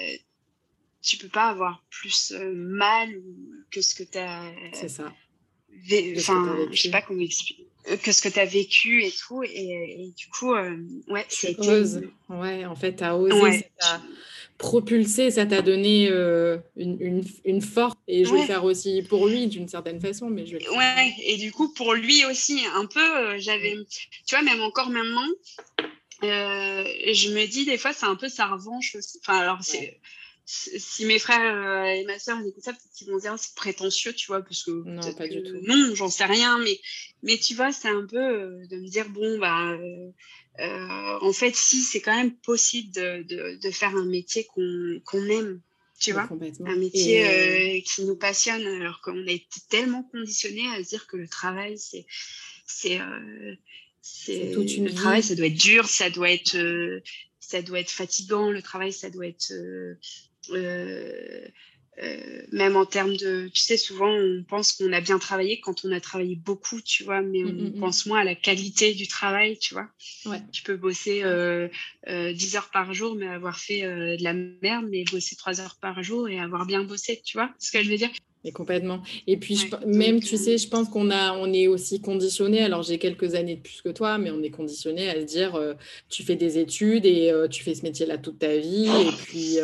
tu 1.03 1.19
peux 1.19 1.29
pas 1.29 1.49
avoir 1.49 1.85
plus 1.91 2.33
mal 2.55 3.15
que 3.71 3.83
ce 3.83 3.95
que 3.95 4.05
tu 4.05 4.17
as. 4.17 4.51
C'est 4.73 4.89
ça 4.89 5.15
enfin, 6.17 6.57
je 6.73 6.81
sais 6.81 6.91
pas 6.91 7.03
comment 7.03 7.21
expliquer 7.21 7.67
euh, 7.91 7.97
que 7.99 8.13
ce 8.13 8.23
que 8.23 8.29
tu 8.29 8.41
as 8.41 8.47
vécu 8.47 9.05
et 9.05 9.11
tout. 9.13 9.43
Et, 9.43 10.13
du 10.17 10.29
coup, 10.29 10.55
euh, 10.55 10.77
ouais, 11.09 11.27
c'est. 11.29 11.57
Ouais, 12.29 12.65
en 12.65 12.75
fait, 12.75 12.97
tu 12.97 13.05
as 13.05 13.17
osé, 13.17 13.69
ça 13.79 13.99
t'a 13.99 14.03
propulsé, 14.57 15.31
ça 15.31 15.45
t'a 15.45 15.61
donné 15.61 16.09
euh, 16.09 16.57
une, 16.77 16.97
une, 17.01 17.25
une, 17.45 17.61
force. 17.61 17.95
Et 18.09 18.25
je 18.25 18.33
vais 18.33 18.41
le 18.41 18.47
faire 18.47 18.65
aussi 18.65 19.03
pour 19.03 19.27
lui 19.27 19.49
d'une 19.49 19.69
certaine 19.69 20.01
façon. 20.01 20.31
Mais 20.31 20.47
je 20.47 20.57
Ouais, 20.57 21.15
et 21.25 21.37
du 21.37 21.53
coup, 21.53 21.75
pour 21.75 21.93
lui 21.93 22.25
aussi, 22.25 22.63
un 22.75 22.87
peu, 22.87 23.39
j'avais. 23.39 23.77
Tu 24.27 24.35
vois, 24.35 24.43
même 24.43 24.63
encore 24.63 24.89
maintenant, 24.89 25.29
je 26.23 27.35
me 27.35 27.47
dis 27.47 27.67
des 27.67 27.77
fois, 27.77 27.93
c'est 27.93 28.07
un 28.07 28.17
peu 28.17 28.31
sa 28.31 28.47
revanche 28.47 28.95
aussi. 28.95 29.19
Enfin, 29.21 29.41
alors, 29.41 29.59
c'est 29.61 30.01
si 30.47 31.07
mes 31.07 31.19
frères 31.19 31.57
euh, 31.57 31.85
et 31.85 32.05
ma 32.05 32.19
soeur 32.19 32.39
écoutent 32.41 32.63
ça, 32.63 32.73
peut-être 32.73 32.93
qu'ils 32.95 33.11
vont 33.11 33.19
dire 33.19 33.35
c'est 33.39 33.55
prétentieux, 33.55 34.13
tu 34.13 34.27
vois, 34.27 34.43
parce 34.43 34.63
que 34.63 34.71
non, 34.71 35.15
pas 35.15 35.27
du 35.29 35.43
tout. 35.43 35.57
Non, 35.63 35.95
j'en 35.95 36.11
sais 36.11 36.27
rien, 36.27 36.59
mais 36.59 36.79
mais 37.23 37.39
tu 37.39 37.55
vois, 37.55 37.73
c'est 37.73 37.89
un 37.89 38.07
peu 38.07 38.19
euh, 38.19 38.67
de 38.67 38.77
me 38.77 38.87
dire 38.89 39.09
bon 39.09 39.39
bah 39.39 39.73
euh, 39.73 41.19
en 41.21 41.33
fait 41.33 41.57
si 41.57 41.81
c'est 41.81 42.01
quand 42.01 42.15
même 42.15 42.35
possible 42.37 42.93
de, 42.93 43.23
de, 43.23 43.59
de 43.61 43.71
faire 43.71 43.97
un 43.97 44.05
métier 44.05 44.45
qu'on 44.45 45.01
qu'on 45.05 45.25
aime, 45.29 45.61
tu 45.99 46.13
vois, 46.13 46.29
un 46.31 46.77
métier 46.77 47.83
qui 47.87 48.05
nous 48.05 48.17
passionne, 48.17 48.67
alors 48.67 49.01
qu'on 49.01 49.27
a 49.27 49.31
été 49.31 49.61
tellement 49.71 50.03
conditionné 50.03 50.69
à 50.69 50.83
se 50.85 50.89
dire 50.91 51.07
que 51.07 51.17
le 51.17 51.29
travail 51.29 51.79
c'est 51.79 52.07
c'est 52.67 53.01
c'est 54.03 54.51
toute 54.53 54.71
une 54.75 54.85
le 54.85 54.93
travail, 54.93 55.23
ça 55.23 55.35
doit 55.35 55.47
être 55.47 55.55
dur, 55.55 55.87
ça 55.87 56.11
doit 56.11 56.31
être 56.31 56.59
ça 57.45 57.63
doit 57.63 57.81
être 57.81 57.91
fatigant, 57.91 58.51
le 58.51 58.63
travail, 58.63 58.93
ça 58.93 59.11
doit 59.11 59.27
être 59.27 59.53
euh, 59.53 59.95
euh, 62.03 62.43
même 62.51 62.77
en 62.77 62.87
termes 62.87 63.17
de, 63.17 63.49
tu 63.55 63.63
sais, 63.63 63.77
souvent 63.77 64.11
on 64.11 64.43
pense 64.49 64.73
qu'on 64.73 64.93
a 64.93 65.01
bien 65.01 65.19
travaillé 65.21 65.61
quand 65.61 65.85
on 65.85 65.93
a 65.93 66.01
travaillé 66.01 66.35
beaucoup, 66.35 66.81
tu 66.81 67.05
vois, 67.05 67.23
mais 67.23 67.45
on 67.45 67.53
mm, 67.53 67.53
mm, 67.53 67.77
mm. 67.77 67.81
pense 67.81 68.07
moins 68.07 68.21
à 68.21 68.25
la 68.25 68.35
qualité 68.35 68.95
du 68.95 69.07
travail, 69.07 69.59
tu 69.59 69.75
vois. 69.75 69.87
Ouais. 70.27 70.41
Tu 70.51 70.65
peux 70.65 70.77
bosser 70.77 71.23
euh, 71.23 71.69
10 72.09 72.57
heures 72.57 72.71
par 72.73 72.93
jour, 72.95 73.15
mais 73.15 73.29
avoir 73.29 73.59
fait 73.59 73.83
de 73.83 74.25
la 74.25 74.33
merde, 74.33 74.87
mais 74.91 75.05
bosser 75.05 75.37
3 75.37 75.61
heures 75.61 75.77
par 75.81 76.03
jour 76.03 76.29
et 76.29 76.41
avoir 76.41 76.67
bien 76.67 76.83
bossé, 76.83 77.23
tu 77.25 77.37
vois 77.37 77.51
ce 77.59 77.71
que 77.71 77.83
je 77.83 77.91
veux 77.91 77.97
dire? 77.97 78.11
Mais 78.43 78.51
complètement. 78.51 79.03
Et 79.27 79.39
puis, 79.39 79.59
même, 79.87 80.21
tu 80.21 80.37
sais, 80.37 80.59
je 80.59 80.69
pense 80.69 80.91
qu'on 80.91 81.11
a, 81.11 81.33
on 81.33 81.51
est 81.53 81.67
aussi 81.67 82.03
conditionné. 82.03 82.61
Alors, 82.61 82.83
j'ai 82.83 82.99
quelques 82.99 83.37
années 83.37 83.57
de 83.57 83.63
plus 83.63 83.81
que 83.81 83.89
toi, 83.89 84.19
mais 84.19 84.31
on 84.31 84.43
est 84.43 84.51
conditionné 84.51 85.09
à 85.09 85.15
se 85.15 85.25
dire, 85.25 85.59
tu 86.11 86.25
fais 86.25 86.37
des 86.37 86.59
études 86.59 87.07
et 87.07 87.33
tu 87.51 87.63
fais 87.63 87.75
ce 87.75 87.85
métier-là 87.85 88.19
toute 88.19 88.41
ta 88.41 88.55
vie. 88.59 88.87
Et 88.87 89.13
puis, 89.25 89.59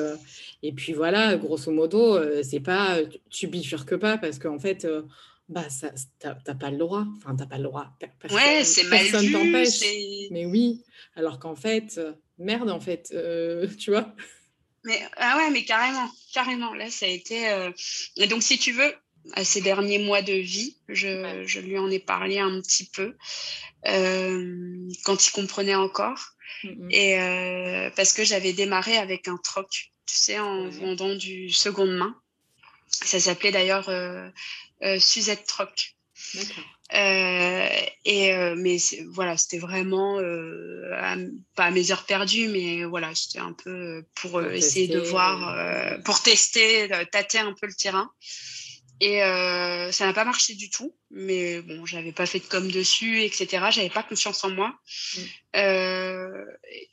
et 0.63 0.73
puis 0.73 0.93
voilà, 0.93 1.37
grosso 1.37 1.71
modo, 1.73 2.17
euh, 2.17 2.43
c'est 2.43 2.61
pas 2.61 2.99
tu 3.31 3.47
bifurques 3.47 3.97
pas 3.97 4.19
parce 4.19 4.39
qu'en 4.39 4.59
fait, 4.59 4.85
euh, 4.85 5.03
bah 5.49 5.69
ça, 5.71 5.91
t'as 6.19 6.55
pas 6.55 6.71
le 6.71 6.77
droit. 6.77 7.07
Enfin, 7.17 7.35
t'as 7.35 7.47
pas 7.47 7.57
le 7.57 7.65
droit. 7.65 7.87
ouais, 8.31 8.65
c'est 8.65 8.85
mal 8.85 9.05
vu. 9.05 9.33
t'empêche. 9.33 9.81
Mais 10.31 10.45
oui, 10.45 10.85
alors 11.17 11.39
qu'en 11.39 11.57
fait, 11.57 11.97
euh, 11.97 12.13
merde, 12.39 12.71
en 12.71 12.81
fait, 12.81 13.15
tu 13.79 13.91
vois. 13.91 14.15
Mais 14.85 15.01
ah 15.17 15.39
ouais, 15.39 15.51
mais 15.51 15.65
carrément, 15.65 16.09
carrément. 16.33 16.75
Là, 16.75 16.91
ça 16.91 17.07
a 17.07 17.09
été. 17.09 17.71
Et 18.17 18.27
donc, 18.27 18.43
si 18.43 18.59
tu 18.59 18.73
veux, 18.73 18.95
à 19.33 19.45
ces 19.45 19.61
derniers 19.63 19.99
mois 19.99 20.23
de 20.23 20.33
vie, 20.33 20.77
je, 20.89 21.43
je 21.47 21.61
lui 21.61 21.79
en 21.79 21.91
ai 21.91 21.99
parlé 21.99 22.39
un 22.39 22.61
petit 22.61 22.89
peu 22.91 23.15
quand 23.83 25.27
il 25.27 25.31
comprenait 25.33 25.75
encore. 25.75 26.21
Mmh 26.65 26.91
Et 26.91 27.91
parce 27.97 28.13
que 28.13 28.25
j'avais 28.25 28.53
démarré 28.53 28.99
avec 28.99 29.27
un 29.27 29.39
troc 29.43 29.90
tu 30.11 30.17
sais, 30.17 30.41
en 30.41 30.69
vendant 30.69 31.15
du 31.15 31.51
seconde 31.51 31.93
main. 31.93 32.17
Ça 32.89 33.21
s'appelait 33.21 33.53
d'ailleurs 33.53 33.89
euh, 33.89 34.29
euh, 34.83 34.99
Suzette 34.99 35.47
Troc. 35.47 35.95
Euh, 36.93 37.69
et 38.05 38.33
mais 38.57 38.79
voilà, 39.13 39.37
c'était 39.37 39.59
vraiment 39.59 40.19
pas 41.55 41.65
à 41.65 41.71
mes 41.71 41.93
heures 41.93 42.05
perdues, 42.07 42.49
mais 42.49 42.85
voilà, 42.85 43.15
c'était 43.15 43.39
un 43.39 43.53
peu 43.53 44.05
pour, 44.17 44.43
essayer 44.43 44.89
de 44.89 44.99
voir, 44.99 46.03
pour 46.05 46.21
tester, 46.23 46.91
tâter 47.13 47.39
un 47.39 47.55
peu 47.55 47.69
le 47.69 47.75
terrain. 47.75 48.11
Et 48.99 49.21
ça 49.21 50.07
n'a 50.07 50.13
pas 50.13 50.25
marché 50.25 50.57
du 50.57 50.71
tout. 50.71 50.93
Mais 51.13 51.61
bon, 51.63 51.87
j'avais 51.87 52.13
pas 52.13 52.27
fait 52.27 52.39
de 52.39 52.45
com 52.45 52.71
dessus, 52.71 53.23
etc. 53.23 53.67
J'avais 53.71 53.91
pas 53.91 54.03
confiance 54.03 54.45
en 54.45 54.51
moi. 54.51 54.79
Mm. 55.17 55.21
Euh, 55.57 56.45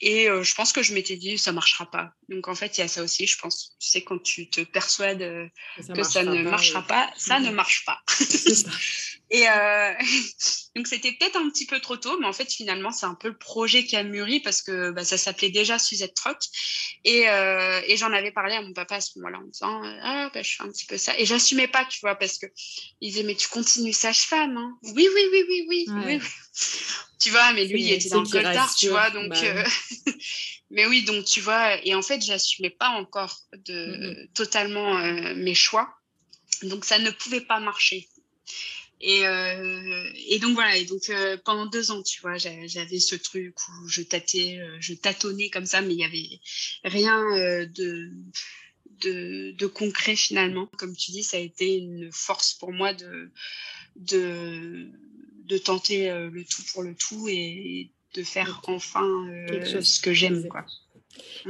et 0.01 0.27
euh, 0.29 0.41
je 0.41 0.55
pense 0.55 0.73
que 0.73 0.81
je 0.81 0.93
m'étais 0.93 1.17
dit, 1.17 1.37
ça 1.37 1.51
marchera 1.51 1.89
pas. 1.89 2.11
Donc 2.27 2.47
en 2.47 2.55
fait, 2.55 2.77
il 2.77 2.81
y 2.81 2.83
a 2.83 2.87
ça 2.87 3.03
aussi, 3.03 3.27
je 3.27 3.37
pense. 3.37 3.75
Tu 3.79 3.89
sais, 3.89 4.01
quand 4.01 4.21
tu 4.21 4.49
te 4.49 4.61
persuades 4.61 5.49
que 5.93 6.03
ça 6.03 6.23
ne 6.23 6.41
marchera 6.41 6.81
pas, 6.81 7.11
ça 7.15 7.39
ne 7.39 7.51
marche 7.51 7.85
pas. 7.85 8.01
Et 9.29 9.47
euh, 9.49 9.93
donc 10.75 10.87
c'était 10.87 11.11
peut-être 11.11 11.35
un 11.35 11.49
petit 11.49 11.65
peu 11.65 11.79
trop 11.79 11.97
tôt, 11.97 12.17
mais 12.19 12.27
en 12.27 12.33
fait 12.33 12.51
finalement 12.51 12.91
c'est 12.91 13.05
un 13.05 13.15
peu 13.15 13.27
le 13.27 13.37
projet 13.37 13.83
qui 13.83 13.97
a 13.97 14.03
mûri 14.03 14.39
parce 14.39 14.61
que 14.61 14.91
bah, 14.91 15.03
ça 15.03 15.17
s'appelait 15.17 15.49
déjà 15.49 15.77
Suzette 15.79 16.13
Troc 16.13 16.37
et, 17.03 17.27
euh, 17.29 17.81
et 17.85 17.97
j'en 17.97 18.13
avais 18.13 18.31
parlé 18.31 18.55
à 18.55 18.61
mon 18.61 18.71
papa 18.73 18.95
à 18.95 19.01
ce 19.01 19.19
moment-là 19.19 19.39
en 19.39 19.47
disant 19.47 19.81
ah 20.01 20.29
bah, 20.33 20.41
je 20.41 20.55
fais 20.55 20.63
un 20.63 20.69
petit 20.69 20.85
peu 20.85 20.97
ça 20.97 21.17
et 21.17 21.25
j'assumais 21.25 21.67
pas 21.67 21.83
tu 21.85 21.99
vois 22.01 22.15
parce 22.15 22.37
que 22.37 22.45
il 23.01 23.09
disait 23.11 23.23
mais 23.23 23.35
tu 23.35 23.49
continues 23.49 23.91
sage-femme 24.13 24.57
hein. 24.57 24.77
Oui 24.83 25.07
oui 25.13 25.23
oui 25.31 25.43
oui 25.49 25.65
oui, 25.69 25.85
oui, 26.05 26.21
tu 27.19 27.29
vois 27.29 27.53
mais 27.53 27.65
lui 27.65 27.81
il 27.83 27.91
était 27.91 28.09
dans 28.09 28.21
le 28.21 28.29
coltard 28.29 28.73
tu 28.75 28.89
vois 28.89 29.09
donc 29.09 29.29
bah 29.29 29.43
euh... 29.43 29.63
mais 30.69 30.85
oui 30.85 31.03
donc 31.03 31.25
tu 31.25 31.41
vois 31.41 31.83
et 31.85 31.95
en 31.95 32.01
fait 32.01 32.21
j'assumais 32.21 32.69
pas 32.69 32.89
encore 32.89 33.39
de 33.65 34.29
totalement 34.33 34.97
euh, 34.97 35.35
mes 35.35 35.55
choix. 35.55 35.89
Donc 36.63 36.85
ça 36.85 36.99
ne 36.99 37.11
pouvait 37.11 37.41
pas 37.41 37.59
marcher. 37.59 38.07
Et, 38.99 39.27
euh, 39.27 40.11
et 40.27 40.39
donc 40.39 40.55
voilà, 40.55 40.75
et 40.75 40.85
donc 40.85 41.07
euh, 41.09 41.37
pendant 41.45 41.67
deux 41.67 41.91
ans, 41.91 42.01
tu 42.01 42.19
vois, 42.21 42.37
j'avais 42.37 42.99
ce 42.99 43.15
truc 43.15 43.55
où 43.59 43.87
je 43.87 44.01
tâtais, 44.01 44.59
je 44.79 44.95
tâtonnais 44.95 45.51
comme 45.51 45.67
ça, 45.67 45.81
mais 45.81 45.93
il 45.93 45.99
y 45.99 46.03
avait 46.03 46.39
rien 46.83 47.21
de, 47.67 48.11
de, 49.01 49.51
de 49.51 49.65
concret 49.65 50.15
finalement. 50.15 50.67
Comme 50.77 50.95
tu 50.95 51.11
dis, 51.11 51.23
ça 51.23 51.37
a 51.37 51.39
été 51.39 51.77
une 51.77 52.09
force 52.11 52.53
pour 52.53 52.71
moi 52.71 52.93
de, 52.93 53.31
de, 53.95 54.87
de 55.45 55.57
tenter 55.57 56.09
le 56.09 56.43
tout 56.43 56.63
pour 56.73 56.83
le 56.83 56.95
tout 56.95 57.27
et 57.29 57.91
de 58.13 58.23
faire 58.23 58.61
enfin 58.67 59.05
ce 59.63 59.99
que 59.99 60.13
j'aime, 60.13 60.47
quoi. 60.47 60.65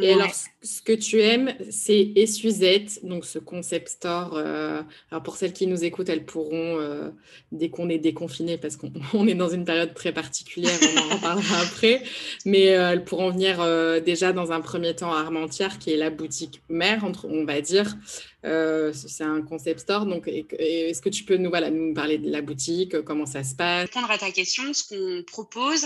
Et 0.01 0.13
alors, 0.13 0.31
ce 0.61 0.81
que 0.81 0.93
tu 0.93 1.21
aimes, 1.21 1.53
c'est 1.69 2.11
Essuzette, 2.15 3.05
donc 3.05 3.25
ce 3.25 3.39
concept 3.39 3.89
store. 3.89 4.33
Euh, 4.35 4.81
alors, 5.11 5.23
pour 5.23 5.37
celles 5.37 5.53
qui 5.53 5.67
nous 5.67 5.83
écoutent, 5.83 6.09
elles 6.09 6.25
pourront, 6.25 6.79
euh, 6.79 7.09
dès 7.51 7.69
qu'on 7.69 7.89
est 7.89 7.97
déconfiné, 7.97 8.57
parce 8.57 8.75
qu'on 8.75 8.91
est 9.27 9.35
dans 9.35 9.49
une 9.49 9.65
période 9.65 9.93
très 9.93 10.11
particulière, 10.11 10.77
on 10.81 11.15
en 11.15 11.19
parlera 11.19 11.59
après, 11.61 12.03
mais 12.45 12.75
euh, 12.75 12.91
elles 12.91 13.03
pourront 13.03 13.31
venir 13.31 13.57
déjà 14.01 14.33
dans 14.33 14.51
un 14.51 14.61
premier 14.61 14.95
temps 14.95 15.13
à 15.13 15.19
Armentières, 15.19 15.79
qui 15.79 15.91
est 15.91 15.97
la 15.97 16.09
boutique 16.09 16.61
mère, 16.69 17.05
on 17.23 17.45
va 17.45 17.61
dire. 17.61 17.95
c'est 18.43 19.23
un 19.23 19.41
concept 19.41 19.81
store. 19.81 20.05
Donc, 20.05 20.27
est-ce 20.27 21.01
que 21.01 21.09
tu 21.09 21.23
peux 21.23 21.37
nous, 21.37 21.49
voilà, 21.49 21.69
nous 21.69 21.93
parler 21.93 22.17
de 22.17 22.29
la 22.29 22.41
boutique, 22.41 23.01
comment 23.01 23.25
ça 23.25 23.43
se 23.43 23.55
passe? 23.55 23.89
Pour 23.89 24.01
répondre 24.01 24.13
à 24.13 24.17
ta 24.17 24.31
question, 24.31 24.63
ce 24.73 24.83
qu'on 24.83 25.23
propose, 25.23 25.85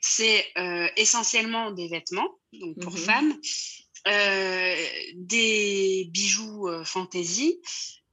c'est 0.00 0.46
essentiellement 0.96 1.70
des 1.70 1.88
vêtements 1.88 2.28
donc 2.52 2.78
pour 2.80 2.92
mmh 2.92 2.98
femmes, 2.98 3.40
euh, 4.08 4.86
des 5.14 6.08
bijoux 6.10 6.68
euh, 6.68 6.84
fantaisie, 6.84 7.60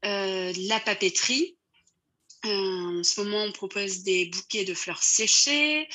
euh, 0.06 0.54
la 0.68 0.80
papeterie. 0.80 1.58
en 2.44 3.04
ce 3.04 3.22
moment, 3.22 3.44
on 3.44 3.52
propose 3.52 4.04
des 4.04 4.28
bouquets 4.28 4.66
de 4.66 4.74
fleurs 4.74 5.04
séchées, 5.04 5.88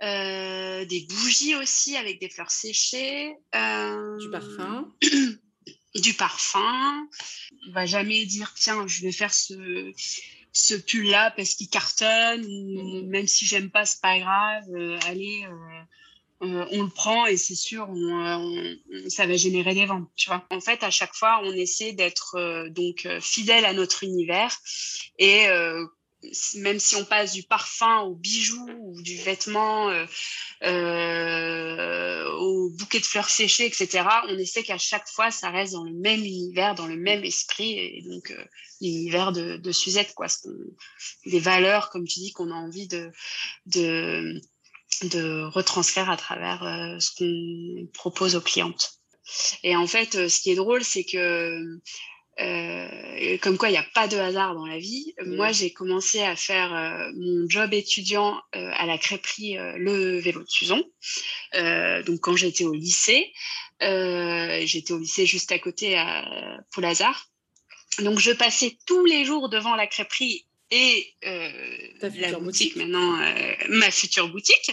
des 0.00 1.06
bougies 1.08 1.54
aussi 1.54 1.96
avec 1.96 2.20
des 2.20 2.28
fleurs 2.28 2.50
séchées. 2.50 3.34
du 3.52 4.30
parfum. 4.30 4.92
du 5.94 6.14
parfum. 6.14 7.08
On 7.68 7.72
va 7.72 7.86
jamais 7.86 8.24
dire, 8.24 8.52
tiens, 8.56 8.86
je 8.88 9.02
vais 9.02 9.12
faire 9.12 9.34
ce, 9.34 9.92
ce 10.52 10.74
pull-là 10.74 11.30
parce 11.36 11.54
qu'il 11.54 11.68
cartonne, 11.68 12.42
mmh 12.42 13.06
même 13.06 13.26
si 13.28 13.46
j'aime 13.46 13.70
pas, 13.70 13.84
c'est 13.84 14.00
pas 14.00 14.18
grave. 14.18 14.64
allez, 15.04 15.46
euh, 16.42 16.66
on 16.72 16.82
le 16.82 16.88
prend 16.88 17.26
et 17.26 17.36
c'est 17.36 17.54
sûr, 17.54 17.88
on, 17.88 18.76
ça 19.08 19.26
va 19.26 19.36
générer 19.36 19.74
des 19.74 19.86
ventes, 19.86 20.08
tu 20.16 20.28
vois. 20.28 20.44
En 20.50 20.60
fait, 20.60 20.82
à 20.82 20.90
chaque 20.90 21.14
fois, 21.14 21.40
on 21.44 21.52
essaie 21.52 21.92
d'être 21.92 22.36
euh, 22.36 22.68
donc 22.68 23.06
euh, 23.06 23.20
fidèle 23.20 23.64
à 23.64 23.72
notre 23.72 24.02
univers 24.04 24.56
et 25.18 25.46
même 26.56 26.78
si 26.78 26.96
on 26.96 27.04
passe 27.04 27.32
du 27.32 27.42
parfum 27.42 28.00
au 28.02 28.14
bijou 28.14 28.66
ou 28.80 29.00
du 29.02 29.16
vêtement 29.16 29.90
euh, 29.90 30.06
euh, 30.62 32.30
au 32.32 32.70
bouquet 32.70 33.00
de 33.00 33.04
fleurs 33.04 33.28
séchées, 33.28 33.66
etc., 33.66 34.04
on 34.28 34.38
essaie 34.38 34.62
qu'à 34.62 34.78
chaque 34.78 35.08
fois, 35.08 35.30
ça 35.30 35.50
reste 35.50 35.72
dans 35.72 35.84
le 35.84 35.92
même 35.92 36.20
univers, 36.20 36.74
dans 36.74 36.86
le 36.86 36.96
même 36.96 37.24
esprit, 37.24 37.78
et 37.78 38.02
donc 38.02 38.30
euh, 38.30 38.44
l'univers 38.80 39.32
de, 39.32 39.72
Suzette, 39.72 40.14
quoi. 40.14 40.26
Des 41.26 41.40
valeurs, 41.40 41.90
comme 41.90 42.06
tu 42.06 42.20
dis, 42.20 42.32
qu'on 42.32 42.50
a 42.50 42.54
envie 42.54 42.88
de, 42.88 43.10
de 45.02 45.44
retranscrire 45.44 46.10
à 46.10 46.16
travers 46.16 46.62
euh, 46.62 46.98
ce 46.98 47.10
qu'on 47.16 47.86
propose 47.92 48.36
aux 48.36 48.40
clientes. 48.40 49.00
Et 49.62 49.76
en 49.76 49.86
fait, 49.86 50.14
euh, 50.14 50.28
ce 50.28 50.40
qui 50.40 50.50
est 50.50 50.56
drôle, 50.56 50.84
c'est 50.84 51.04
que 51.04 51.80
euh, 52.40 53.36
comme 53.42 53.58
quoi 53.58 53.68
il 53.68 53.72
n'y 53.72 53.78
a 53.78 53.86
pas 53.94 54.08
de 54.08 54.16
hasard 54.16 54.54
dans 54.54 54.66
la 54.66 54.78
vie. 54.78 55.14
Mmh. 55.20 55.36
Moi, 55.36 55.52
j'ai 55.52 55.72
commencé 55.72 56.22
à 56.22 56.34
faire 56.34 56.74
euh, 56.74 57.12
mon 57.14 57.48
job 57.48 57.74
étudiant 57.74 58.40
euh, 58.56 58.70
à 58.74 58.86
la 58.86 58.96
crêperie 58.96 59.56
Le 59.76 60.18
Vélo 60.18 60.42
de 60.42 60.48
Suzon. 60.48 60.82
donc, 62.06 62.20
quand 62.20 62.36
j'étais 62.36 62.64
au 62.64 62.72
lycée, 62.72 63.32
j'étais 63.80 64.92
au 64.92 64.98
lycée 64.98 65.26
juste 65.26 65.52
à 65.52 65.58
côté 65.58 65.96
à 65.96 66.58
Poulazar. 66.70 67.28
Donc, 67.98 68.18
je 68.18 68.32
passais 68.32 68.78
tous 68.86 69.04
les 69.04 69.24
jours 69.24 69.50
devant 69.50 69.76
la 69.76 69.86
crêperie 69.86 70.46
et 70.72 71.14
la 71.22 72.38
boutique, 72.40 72.74
maintenant, 72.76 73.18
ma 73.68 73.90
future 73.90 74.28
boutique. 74.28 74.72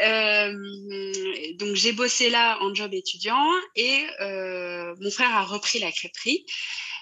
donc, 0.00 1.74
j'ai 1.74 1.92
bossé 1.92 2.28
là 2.28 2.58
en 2.60 2.74
job 2.74 2.92
étudiant 2.92 3.48
et 3.76 4.04
mon 4.20 5.10
frère 5.10 5.34
a 5.34 5.44
repris 5.44 5.78
la 5.78 5.92
crêperie 5.92 6.44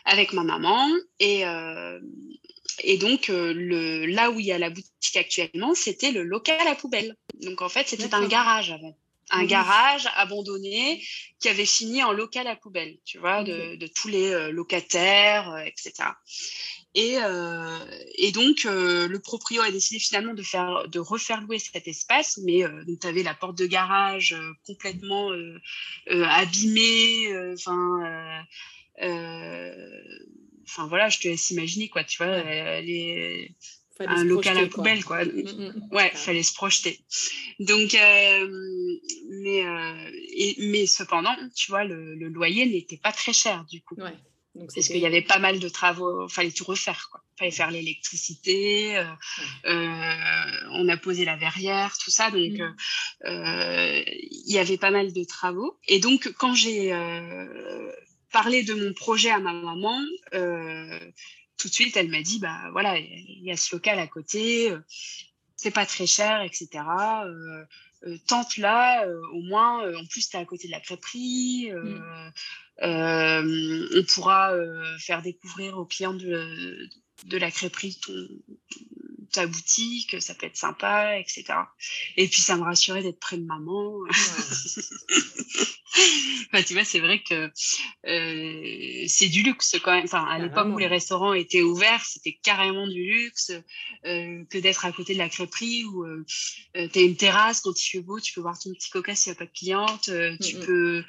avec 0.08 0.32
ma 0.32 0.42
maman. 0.42 0.88
Et, 1.20 1.46
euh, 1.46 2.00
et 2.82 2.98
donc, 2.98 3.30
euh, 3.30 3.52
le, 3.54 4.06
là 4.06 4.30
où 4.30 4.40
il 4.40 4.46
y 4.46 4.52
a 4.52 4.58
la 4.58 4.70
boutique 4.70 5.16
actuellement, 5.16 5.74
c'était 5.74 6.10
le 6.10 6.22
local 6.22 6.66
à 6.66 6.74
poubelle. 6.74 7.14
Donc, 7.42 7.62
en 7.62 7.68
fait, 7.68 7.88
c'était 7.88 8.14
un 8.14 8.26
garage 8.26 8.70
avant. 8.70 8.96
Un 9.30 9.44
garage 9.44 10.08
abandonné 10.16 11.04
qui 11.38 11.50
avait 11.50 11.66
fini 11.66 12.02
en 12.02 12.12
local 12.12 12.46
à 12.46 12.56
poubelle, 12.56 12.96
tu 13.04 13.18
vois, 13.18 13.42
de, 13.44 13.76
de, 13.76 13.86
tous 13.86 14.08
les 14.08 14.32
euh, 14.32 14.50
locataires, 14.50 15.54
etc. 15.66 15.92
Et, 16.94 17.18
euh, 17.18 17.79
et, 18.16 18.33
donc, 18.33 18.64
euh, 18.64 19.09
le 19.09 19.20
proprio 19.20 19.62
a 19.62 19.70
décidé 19.70 20.01
finalement 20.01 20.35
de, 20.35 20.42
faire, 20.42 20.88
de 20.88 20.98
refaire 20.98 21.42
louer 21.42 21.59
cet 21.59 21.87
espace, 21.87 22.38
mais 22.44 22.64
euh, 22.64 22.85
tu 23.01 23.07
avais 23.07 23.22
la 23.22 23.35
porte 23.35 23.59
de 23.59 23.66
garage 23.66 24.35
complètement 24.66 25.31
abîmée, 26.11 27.53
enfin 27.53 28.44
euh, 29.03 30.03
enfin 30.64 30.87
voilà, 30.87 31.09
je 31.09 31.20
te 31.20 31.29
laisse 31.29 31.51
imaginer 31.51 31.88
quoi, 31.88 32.05
tu 32.05 32.18
vois, 32.18 32.42
les 32.81 33.55
un 34.01 34.22
local 34.22 34.59
à 34.59 34.66
poubelle 34.66 35.05
quoi. 35.05 35.24
Mm, 35.24 35.31
mm, 35.31 35.72
mm. 35.74 35.88
ouais, 35.90 36.11
fallait 36.14 36.42
se 36.42 36.55
projeter. 36.55 37.01
Donc, 37.59 37.94
euh, 37.94 38.98
mais 39.29 39.66
euh, 39.66 40.11
et, 40.35 40.57
mais 40.59 40.87
cependant, 40.87 41.35
tu 41.55 41.70
vois, 41.70 41.85
le, 41.85 42.14
le 42.14 42.29
loyer 42.29 42.66
n'était 42.66 42.96
pas 42.96 43.12
très 43.12 43.33
cher 43.33 43.64
du 43.70 43.83
coup. 43.83 43.96
Ouais. 43.96 44.14
Donc, 44.59 44.71
parce 44.75 44.88
qu'il 44.88 44.99
y 44.99 45.07
avait 45.07 45.23
pas 45.23 45.38
mal 45.38 45.61
de 45.61 45.68
travaux, 45.68 46.29
fallait 46.29 46.51
tout 46.51 46.64
refaire 46.64 47.09
quoi. 47.11 47.23
Fallait 47.38 47.53
faire 47.53 47.71
l'électricité, 47.71 48.99
euh, 48.99 49.05
euh, 49.66 50.68
on 50.73 50.88
a 50.88 50.97
posé 50.97 51.25
la 51.25 51.37
verrière, 51.37 51.97
tout 51.99 52.11
ça, 52.11 52.31
donc 52.31 52.61
il 53.25 54.53
y 54.53 54.59
avait 54.59 54.79
pas 54.79 54.90
mal 54.90 55.12
de 55.12 55.25
travaux. 55.25 55.79
Et 55.87 56.01
donc 56.01 56.33
quand 56.37 56.55
j'ai 56.55 56.92
parler 58.33 58.62
de 58.62 58.75
mon 58.75 58.92
projet 58.92 59.31
à 59.31 59.38
ma 59.38 59.53
maman, 59.53 60.01
euh, 60.35 60.99
tout 61.57 61.68
de 61.68 61.73
suite, 61.73 61.97
elle 61.97 62.09
m'a 62.09 62.23
dit, 62.23 62.38
bah 62.38 62.68
voilà, 62.73 62.99
il 62.99 63.42
y 63.42 63.51
a 63.51 63.57
ce 63.57 63.75
local 63.75 63.99
à 63.99 64.07
côté, 64.07 64.71
euh, 64.71 64.79
c'est 65.59 65.73
pas 65.73 65.85
très 65.85 66.07
cher, 66.07 66.40
etc. 66.42 66.68
Euh, 67.25 67.64
euh, 68.07 68.16
tente 68.29 68.57
là, 68.57 69.05
euh, 69.05 69.21
au 69.33 69.42
moins, 69.42 69.92
en 69.97 70.07
plus, 70.07 70.31
tu 70.31 70.37
es 70.37 70.40
à 70.40 70.44
côté 70.44 70.68
de 70.68 70.73
la 70.73 70.81
crêperie, 70.81 71.71
mm. 71.73 72.33
on 72.81 74.05
pourra 74.14 74.53
faire 75.01 75.21
découvrir 75.21 75.77
aux 75.77 75.85
clients 75.85 76.14
de, 76.14 76.88
de 77.25 77.37
la 77.37 77.51
crêperie 77.51 77.99
ton, 78.01 78.29
ta 79.32 79.46
boutique, 79.46 80.20
ça 80.20 80.34
peut 80.34 80.46
être 80.46 80.56
sympa, 80.56 81.18
etc. 81.18 81.44
Et 82.16 82.28
puis 82.28 82.40
ça 82.40 82.56
me 82.56 82.62
rassurait 82.62 83.02
d'être 83.02 83.20
près 83.20 83.36
de 83.36 83.44
maman. 83.44 84.00
tu 86.66 86.74
vois, 86.74 86.84
c'est 86.84 87.00
vrai 87.00 87.22
que 87.22 87.50
euh, 88.06 89.04
c'est 89.06 89.28
du 89.28 89.42
luxe 89.42 89.76
quand 89.82 89.94
même. 89.94 90.04
Enfin, 90.04 90.24
à 90.24 90.38
l'époque 90.38 90.68
où 90.68 90.78
les 90.78 90.86
restaurants 90.86 91.34
étaient 91.34 91.62
ouverts, 91.62 92.04
c'était 92.04 92.38
carrément 92.42 92.86
du 92.86 93.04
luxe 93.04 93.52
euh, 94.04 94.44
que 94.50 94.58
d'être 94.58 94.84
à 94.84 94.92
côté 94.92 95.14
de 95.14 95.18
la 95.18 95.28
crêperie 95.28 95.84
où 95.84 96.04
euh, 96.76 96.88
tu 96.92 96.98
as 96.98 97.02
une 97.02 97.16
terrasse, 97.16 97.60
quand 97.60 97.80
il 97.80 97.88
fait 97.88 98.00
beau, 98.00 98.20
tu 98.20 98.32
peux 98.32 98.40
voir 98.40 98.58
ton 98.58 98.72
petit 98.72 98.90
coca 98.90 99.14
s'il 99.14 99.32
n'y 99.32 99.36
a 99.36 99.38
pas 99.38 99.46
de 99.46 99.56
cliente, 99.56 100.08
euh, 100.08 100.36
tu 100.38 100.56
mm, 100.56 100.60
peux 100.60 101.04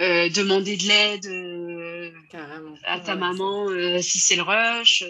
euh, 0.00 0.28
demander 0.30 0.76
de 0.76 0.86
l'aide 0.86 1.26
à 2.84 3.00
ta 3.00 3.16
maman 3.16 3.68
si 4.00 4.18
c'est 4.18 4.36
le 4.36 4.42
rush 4.42 5.04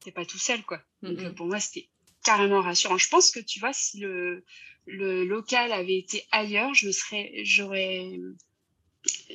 t'es 0.00 0.12
pas 0.12 0.24
tout 0.24 0.38
seul, 0.38 0.62
quoi. 0.62 0.80
Donc, 1.02 1.34
pour 1.34 1.46
moi, 1.46 1.60
c'était 1.60 1.88
carrément 2.24 2.60
rassurant. 2.60 2.98
Je 2.98 3.08
pense 3.08 3.30
que, 3.30 3.40
tu 3.40 3.60
vois, 3.60 3.72
si 3.72 4.00
le, 4.00 4.44
le 4.86 5.24
local 5.24 5.72
avait 5.72 5.96
été 5.96 6.26
ailleurs, 6.32 6.74
je 6.74 6.86
me 6.86 6.92
serais, 6.92 7.32
j'aurais, 7.44 8.18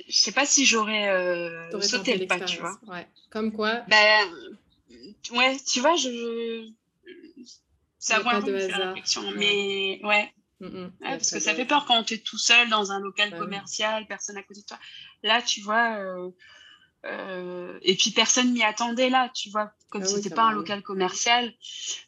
je 0.07 0.15
sais 0.15 0.31
pas 0.31 0.45
si 0.45 0.65
j'aurais 0.65 1.09
euh, 1.09 1.81
sauté 1.81 2.17
le 2.17 2.27
pas, 2.27 2.39
tu 2.39 2.59
vois. 2.59 2.77
Ouais. 2.87 3.07
Comme 3.29 3.51
quoi 3.51 3.81
Ben, 3.87 4.29
ouais, 5.31 5.57
tu 5.65 5.79
vois, 5.79 5.95
je, 5.95 6.69
ça 8.03 8.19
va 8.19 8.41
de 8.41 8.51
réflexion, 8.51 9.23
mais 9.37 10.01
ouais. 10.03 10.33
parce 11.01 11.31
que 11.31 11.39
ça 11.39 11.55
fait 11.55 11.65
peur 11.65 11.85
quand 11.85 12.03
tu 12.03 12.15
es 12.15 12.17
tout 12.17 12.37
seul 12.37 12.69
dans 12.69 12.91
un 12.91 12.99
local 12.99 13.31
bah 13.31 13.37
commercial, 13.37 14.05
personne 14.07 14.37
à 14.37 14.43
côté 14.43 14.61
de 14.61 14.65
toi. 14.65 14.79
Là, 15.23 15.41
tu 15.41 15.61
vois, 15.61 15.97
euh, 15.99 16.29
euh, 17.05 17.79
et 17.81 17.95
puis 17.95 18.11
personne 18.11 18.51
m'y 18.51 18.63
attendait 18.63 19.09
là, 19.09 19.29
tu 19.33 19.49
vois, 19.49 19.71
comme 19.93 20.01
ah 20.01 20.07
c'était 20.07 20.31
pas 20.31 20.45
un 20.45 20.51
local 20.53 20.81
commercial, 20.81 21.53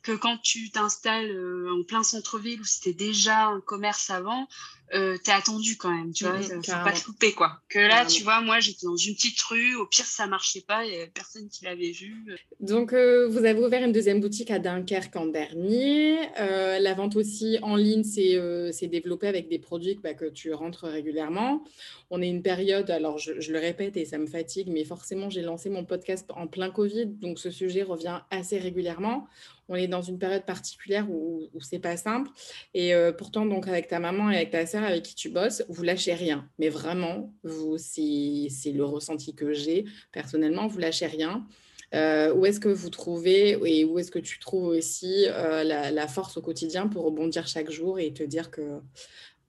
que 0.01 0.11
quand 0.11 0.39
tu 0.41 0.71
t'installes 0.71 1.29
euh, 1.29 1.69
en 1.71 1.83
plein 1.83 2.01
centre-ville 2.01 2.59
où 2.59 2.65
c'était 2.65 2.93
déjà 2.93 3.45
un 3.45 3.61
commerce 3.61 4.09
avant, 4.09 4.47
euh, 4.93 5.17
t'es 5.23 5.31
attendu 5.31 5.77
quand 5.77 5.89
même, 5.89 6.13
tu 6.13 6.25
vois, 6.25 6.37
mmh, 6.37 6.63
faut 6.63 6.71
pas 6.71 6.91
te 6.91 7.07
louper 7.07 7.33
quoi. 7.33 7.59
Que 7.69 7.79
là, 7.79 8.05
tu 8.05 8.23
vois, 8.23 8.41
moi 8.41 8.59
j'étais 8.59 8.85
dans 8.85 8.95
une 8.95 9.15
petite 9.15 9.39
rue, 9.41 9.75
au 9.75 9.87
pire 9.87 10.05
ça 10.05 10.27
marchait 10.27 10.61
pas, 10.61 10.85
il 10.85 10.93
y 10.93 10.95
avait 10.95 11.07
personne 11.07 11.49
qui 11.49 11.65
l'avait 11.65 11.91
vu. 11.91 12.23
Donc 12.59 12.93
euh, 12.93 13.27
vous 13.27 13.45
avez 13.45 13.59
ouvert 13.63 13.83
une 13.83 13.91
deuxième 13.91 14.21
boutique 14.21 14.51
à 14.51 14.59
Dunkerque 14.59 15.15
en 15.15 15.25
dernier. 15.25 16.17
Euh, 16.39 16.77
la 16.79 16.93
vente 16.93 17.15
aussi 17.15 17.57
en 17.63 17.75
ligne 17.75 18.03
s'est 18.03 18.87
développée 18.87 19.27
avec 19.27 19.49
des 19.49 19.59
produits 19.59 19.99
bah, 20.03 20.13
que 20.13 20.25
tu 20.25 20.53
rentres 20.53 20.85
régulièrement. 20.85 21.63
On 22.11 22.21
est 22.21 22.29
une 22.29 22.43
période, 22.43 22.91
alors 22.91 23.17
je, 23.17 23.39
je 23.39 23.51
le 23.51 23.59
répète 23.59 23.97
et 23.97 24.05
ça 24.05 24.19
me 24.19 24.27
fatigue, 24.27 24.67
mais 24.69 24.83
forcément 24.83 25.31
j'ai 25.31 25.41
lancé 25.41 25.69
mon 25.69 25.83
podcast 25.83 26.27
en 26.35 26.45
plein 26.45 26.69
Covid, 26.69 27.07
donc 27.07 27.39
ce 27.39 27.49
sujet 27.49 27.74
revient 27.83 28.21
assez 28.31 28.57
régulièrement 28.57 29.27
on 29.67 29.75
est 29.75 29.87
dans 29.87 30.01
une 30.01 30.19
période 30.19 30.45
particulière 30.45 31.09
où, 31.09 31.49
où 31.53 31.61
c'est 31.61 31.79
pas 31.79 31.97
simple. 31.97 32.29
Et 32.73 32.93
euh, 32.93 33.11
pourtant, 33.11 33.45
donc 33.45 33.67
avec 33.67 33.87
ta 33.87 33.99
maman 33.99 34.29
et 34.31 34.37
avec 34.37 34.51
ta 34.51 34.65
sœur 34.65 34.83
avec 34.83 35.03
qui 35.03 35.15
tu 35.15 35.29
bosses, 35.29 35.63
vous 35.69 35.83
lâchez 35.83 36.13
rien. 36.13 36.47
Mais 36.59 36.69
vraiment, 36.69 37.33
vous, 37.43 37.77
c'est 37.77 38.71
le 38.71 38.83
ressenti 38.83 39.33
que 39.33 39.53
j'ai 39.53 39.85
personnellement, 40.11 40.67
vous 40.67 40.79
lâchez 40.79 41.07
rien. 41.07 41.45
Euh, 41.93 42.33
où 42.33 42.45
est-ce 42.45 42.59
que 42.59 42.69
vous 42.69 42.89
trouvez 42.89 43.51
et 43.63 43.85
où 43.85 43.99
est-ce 43.99 44.11
que 44.11 44.19
tu 44.19 44.39
trouves 44.39 44.65
aussi 44.65 45.25
euh, 45.27 45.63
la, 45.63 46.07
force 46.07 46.35
au 46.35 46.41
quotidien 46.41 46.87
pour 46.87 47.05
rebondir 47.05 47.47
chaque 47.47 47.71
jour 47.71 47.99
et 47.99 48.11
te 48.11 48.23
dire 48.23 48.51
que 48.51 48.79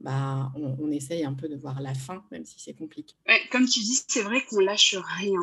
bah, 0.01 0.53
on, 0.55 0.91
essaye 0.93 1.25
un 1.25 1.33
peu 1.33 1.49
de 1.49 1.57
voir 1.57 1.81
la 1.81 1.95
fin, 1.95 2.23
même 2.31 2.45
si 2.45 2.61
c'est 2.61 2.75
compliqué? 2.75 3.15
comme 3.51 3.67
tu 3.67 3.81
dis, 3.81 3.99
c'est 4.07 4.23
vrai 4.23 4.45
qu'on 4.49 4.61
lâche 4.61 4.95
rien. 5.19 5.41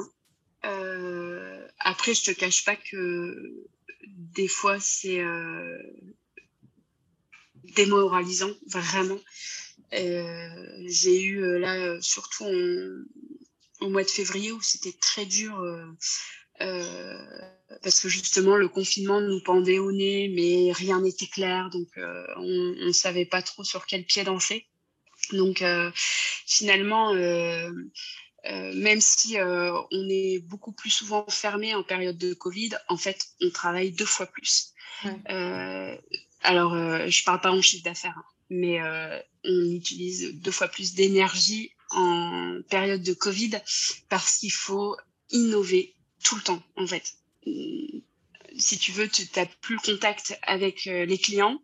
Après, 1.79 2.13
je 2.13 2.23
te 2.23 2.31
cache 2.31 2.63
pas 2.65 2.75
que 2.75 3.67
des 4.07 4.47
fois, 4.47 4.79
c'est 4.79 5.19
euh, 5.19 5.77
démoralisant, 7.75 8.51
vraiment. 8.67 9.19
Euh, 9.93 10.83
j'ai 10.87 11.21
eu 11.21 11.43
euh, 11.43 11.59
là, 11.59 12.01
surtout 12.01 12.45
au 13.81 13.89
mois 13.89 14.03
de 14.03 14.09
février, 14.09 14.51
où 14.51 14.61
c'était 14.61 14.97
très 14.99 15.25
dur. 15.25 15.61
parce 16.59 17.99
que 17.99 18.07
justement 18.07 18.55
le 18.55 18.69
confinement 18.69 19.19
nous 19.19 19.41
pendait 19.41 19.79
au 19.79 19.91
nez, 19.91 20.29
mais 20.29 20.71
rien 20.71 21.01
n'était 21.01 21.27
clair, 21.27 21.69
donc 21.69 21.89
on 21.97 22.75
ne 22.77 22.91
savait 22.91 23.25
pas 23.25 23.41
trop 23.41 23.63
sur 23.63 23.85
quel 23.85 24.05
pied 24.05 24.23
danser. 24.23 24.67
Donc 25.31 25.63
finalement, 26.45 27.13
euh, 27.13 27.71
même 28.45 29.01
si 29.01 29.39
euh, 29.39 29.73
on 29.91 30.09
est 30.09 30.39
beaucoup 30.39 30.71
plus 30.71 30.89
souvent 30.89 31.25
fermé 31.29 31.73
en 31.75 31.83
période 31.83 32.17
de 32.17 32.33
Covid, 32.33 32.71
en 32.89 32.97
fait, 32.97 33.27
on 33.41 33.49
travaille 33.49 33.91
deux 33.91 34.05
fois 34.05 34.25
plus. 34.25 34.73
Euh, 35.29 35.97
alors, 36.41 36.73
je 37.09 37.23
parle 37.23 37.41
pas 37.41 37.51
en 37.51 37.61
chiffre 37.61 37.83
d'affaires, 37.83 38.17
hein, 38.17 38.25
mais 38.49 38.79
on 39.43 39.71
utilise 39.71 40.33
deux 40.35 40.51
fois 40.51 40.67
plus 40.67 40.93
d'énergie 40.93 41.71
en 41.91 42.59
période 42.69 43.03
de 43.03 43.13
Covid 43.13 43.51
parce 44.09 44.37
qu'il 44.37 44.51
faut 44.51 44.97
innover 45.31 45.95
tout 46.23 46.35
le 46.35 46.41
temps, 46.41 46.63
en 46.77 46.87
fait. 46.87 47.15
si 48.57 48.77
tu 48.77 48.91
veux, 48.91 49.09
tu 49.09 49.27
n'as 49.35 49.45
plus 49.45 49.75
le 49.75 49.81
contact 49.93 50.37
avec 50.43 50.85
les 50.85 51.17
clients. 51.17 51.59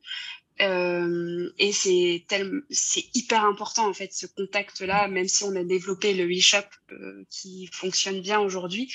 Euh, 0.61 1.49
et 1.57 1.71
c'est 1.71 2.25
c'est 2.69 3.05
hyper 3.13 3.45
important 3.45 3.87
en 3.87 3.93
fait 3.93 4.11
ce 4.11 4.25
contact 4.25 4.81
là 4.81 5.07
même 5.07 5.29
si 5.29 5.45
on 5.45 5.55
a 5.55 5.63
développé 5.63 6.13
le 6.13 6.25
e-shop 6.25 6.65
qui 7.29 7.69
fonctionne 7.71 8.21
bien 8.21 8.39
aujourd'hui. 8.39 8.93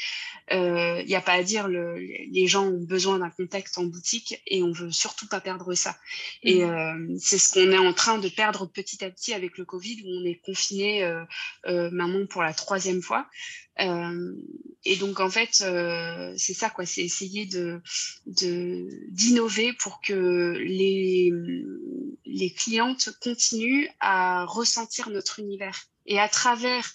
Il 0.51 0.57
euh, 0.57 1.03
n'y 1.05 1.15
a 1.15 1.21
pas 1.21 1.33
à 1.33 1.43
dire 1.43 1.69
le, 1.69 1.97
les 1.99 2.47
gens 2.47 2.67
ont 2.67 2.83
besoin 2.83 3.19
d'un 3.19 3.31
contact 3.31 3.77
en 3.79 3.85
boutique 3.85 4.41
et 4.47 4.63
on 4.63 4.73
veut 4.73 4.91
surtout 4.91 5.27
pas 5.29 5.41
perdre 5.41 5.75
ça. 5.75 5.97
Et 6.43 6.65
mmh. 6.65 7.19
c'est 7.19 7.39
ce 7.39 7.53
qu'on 7.53 7.71
est 7.71 7.79
en 7.79 7.93
train 7.93 8.19
de 8.19 8.29
perdre 8.29 8.67
petit 8.67 9.05
à 9.05 9.11
petit 9.11 9.35
avec 9.35 9.59
le 9.59 9.65
Covid 9.65 10.03
où 10.05 10.09
on 10.09 10.25
est 10.25 10.41
confiné 10.45 11.09
maintenant 11.67 12.27
pour 12.27 12.43
la 12.43 12.53
troisième 12.53 13.03
fois. 13.03 13.27
Euh, 13.81 14.35
et 14.85 14.97
donc 14.97 15.21
en 15.21 15.29
fait, 15.29 15.63
euh, 15.63 16.33
c'est 16.37 16.55
ça 16.55 16.71
quoi, 16.71 16.87
c'est 16.87 17.03
essayer 17.03 17.47
de 17.47 17.81
d'innover 18.27 19.73
pour 19.73 20.01
que 20.01 20.57
les 20.59 21.33
les 22.25 22.53
clientes 22.53 23.11
continuent 23.21 23.89
à 24.01 24.45
ressentir 24.45 25.11
notre 25.11 25.41
univers. 25.41 25.87
Et 26.07 26.19
à 26.21 26.29
travers 26.29 26.93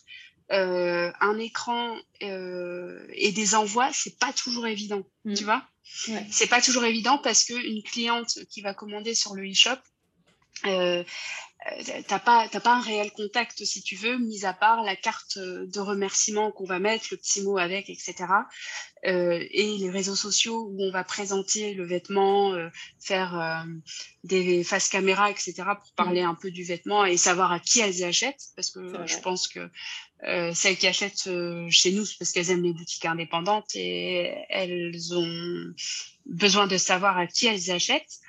euh, 0.52 1.12
un 1.22 1.38
écran 1.38 1.96
euh, 2.24 3.06
et 3.14 3.32
des 3.32 3.56
envois, 3.56 3.92
c'est 3.94 4.18
pas 4.18 4.34
toujours 4.34 4.68
évident, 4.68 5.04
mmh. 5.26 5.34
tu 5.34 5.44
vois? 5.44 5.64
Ouais. 6.08 6.26
C'est 6.32 6.48
pas 6.48 6.62
toujours 6.62 6.86
évident 6.86 7.18
parce 7.18 7.44
que 7.44 7.54
une 7.54 7.84
cliente 7.84 8.40
qui 8.50 8.62
va 8.62 8.74
commander 8.74 9.16
sur 9.16 9.36
le 9.36 9.50
e-shop, 9.50 9.80
euh, 10.66 11.04
euh, 11.68 12.02
t'as 12.08 12.20
pas 12.20 12.48
t'as 12.48 12.62
pas 12.62 12.76
un 12.76 12.82
réel 12.82 13.12
contact 13.12 13.66
si 13.66 13.84
tu 13.84 13.98
veux 13.98 14.18
mis 14.18 14.46
à 14.46 14.54
part 14.54 14.82
la 14.82 14.96
carte 14.96 15.38
de 15.38 15.80
remerciement 15.82 16.54
qu'on 16.54 16.64
va 16.64 16.80
mettre 16.80 17.08
le 17.12 17.18
petit 17.18 17.42
mot 17.42 17.58
avec 17.58 17.90
etc 17.90 18.16
euh, 19.06 19.46
et 19.52 19.78
les 19.78 19.90
réseaux 19.90 20.16
sociaux 20.16 20.70
où 20.72 20.82
on 20.82 20.90
va 20.90 21.04
présenter 21.04 21.74
le 21.74 21.86
vêtement 21.86 22.54
euh, 22.54 22.70
faire 23.02 23.38
euh, 23.38 23.70
des 24.24 24.64
face 24.64 24.88
caméra 24.88 25.32
etc 25.32 25.54
pour 25.78 25.92
parler 25.98 26.22
un 26.22 26.34
peu 26.34 26.50
du 26.50 26.64
vêtement 26.64 27.04
et 27.04 27.18
savoir 27.18 27.52
à 27.52 27.60
qui 27.60 27.82
elles 27.82 28.06
achètent 28.06 28.48
parce 28.56 28.72
que 28.72 29.06
je 29.06 29.18
pense 29.20 29.50
que 29.50 29.70
celles 30.22 30.78
qui 30.78 30.88
achètent 30.88 31.30
chez 31.70 31.92
nous 31.92 32.06
parce 32.18 32.32
qu'elles 32.32 32.52
aiment 32.52 32.64
les 32.64 32.74
boutiques 32.74 33.06
indépendantes 33.06 33.74
et 33.76 34.34
elles 34.50 35.14
ont 35.14 35.74
besoin 36.26 36.68
de 36.68 36.78
savoir 36.78 37.18
à 37.18 37.26
qui 37.26 37.48
elles 37.48 37.72
achètent 37.72 38.20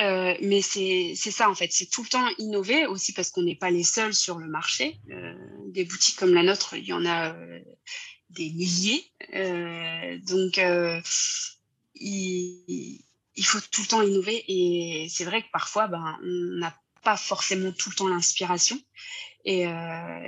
euh, 0.00 0.34
mais 0.40 0.60
c'est 0.60 1.14
ça 1.14 1.48
en 1.48 1.54
fait, 1.54 1.70
c'est 1.70 1.88
tout 1.88 2.02
le 2.02 2.08
temps 2.08 2.28
innover 2.38 2.86
aussi 2.86 3.12
parce 3.12 3.30
qu'on 3.30 3.42
n'est 3.42 3.54
pas 3.54 3.70
les 3.70 3.84
seuls 3.84 4.14
sur 4.14 4.38
le 4.38 4.48
marché. 4.48 4.98
Euh, 5.10 5.34
des 5.68 5.84
boutiques 5.84 6.16
comme 6.16 6.34
la 6.34 6.42
nôtre, 6.42 6.74
il 6.74 6.84
y 6.84 6.92
en 6.92 7.04
a 7.04 7.32
euh, 7.32 7.60
des 8.30 8.50
milliers. 8.50 9.04
Euh, 9.34 10.18
donc 10.26 10.60
il, 11.94 13.04
il, 13.36 13.44
faut 13.44 13.60
tout 13.70 13.82
le 13.82 13.86
temps 13.86 14.02
innover 14.02 14.44
et 14.48 15.06
c'est 15.08 15.24
vrai 15.24 15.42
que 15.42 15.50
parfois 15.52 15.86
ben, 15.86 16.18
on 16.22 16.58
n'a 16.58 16.76
pas 17.02 17.16
forcément 17.16 17.70
tout 17.70 17.90
le 17.90 17.94
temps 17.94 18.08
l'inspiration. 18.08 18.80
Et, 19.44 19.66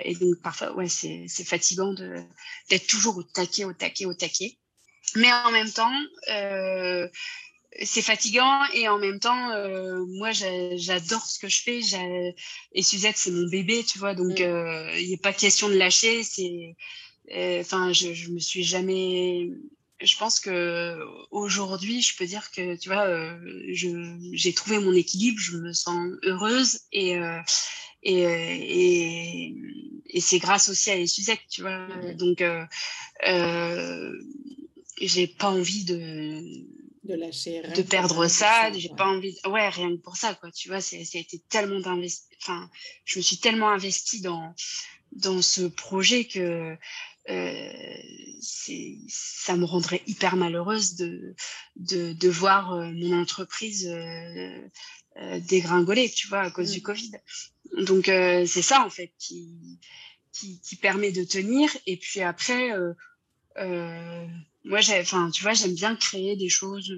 et, 0.05 0.15
donc 0.17 0.43
parfois 0.43 0.75
ouais, 0.75 0.89
c'est 0.89 1.45
fatigant 1.45 1.95
d'être 1.95 2.87
toujours 2.87 3.17
au 3.17 3.23
taquet, 3.23 3.65
au 3.65 3.73
taquet, 3.73 4.05
au 4.05 4.15
taquet. 4.15 4.59
Mais 5.15 5.33
en 5.33 5.53
même 5.53 5.71
temps, 5.71 5.93
euh, 6.29 7.09
c'est 7.83 8.03
fatigant 8.03 8.65
et 8.75 8.89
en 8.89 8.99
même 8.99 9.21
temps, 9.21 9.51
euh, 9.51 10.05
moi, 10.07 10.31
j'adore 10.33 11.27
ce 11.27 11.39
que 11.39 11.49
je 11.49 11.63
fais. 11.63 11.81
Et 12.73 12.83
Suzette, 12.83 13.17
c'est 13.17 13.31
mon 13.31 13.49
bébé, 13.49 13.85
tu 13.85 13.99
vois, 13.99 14.15
donc 14.15 14.41
mm. 14.41 14.43
euh, 14.43 14.99
il 14.99 15.11
n'est 15.11 15.17
pas 15.17 15.33
question 15.33 15.69
de 15.69 15.75
lâcher. 15.75 16.23
C'est, 16.23 16.77
euh, 17.33 17.61
enfin, 17.61 17.93
je, 17.93 18.15
je 18.15 18.31
me 18.31 18.39
suis 18.39 18.65
jamais. 18.65 19.51
Je 20.01 20.17
pense 20.17 20.41
que 20.41 20.99
aujourd'hui, 21.31 22.03
je 22.03 22.17
peux 22.17 22.27
dire 22.27 22.51
que, 22.51 22.77
tu 22.77 22.91
vois, 22.91 23.09
j'ai 23.73 24.53
trouvé 24.53 24.79
mon 24.79 24.93
équilibre. 24.93 25.39
Je 25.41 25.57
me 25.57 25.73
sens 25.73 25.99
heureuse 26.23 26.81
et 26.93 27.19
et, 28.07 28.23
et, 28.23 29.55
et 30.09 30.21
c'est 30.21 30.39
grâce 30.39 30.69
aussi 30.69 30.91
à 30.91 31.07
Suzette, 31.07 31.41
tu 31.51 31.63
vois. 31.63 31.89
Mm. 31.89 32.15
Donc, 32.15 32.41
euh, 32.41 34.13
j'ai 35.01 35.27
pas 35.27 35.51
envie 35.51 35.85
de 35.85 36.43
de 37.05 37.15
lâcher 37.15 37.63
de 37.63 37.83
perdre 37.83 38.27
ça, 38.27 38.73
j'ai 38.73 38.89
pas 38.89 39.07
envie 39.07 39.39
ouais 39.47 39.69
rien 39.69 39.91
que 39.91 40.03
pour 40.03 40.17
ça 40.17 40.35
quoi 40.35 40.51
tu 40.51 40.69
vois 40.69 40.81
c'est 40.81 41.05
ça 41.05 41.19
a 41.19 41.21
été 41.21 41.41
tellement 41.49 41.79
d'investi 41.79 42.27
enfin 42.43 42.69
je 43.05 43.19
me 43.19 43.23
suis 43.23 43.39
tellement 43.39 43.71
investie 43.71 44.21
dans 44.21 44.55
dans 45.13 45.41
ce 45.41 45.63
projet 45.63 46.25
que 46.25 46.77
euh, 47.29 47.97
c'est 48.41 48.99
ça 49.09 49.57
me 49.57 49.65
rendrait 49.65 50.03
hyper 50.09 50.35
malheureuse 50.35 50.97
de 50.97 51.37
de, 51.77 52.13
de 52.13 52.29
voir 52.29 52.73
euh, 52.73 52.91
mon 52.93 53.21
entreprise 53.21 53.87
euh, 53.87 54.69
euh, 55.19 55.39
dégringoler 55.41 56.11
tu 56.11 56.27
vois 56.27 56.41
à 56.41 56.51
cause 56.51 56.73
du 56.73 56.81
mmh. 56.81 56.83
Covid 56.83 57.13
donc 57.79 58.09
euh, 58.09 58.47
c'est 58.47 58.63
ça 58.63 58.85
en 58.85 58.91
fait 58.91 59.13
qui, 59.19 59.79
qui, 60.33 60.61
qui 60.61 60.77
permet 60.77 61.13
de 61.13 61.25
tenir 61.25 61.71
et 61.87 61.97
puis 61.97 62.21
après 62.21 62.73
euh, 63.59 64.27
moi, 64.65 64.81
enfin, 65.01 65.31
tu 65.31 65.43
vois, 65.43 65.53
j'aime 65.53 65.75
bien 65.75 65.97
créer 65.97 66.37
des 66.37 66.49
choses. 66.49 66.91
Euh, 66.91 66.97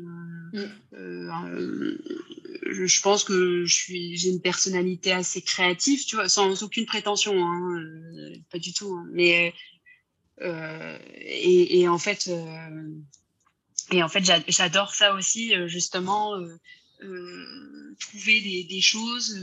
mm. 0.53 0.71
euh, 0.95 1.99
je, 2.67 3.01
pense 3.01 3.25
que 3.25 3.65
je 3.65 3.75
suis, 3.75 4.17
j'ai 4.17 4.31
une 4.31 4.41
personnalité 4.41 5.13
assez 5.13 5.43
créative, 5.43 6.05
tu 6.05 6.17
vois, 6.17 6.29
sans 6.29 6.63
aucune 6.63 6.87
prétention, 6.87 7.35
hein, 7.37 7.83
pas 8.51 8.59
du 8.59 8.73
tout. 8.73 8.95
Hein, 8.95 9.07
mais 9.13 9.55
et, 10.41 11.81
et, 11.81 11.89
en 11.89 11.99
fait, 11.99 12.31
et 13.91 14.03
en 14.03 14.09
fait, 14.09 14.25
j'adore 14.49 14.95
ça 14.95 15.15
aussi, 15.15 15.53
justement, 15.67 16.35
trouver 18.01 18.65
des, 18.69 18.81
choses 18.81 19.39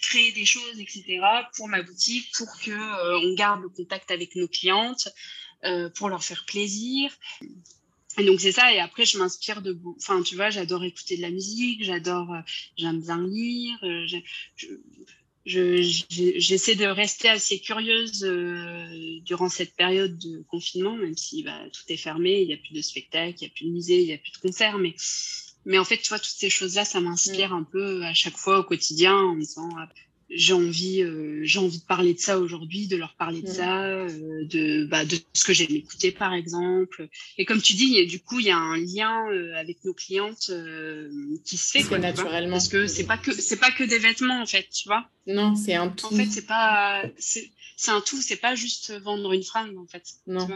créer 0.00 0.32
des 0.32 0.44
choses, 0.44 0.78
etc., 0.78 1.20
pour 1.56 1.68
ma 1.68 1.82
boutique, 1.82 2.30
pour 2.36 2.48
que 2.60 3.30
on 3.30 3.34
garde 3.34 3.62
le 3.62 3.68
contact 3.68 4.10
avec 4.10 4.34
nos 4.36 4.48
clientes, 4.48 5.08
euh, 5.64 5.90
pour 5.90 6.08
leur 6.08 6.24
faire 6.24 6.46
plaisir. 6.46 7.10
Et 8.18 8.24
donc 8.24 8.40
c'est 8.40 8.52
ça. 8.52 8.72
Et 8.72 8.80
après, 8.80 9.04
je 9.04 9.18
m'inspire 9.18 9.60
de, 9.60 9.78
enfin, 9.98 10.22
tu 10.22 10.34
vois, 10.34 10.48
j'adore 10.48 10.84
écouter 10.84 11.18
de 11.18 11.22
la 11.22 11.30
musique, 11.30 11.84
j'adore, 11.84 12.32
euh, 12.32 12.40
j'aime 12.78 13.02
bien 13.02 13.26
lire. 13.26 13.78
Euh, 13.82 14.06
j'essaie 15.44 16.76
de 16.76 16.86
rester 16.86 17.28
assez 17.28 17.60
curieuse 17.60 18.22
durant 19.24 19.50
cette 19.50 19.74
période 19.76 20.16
de 20.16 20.42
confinement, 20.48 20.96
même 20.96 21.16
si 21.16 21.42
bah, 21.42 21.58
tout 21.72 21.82
est 21.88 21.98
fermé, 21.98 22.40
il 22.40 22.48
n'y 22.48 22.54
a 22.54 22.58
plus 22.58 22.72
de 22.72 22.80
spectacles, 22.80 23.36
il 23.38 23.42
n'y 23.42 23.46
a 23.48 23.50
plus 23.54 23.64
de 23.66 23.70
musée, 23.70 24.00
il 24.00 24.06
n'y 24.06 24.14
a 24.14 24.18
plus 24.18 24.32
de 24.32 24.38
concerts, 24.38 24.78
mais 24.78 24.94
mais 25.66 25.78
en 25.78 25.84
fait, 25.84 25.98
tu 25.98 26.08
vois, 26.08 26.18
toutes 26.18 26.28
ces 26.28 26.50
choses-là, 26.50 26.84
ça 26.84 27.00
m'inspire 27.00 27.50
mm. 27.50 27.58
un 27.58 27.62
peu 27.64 28.04
à 28.04 28.14
chaque 28.14 28.36
fois 28.36 28.58
au 28.58 28.64
quotidien 28.64 29.14
en 29.14 29.34
me 29.34 29.40
disant, 29.40 29.68
j'ai 30.32 30.52
envie, 30.52 31.02
euh, 31.02 31.40
j'ai 31.42 31.58
envie 31.58 31.80
de 31.80 31.84
parler 31.84 32.14
de 32.14 32.18
ça 32.18 32.38
aujourd'hui, 32.38 32.86
de 32.86 32.96
leur 32.96 33.14
parler 33.14 33.42
de 33.42 33.48
mm. 33.48 33.52
ça, 33.52 33.82
euh, 33.84 34.44
de, 34.44 34.84
bah, 34.84 35.04
de 35.04 35.16
ce 35.32 35.44
que 35.44 35.52
j'aime 35.52 35.74
écouter 35.74 36.12
par 36.12 36.32
exemple. 36.32 37.08
Et 37.36 37.44
comme 37.44 37.60
tu 37.60 37.74
dis, 37.74 38.06
du 38.06 38.20
coup, 38.20 38.38
il 38.38 38.46
y 38.46 38.50
a 38.50 38.56
un 38.56 38.76
lien 38.76 39.28
euh, 39.30 39.54
avec 39.56 39.84
nos 39.84 39.92
clientes 39.92 40.52
qui 41.44 41.56
se 41.56 41.70
fait 41.70 41.82
quoi, 41.82 41.98
naturellement. 41.98 42.52
Parce 42.52 42.68
que 42.68 42.86
c'est 42.86 43.04
pas 43.04 43.18
que 43.18 43.32
c'est 43.32 43.58
pas 43.58 43.72
que 43.72 43.82
des 43.82 43.98
vêtements 43.98 44.40
en 44.40 44.46
fait, 44.46 44.68
tu 44.70 44.88
vois. 44.88 45.08
Non, 45.26 45.56
c'est 45.56 45.74
un 45.74 45.88
tout. 45.88 46.06
En 46.06 46.10
fait, 46.16 46.26
c'est 46.26 46.46
pas 46.46 47.02
c'est 47.18 47.90
un 47.90 48.00
tout, 48.00 48.20
c'est 48.20 48.36
pas 48.36 48.54
juste 48.54 48.92
vendre 49.00 49.32
une 49.32 49.42
fringue 49.42 49.76
en 49.78 49.86
fait. 49.86 50.04
Non. 50.26 50.46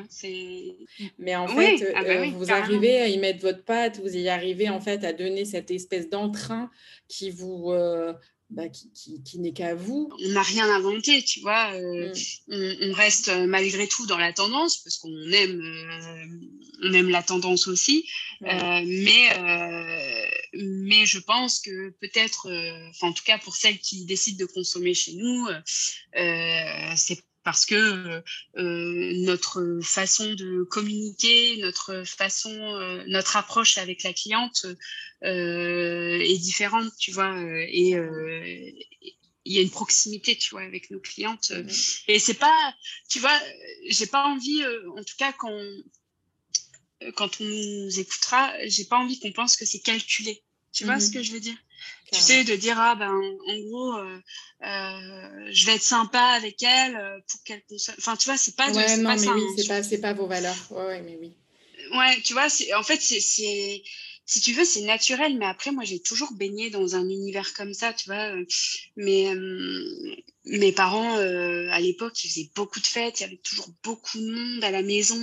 Mais 1.19 1.35
en 1.35 1.49
fait, 1.49 1.93
ah 1.97 2.05
bah 2.05 2.27
vous 2.29 2.53
arrivez 2.53 3.01
à 3.01 3.09
y 3.09 3.19
mettre 3.19 3.41
votre 3.41 3.65
patte, 3.65 3.99
vous 3.99 4.15
y 4.17 4.29
arrivez 4.29 4.69
en 4.69 4.81
fait 4.81 5.05
à 5.05 5.13
donner 5.13 5.45
cette 5.45 5.71
espèce 5.71 6.09
d'entrain 6.09 6.71
qui 7.09 7.31
vous 7.31 7.73
bah, 8.55 8.69
qui, 8.69 9.23
qui, 9.25 9.41
n'est 9.41 9.53
qu'à 9.53 9.75
vous. 9.75 10.09
On 10.25 10.29
n'a 10.29 10.43
rien 10.43 10.71
inventé, 10.71 11.23
tu 11.25 11.41
vois. 11.41 11.73
Euh, 11.75 12.13
mm. 12.49 12.75
on, 12.83 12.93
reste 12.93 13.29
euh, 13.29 13.47
malgré 13.47 13.89
tout 13.89 14.07
dans 14.07 14.19
la 14.19 14.33
tendance 14.33 14.79
parce 14.79 14.99
qu'on 14.99 15.31
aime, 15.33 15.61
euh, 15.61 16.27
on 16.85 16.93
aime 16.93 17.09
la 17.09 17.23
tendance 17.23 17.67
aussi. 17.67 18.09
mais, 18.41 19.29
mais 20.53 21.05
je 21.05 21.19
pense 21.19 21.61
que 21.61 21.91
peut-être, 22.01 22.49
en 23.03 23.13
tout 23.13 23.25
cas 23.25 23.39
pour 23.39 23.57
celles 23.57 23.79
qui 23.79 24.05
décident 24.05 24.39
de 24.39 24.53
consommer 24.53 24.95
chez 24.95 25.15
nous, 25.15 25.49
c'est 26.97 27.19
parce 27.45 27.67
que 27.67 28.23
euh, 28.57 29.13
notre 29.19 29.79
façon 29.83 30.33
de 30.33 30.65
communiquer, 30.65 31.59
notre 31.59 32.03
façon, 32.05 32.51
euh, 32.51 33.05
notre 33.07 33.37
approche 33.37 33.79
avec 33.79 34.03
la 34.03 34.15
cliente 34.15 34.67
euh, 35.23 36.19
est 36.21 36.39
différente, 36.39 36.91
tu 36.99 37.13
vois. 37.13 37.39
Et 37.69 37.91
il 39.47 39.53
y 39.53 39.59
a 39.59 39.63
une 39.63 39.71
proximité, 39.71 40.37
tu 40.37 40.51
vois, 40.51 40.63
avec 40.63 40.91
nos 40.91 41.01
clientes. 41.01 41.51
Mmh. 41.51 41.69
Et 42.09 42.19
c'est 42.19 42.35
pas, 42.35 42.75
tu 43.11 43.21
vois, 43.21 43.39
j'ai 43.89 44.07
pas 44.07 44.25
envie, 44.25 44.65
en 44.97 45.05
tout 45.05 45.17
cas 45.19 45.33
quand 45.33 45.61
quand 47.17 47.39
on 47.43 47.45
nous 47.45 48.01
écoutera, 48.01 48.55
j'ai 48.67 48.87
pas 48.87 48.97
envie 48.97 49.21
qu'on 49.21 49.33
pense 49.33 49.57
que 49.59 49.67
c'est 49.67 49.81
calculé. 49.81 50.43
Tu 50.73 50.85
vois 50.87 50.99
ce 50.99 51.11
mmh. 51.11 51.13
que 51.13 51.23
je 51.23 51.33
veux 51.33 51.41
dire? 51.41 51.57
Tu 52.13 52.21
sais, 52.21 52.45
de 52.45 52.55
dire, 52.57 52.79
ah 52.79 52.95
ben, 52.95 53.13
en 53.13 53.59
gros, 53.61 53.97
euh, 53.97 54.19
euh, 54.65 55.49
je 55.51 55.67
vais 55.67 55.75
être 55.75 55.83
sympa 55.83 56.21
avec 56.21 56.63
elle 56.63 56.97
euh, 56.97 57.19
pour 57.29 57.43
qu'elle 57.45 57.63
consomme. 57.69 57.95
Enfin, 57.99 58.17
tu 58.17 58.27
vois, 58.27 58.37
c'est 58.37 58.57
pas. 58.57 58.71
Ouais, 58.71 58.97
non, 58.97 59.17
mais 59.17 59.29
oui, 59.29 59.43
c'est 59.57 59.69
pas, 59.69 59.83
c'est 59.83 60.01
pas 60.01 60.13
vos 60.13 60.27
valeurs. 60.27 60.57
Ouais, 60.71 60.85
ouais, 60.87 61.03
mais 61.03 61.19
oui. 61.21 61.33
ouais, 61.97 62.21
tu 62.23 62.33
vois, 62.33 62.47
en 62.77 62.83
fait, 62.83 63.01
c'est 63.01 63.83
si 64.27 64.41
tu 64.41 64.53
veux, 64.53 64.65
c'est 64.65 64.83
naturel, 64.83 65.37
mais 65.37 65.45
après, 65.45 65.71
moi, 65.71 65.85
j'ai 65.85 66.01
toujours 66.01 66.33
baigné 66.33 66.71
dans 66.71 66.97
un 66.97 67.09
univers 67.09 67.53
comme 67.53 67.75
ça, 67.75 67.93
tu 67.93 68.09
vois. 68.09 68.33
Mais 68.97 69.29
mes 70.47 70.73
parents, 70.73 71.19
euh, 71.19 71.69
à 71.71 71.81
l'époque, 71.81 72.23
ils 72.25 72.29
faisaient 72.29 72.51
beaucoup 72.55 72.81
de 72.81 72.87
fêtes, 72.87 73.21
il 73.21 73.23
y 73.25 73.27
avait 73.27 73.37
toujours 73.37 73.69
beaucoup 73.83 74.19
de 74.19 74.31
monde 74.31 74.65
à 74.65 74.71
la 74.71 74.83
maison. 74.83 75.23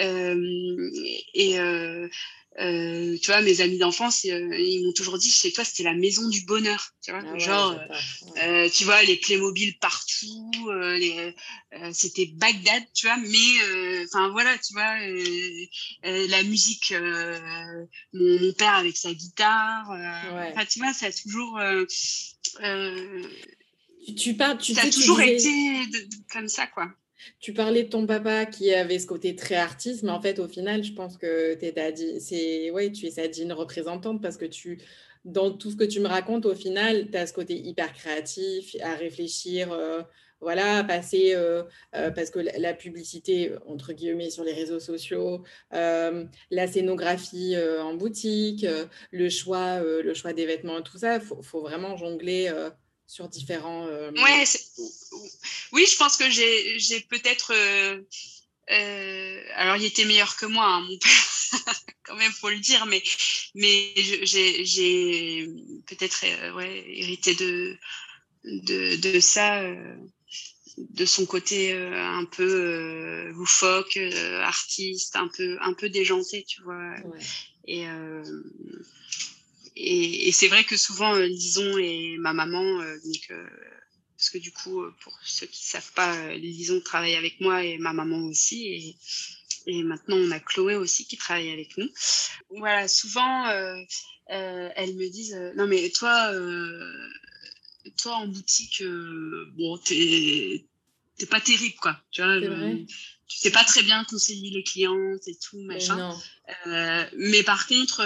Euh, 0.00 0.90
et 1.34 1.58
euh, 2.60 3.16
tu 3.22 3.30
vois, 3.30 3.40
mes 3.42 3.60
amis 3.60 3.78
d'enfance, 3.78 4.24
euh, 4.24 4.58
ils 4.58 4.84
m'ont 4.84 4.92
toujours 4.92 5.16
dit, 5.18 5.30
chez 5.30 5.52
toi, 5.52 5.64
c'était 5.64 5.84
la 5.84 5.94
maison 5.94 6.28
du 6.28 6.42
bonheur. 6.42 6.90
Tu 7.02 7.12
vois, 7.12 7.22
ah 7.24 7.38
genre, 7.38 7.78
euh, 8.42 8.68
tu 8.68 8.84
vois, 8.84 9.00
les 9.04 9.16
Playmobil 9.16 9.78
partout, 9.78 10.50
les, 10.96 11.34
c'était 11.92 12.26
Bagdad, 12.26 12.82
tu 12.94 13.06
vois, 13.06 13.16
mais, 13.16 14.04
enfin, 14.04 14.30
voilà, 14.30 14.56
tu 14.58 14.72
vois, 14.72 14.98
la 16.02 16.42
musique, 16.42 16.92
mon, 18.12 18.52
père 18.54 18.74
avec 18.74 18.96
sa 18.96 19.12
guitare, 19.12 19.88
enfin, 19.88 20.64
tu 20.66 20.80
vois, 20.80 20.92
ça 20.92 21.06
a 21.06 21.12
toujours. 21.12 21.60
tu, 24.06 24.14
tu 24.16 24.34
parles, 24.34 24.58
tu 24.58 24.74
ça 24.74 24.82
a 24.82 24.90
toujours 24.90 25.20
été 25.20 25.52
comme 26.32 26.48
ça, 26.48 26.66
quoi. 26.66 26.88
Tu 27.40 27.52
parlais 27.52 27.84
de 27.84 27.88
ton 27.88 28.06
papa 28.06 28.46
qui 28.46 28.72
avait 28.72 28.98
ce 28.98 29.06
côté 29.06 29.34
très 29.36 29.56
artiste, 29.56 30.02
mais 30.02 30.10
en 30.10 30.20
fait, 30.20 30.38
au 30.38 30.48
final, 30.48 30.84
je 30.84 30.92
pense 30.92 31.16
que 31.16 31.58
es 31.60 32.20
c'est, 32.20 32.70
ouais, 32.70 32.92
tu 32.92 33.06
es 33.06 33.10
sa 33.10 33.28
digne 33.28 33.52
représentante 33.52 34.22
parce 34.22 34.36
que 34.36 34.44
tu, 34.44 34.78
dans 35.24 35.52
tout 35.52 35.70
ce 35.70 35.76
que 35.76 35.84
tu 35.84 36.00
me 36.00 36.08
racontes, 36.08 36.46
au 36.46 36.54
final, 36.54 37.10
tu 37.10 37.16
as 37.16 37.26
ce 37.26 37.32
côté 37.32 37.54
hyper 37.56 37.92
créatif, 37.92 38.76
à 38.82 38.94
réfléchir, 38.94 39.72
euh, 39.72 40.02
voilà, 40.40 40.78
à 40.78 40.84
passer, 40.84 41.34
euh, 41.34 41.64
euh, 41.96 42.10
parce 42.10 42.30
que 42.30 42.38
la, 42.38 42.74
publicité, 42.74 43.52
entre 43.66 43.92
guillemets, 43.92 44.30
sur 44.30 44.44
les 44.44 44.52
réseaux 44.52 44.80
sociaux, 44.80 45.42
la 45.72 46.66
scénographie 46.66 47.56
en 47.80 47.94
boutique, 47.94 48.66
le, 49.10 49.28
choix, 49.28 49.80
le 49.80 50.14
choix 50.14 50.32
des 50.32 50.46
vêtements, 50.46 50.80
tout 50.82 50.98
ça, 50.98 51.16
il 51.16 51.20
faut, 51.20 51.60
vraiment 51.60 51.96
jongler 51.96 52.52
sur 53.08 53.28
différents. 53.28 53.86
Euh, 53.86 54.12
ouais, 54.12 54.44
oui, 55.72 55.86
je 55.90 55.96
pense 55.96 56.16
que 56.16 56.30
j'ai 56.30 57.00
peut-être. 57.08 57.52
Euh, 57.54 58.00
euh, 58.70 59.42
alors, 59.54 59.76
il 59.76 59.84
était 59.86 60.04
meilleur 60.04 60.36
que 60.36 60.44
moi, 60.44 60.66
hein, 60.66 60.80
mon 60.82 60.98
père, 60.98 61.52
quand 62.04 62.16
même, 62.16 62.30
faut 62.30 62.50
le 62.50 62.58
dire, 62.58 62.84
mais, 62.86 63.02
mais 63.54 63.94
j'ai 63.96 65.48
peut-être 65.86 66.54
ouais, 66.54 66.84
hérité 66.86 67.34
de, 67.34 67.76
de, 68.44 68.96
de 68.96 69.20
ça, 69.20 69.64
de 70.76 71.04
son 71.06 71.24
côté 71.24 71.72
un 71.72 72.26
peu 72.26 73.30
loufoque, 73.30 73.98
artiste, 74.42 75.16
un 75.16 75.28
peu, 75.28 75.56
un 75.62 75.72
peu 75.72 75.88
déjanté, 75.88 76.44
tu 76.46 76.62
vois. 76.62 76.94
Ouais. 77.04 77.20
Et 77.66 77.86
et, 79.80 80.32
c'est 80.32 80.48
vrai 80.48 80.64
que 80.64 80.76
souvent, 80.76 81.14
euh, 81.14 81.26
Lison 81.26 81.78
et 81.78 82.16
ma 82.18 82.32
maman, 82.32 82.80
euh, 82.80 82.96
euh, 83.30 83.48
parce 84.16 84.30
que 84.30 84.38
du 84.38 84.50
coup, 84.50 84.82
pour 85.02 85.16
ceux 85.24 85.46
qui 85.46 85.62
ne 85.64 85.70
savent 85.70 85.92
pas, 85.92 86.34
Lison 86.34 86.80
travaille 86.80 87.14
avec 87.14 87.40
moi 87.40 87.62
et 87.62 87.78
ma 87.78 87.92
maman 87.92 88.18
aussi. 88.26 88.66
Et, 88.66 88.96
et 89.66 89.82
maintenant, 89.84 90.16
on 90.16 90.30
a 90.32 90.40
Chloé 90.40 90.74
aussi 90.74 91.06
qui 91.06 91.16
travaille 91.16 91.52
avec 91.52 91.76
nous. 91.78 91.88
Voilà, 92.50 92.88
souvent, 92.88 93.46
elles 94.26 94.96
me 94.96 95.08
disent 95.08 95.38
Non, 95.54 95.68
mais 95.68 95.90
toi, 95.90 96.32
toi 97.96 98.16
en 98.16 98.26
boutique, 98.26 98.82
bon, 99.56 99.78
t'es 99.78 100.64
pas 101.30 101.40
terrible, 101.40 101.76
quoi. 101.76 102.00
Tu 102.10 102.22
vois, 102.22 102.40
tu 103.28 103.38
sais 103.38 103.52
pas 103.52 103.62
très 103.62 103.82
bien 103.82 104.02
conseiller 104.04 104.50
les 104.50 104.64
clientes 104.64 105.28
et 105.28 105.36
tout, 105.36 105.60
machin. 105.60 106.12
mais 106.66 107.44
par 107.44 107.68
contre, 107.68 108.02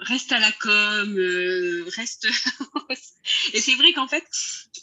reste 0.00 0.32
à 0.32 0.38
la 0.38 0.52
com, 0.52 1.18
euh, 1.18 1.84
reste. 1.94 2.28
et 3.52 3.60
c'est 3.60 3.74
vrai 3.74 3.92
qu'en 3.92 4.08
fait, 4.08 4.24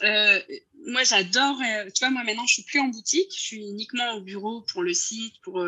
euh, 0.03 0.39
moi 0.87 1.03
j'adore. 1.03 1.57
Euh, 1.61 1.89
tu 1.93 1.99
vois, 1.99 2.09
moi 2.09 2.23
maintenant 2.23 2.45
je 2.45 2.53
suis 2.53 2.63
plus 2.63 2.79
en 2.79 2.87
boutique, 2.87 3.31
je 3.35 3.41
suis 3.41 3.57
uniquement 3.57 4.13
au 4.13 4.21
bureau 4.21 4.61
pour 4.61 4.83
le 4.83 4.93
site, 4.93 5.35
pour 5.41 5.65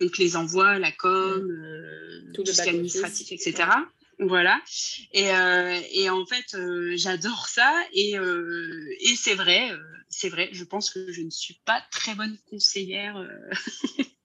donc 0.00 0.18
les 0.18 0.36
envois, 0.36 0.78
la 0.78 0.92
com, 0.92 1.42
mmh. 1.42 2.32
tout, 2.32 2.44
le 2.46 2.52
ce 2.52 2.62
administratif, 2.62 3.32
etc. 3.32 3.68
Voilà. 4.20 4.60
Et, 5.12 5.28
et 5.92 6.10
en 6.10 6.26
fait, 6.26 6.56
j'adore 6.96 7.46
ça. 7.46 7.72
Et, 7.92 8.14
et 8.14 9.16
c'est 9.16 9.34
vrai, 9.34 9.70
c'est 10.08 10.28
vrai. 10.28 10.48
Je 10.52 10.64
pense 10.64 10.90
que 10.90 11.12
je 11.12 11.22
ne 11.22 11.30
suis 11.30 11.60
pas 11.64 11.82
très 11.92 12.14
bonne 12.14 12.36
conseillère. 12.50 13.24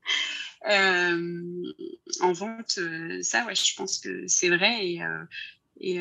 Euh, 0.70 1.74
en 2.22 2.32
vente, 2.34 2.78
euh, 2.78 3.22
ça, 3.22 3.46
ouais, 3.46 3.56
je 3.56 3.76
pense 3.76 4.00
que 4.00 4.28
c'est 4.28 4.50
vrai. 4.50 4.88
Et, 4.88 5.04
euh, 5.04 5.24
et, 5.80 6.00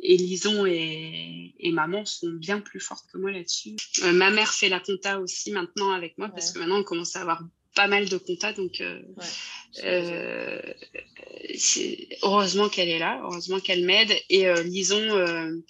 et 0.00 0.16
Lison 0.16 0.66
et, 0.66 1.54
et, 1.58 1.72
maman 1.72 2.04
sont 2.04 2.30
bien 2.30 2.58
plus 2.58 2.80
fortes 2.80 3.04
que 3.12 3.18
moi 3.18 3.30
là-dessus. 3.30 3.76
ma 4.14 4.30
mère 4.30 4.52
fait 4.52 4.70
la 4.70 4.80
compta 4.80 5.20
aussi 5.20 5.52
maintenant 5.52 5.90
avec 5.92 6.16
moi 6.16 6.30
parce 6.30 6.52
que 6.52 6.58
maintenant 6.58 6.80
on 6.80 6.82
commence 6.82 7.14
à 7.14 7.20
avoir 7.20 7.42
pas 7.76 7.86
mal 7.86 8.08
de 8.08 8.16
compta 8.16 8.54
donc 8.54 8.82
heureusement 12.22 12.70
qu'elle 12.70 12.88
est 12.88 12.98
là 12.98 13.20
heureusement 13.24 13.60
qu'elle 13.60 13.84
m'aide 13.84 14.12
et 14.30 14.50
Lison 14.64 15.62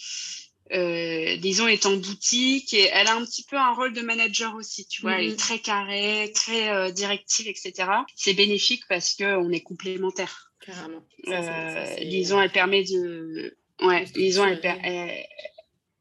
euh, 0.73 1.37
disons, 1.37 1.68
est 1.68 1.85
en 1.85 1.97
boutique 1.97 2.73
et 2.73 2.89
elle 2.93 3.07
a 3.07 3.14
un 3.14 3.25
petit 3.25 3.45
peu 3.45 3.57
un 3.57 3.75
rôle 3.75 3.93
de 3.93 4.01
manager 4.01 4.55
aussi, 4.55 4.87
tu 4.87 5.03
vois, 5.03 5.18
elle 5.18 5.27
est 5.27 5.31
mhm. 5.31 5.37
très 5.37 5.59
carrée, 5.59 6.33
très 6.35 6.70
euh, 6.70 6.91
directive, 6.91 7.47
etc. 7.47 7.91
C'est 8.16 8.35
bénéfique 8.35 8.85
parce 8.89 9.14
qu'on 9.14 9.51
est 9.51 9.61
complémentaires. 9.61 10.53
Carrément. 10.64 11.05
Euh, 11.29 11.97
disons, 12.01 12.41
elle 12.41 12.53
permet 12.53 12.85
de... 12.85 13.57
Ouais, 13.83 14.05
disons, 14.14 14.47
elle, 14.47 14.61
elle, 14.62 15.27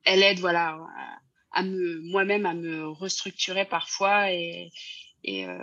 elle, 0.06 0.24
aide, 0.24 0.40
voilà, 0.40 0.78
à 1.52 1.64
me, 1.64 2.00
moi-même 2.02 2.46
à 2.46 2.54
me 2.54 2.88
restructurer 2.88 3.66
parfois 3.66 4.32
et, 4.32 4.72
et, 5.24 5.46
euh, 5.48 5.58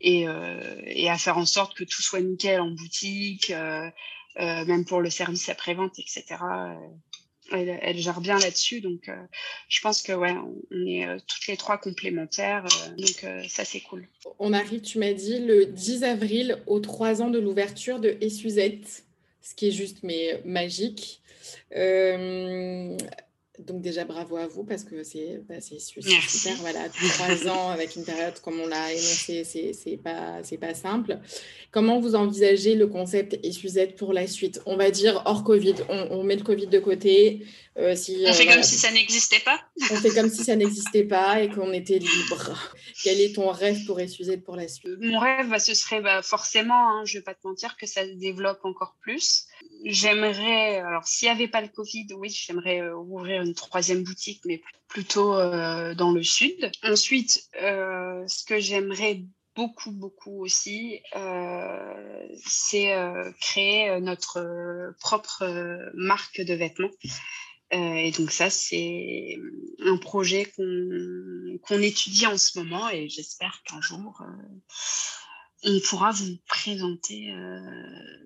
et, 0.00 0.28
euh, 0.28 0.82
et, 0.84 1.08
à 1.08 1.16
faire 1.16 1.38
en 1.38 1.46
sorte 1.46 1.74
que 1.74 1.84
tout 1.84 2.02
soit 2.02 2.20
nickel 2.20 2.60
en 2.60 2.70
boutique, 2.70 3.50
euh, 3.50 3.90
même 4.36 4.84
pour 4.84 5.00
le 5.00 5.10
service 5.10 5.48
après-vente, 5.48 5.98
etc 5.98 6.36
elle, 7.50 7.98
gère 7.98 8.20
bien 8.20 8.38
là-dessus. 8.38 8.80
Donc, 8.80 9.08
euh, 9.08 9.16
je 9.68 9.80
pense 9.80 10.02
que 10.02 10.12
ouais, 10.12 10.34
on 10.70 10.86
est 10.86 11.06
euh, 11.06 11.18
toutes 11.26 11.46
les 11.48 11.56
trois 11.56 11.78
complémentaires. 11.78 12.66
Euh, 12.66 12.96
donc, 12.96 13.26
ça, 13.48 13.64
c'est 13.64 13.80
cool. 13.80 14.06
On 14.38 14.52
arrive, 14.52 14.80
tu 14.80 14.98
m'as 14.98 15.12
dit, 15.12 15.38
le 15.38 15.66
10 15.66 16.04
avril 16.04 16.58
aux 16.66 16.80
trois 16.80 17.22
ans 17.22 17.30
de 17.30 17.38
l'ouverture 17.38 17.98
de 18.00 18.16
Essuzette, 18.20 19.04
ce 19.40 19.54
qui 19.54 19.68
est 19.68 19.72
juste 19.72 19.98
mais 20.02 20.40
magique. 20.44 21.20
Donc 23.58 23.82
déjà 23.82 24.06
bravo 24.06 24.38
à 24.38 24.46
vous 24.46 24.64
parce 24.64 24.82
que 24.82 25.02
c'est 25.02 25.42
bah, 25.46 25.60
super. 25.60 26.56
Voilà, 26.60 26.88
trois 26.88 27.48
ans 27.52 27.68
avec 27.68 27.96
une 27.96 28.04
période 28.04 28.38
comme 28.40 28.58
on 28.58 28.66
l'a 28.66 28.92
énoncé, 28.92 29.44
c'est 29.44 29.96
pas 29.98 30.42
c'est 30.42 30.56
pas 30.56 30.72
simple. 30.72 31.18
Comment 31.70 32.00
vous 32.00 32.14
envisagez 32.14 32.74
le 32.74 32.86
concept 32.86 33.38
et 33.42 33.52
Suzette 33.52 33.96
pour 33.96 34.14
la 34.14 34.26
suite? 34.26 34.62
On 34.64 34.76
va 34.76 34.90
dire 34.90 35.22
hors 35.26 35.44
Covid. 35.44 35.74
On, 35.90 36.22
met 36.24 36.36
le 36.36 36.42
Covid 36.42 36.68
de 36.68 36.78
côté. 36.78 37.44
Euh, 37.78 37.96
si, 37.96 38.24
on 38.26 38.32
fait 38.32 38.48
euh, 38.48 38.52
comme 38.52 38.62
si 38.62 38.76
ça 38.76 38.90
n'existait 38.90 39.40
pas. 39.40 39.60
on 39.90 39.96
fait 39.96 40.10
comme 40.10 40.30
si 40.30 40.44
ça 40.44 40.56
n'existait 40.56 41.04
pas 41.04 41.40
et 41.40 41.48
qu'on 41.48 41.72
était 41.72 41.98
libre. 41.98 42.72
Quel 43.02 43.20
est 43.20 43.34
ton 43.34 43.50
rêve 43.50 43.84
pour 43.86 43.98
Suzette 44.08 44.44
pour 44.44 44.56
la 44.56 44.68
suite? 44.68 44.98
Mon 45.00 45.18
rêve, 45.18 45.48
bah, 45.48 45.58
ce 45.58 45.74
serait 45.74 46.00
bah, 46.00 46.22
forcément, 46.22 46.90
hein, 46.90 47.04
je 47.06 47.18
vais 47.18 47.24
pas 47.24 47.34
te 47.34 47.46
mentir, 47.46 47.76
que 47.76 47.86
ça 47.86 48.04
se 48.04 48.12
développe 48.12 48.60
encore 48.64 48.96
plus 49.00 49.46
j'aimerais, 49.84 50.78
alors 50.80 51.06
s'il 51.06 51.26
n'y 51.28 51.34
avait 51.34 51.48
pas 51.48 51.60
le 51.60 51.68
Covid, 51.68 52.06
oui, 52.16 52.30
j'aimerais 52.30 52.80
euh, 52.80 52.96
ouvrir 52.96 53.42
une 53.42 53.54
troisième 53.54 54.02
boutique, 54.02 54.42
mais 54.44 54.62
plutôt 54.88 55.34
euh, 55.34 55.94
dans 55.94 56.12
le 56.12 56.22
sud. 56.22 56.70
Ensuite, 56.82 57.48
euh, 57.60 58.22
ce 58.26 58.44
que 58.44 58.58
j'aimerais 58.58 59.22
beaucoup, 59.54 59.90
beaucoup 59.90 60.42
aussi, 60.42 61.00
c'est 62.46 62.94
créer 63.38 64.00
notre 64.00 64.94
propre 64.98 65.44
marque 65.92 66.40
de 66.40 66.54
vêtements. 66.54 66.88
Et 67.72 68.12
donc 68.12 68.30
ça, 68.30 68.50
c'est 68.50 69.38
un 69.84 69.96
projet 69.96 70.52
qu'on 70.56 71.80
étudie 71.80 72.26
en 72.26 72.36
ce 72.36 72.58
moment 72.58 72.90
et 72.90 73.08
j'espère 73.08 73.62
qu'un 73.64 73.80
jour, 73.80 74.22
on 75.64 75.80
pourra 75.80 76.10
vous 76.10 76.36
présenter 76.48 77.30
euh, 77.30 77.60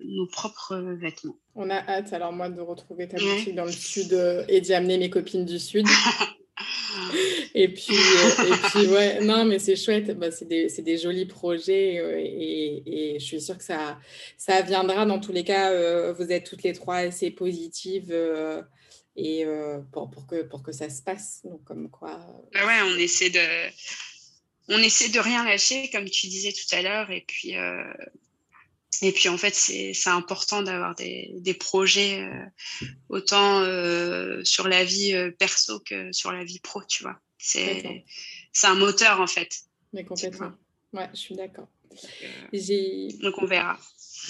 nos 0.03 0.25
propres 0.27 0.75
vêtements. 0.99 1.37
On 1.55 1.69
a 1.69 1.75
hâte, 1.75 2.11
alors 2.13 2.33
moi, 2.33 2.49
de 2.49 2.61
retrouver 2.61 3.07
ta 3.07 3.17
boutique 3.17 3.55
dans 3.55 3.65
le 3.65 3.71
sud 3.71 4.13
euh, 4.13 4.43
et 4.47 4.61
d'y 4.61 4.73
amener 4.73 4.97
mes 4.97 5.09
copines 5.09 5.45
du 5.45 5.59
sud. 5.59 5.85
et, 7.53 7.67
puis, 7.67 7.95
euh, 7.95 8.43
et 8.43 8.69
puis, 8.69 8.87
ouais, 8.87 9.23
non, 9.23 9.45
mais 9.45 9.59
c'est 9.59 9.75
chouette. 9.75 10.17
Bah, 10.17 10.31
c'est 10.31 10.47
des, 10.47 10.67
des, 10.67 10.97
jolis 10.97 11.27
projets 11.27 11.95
et, 12.23 13.13
et, 13.15 13.19
je 13.19 13.23
suis 13.25 13.41
sûre 13.41 13.57
que 13.57 13.63
ça, 13.63 13.99
ça 14.37 14.63
viendra. 14.63 15.05
Dans 15.05 15.19
tous 15.19 15.31
les 15.31 15.43
cas, 15.43 16.11
vous 16.13 16.31
êtes 16.31 16.45
toutes 16.45 16.63
les 16.63 16.73
trois 16.73 16.97
assez 16.97 17.29
positives 17.29 18.11
et 19.17 19.45
pour, 19.91 20.09
pour, 20.09 20.27
que, 20.27 20.43
pour 20.43 20.63
que 20.63 20.71
ça 20.71 20.89
se 20.89 21.01
passe. 21.01 21.41
Donc, 21.43 21.63
comme 21.63 21.89
quoi. 21.89 22.19
Bah 22.53 22.65
ouais, 22.65 22.81
on 22.83 22.97
essaie 22.97 23.29
de 23.29 23.39
on 24.69 24.77
essaie 24.77 25.09
de 25.09 25.19
rien 25.19 25.43
lâcher, 25.43 25.89
comme 25.89 26.05
tu 26.09 26.27
disais 26.27 26.51
tout 26.51 26.75
à 26.75 26.81
l'heure. 26.81 27.09
Et 27.09 27.21
puis, 27.27 27.55
et 29.01 29.11
puis 29.11 29.29
en 29.29 29.37
fait, 29.37 29.55
c'est 29.55 30.09
important 30.09 30.61
d'avoir 30.61 30.93
des, 30.95 31.31
des, 31.35 31.53
projets 31.53 32.29
autant 33.09 33.63
sur 34.43 34.67
la 34.67 34.83
vie 34.83 35.31
perso 35.39 35.79
que 35.79 36.11
sur 36.11 36.31
la 36.31 36.43
vie 36.43 36.59
pro, 36.59 36.83
tu 36.83 37.03
vois. 37.03 37.19
C'est 37.37 38.03
un 38.63 38.75
moteur 38.75 39.19
en 39.19 39.27
fait. 39.27 39.63
Mais 39.93 40.03
complètement. 40.03 40.51
Ouais, 40.93 41.09
je 41.13 41.19
suis 41.19 41.35
d'accord. 41.35 41.67
Donc 43.21 43.37
on 43.37 43.45
verra. 43.45 43.79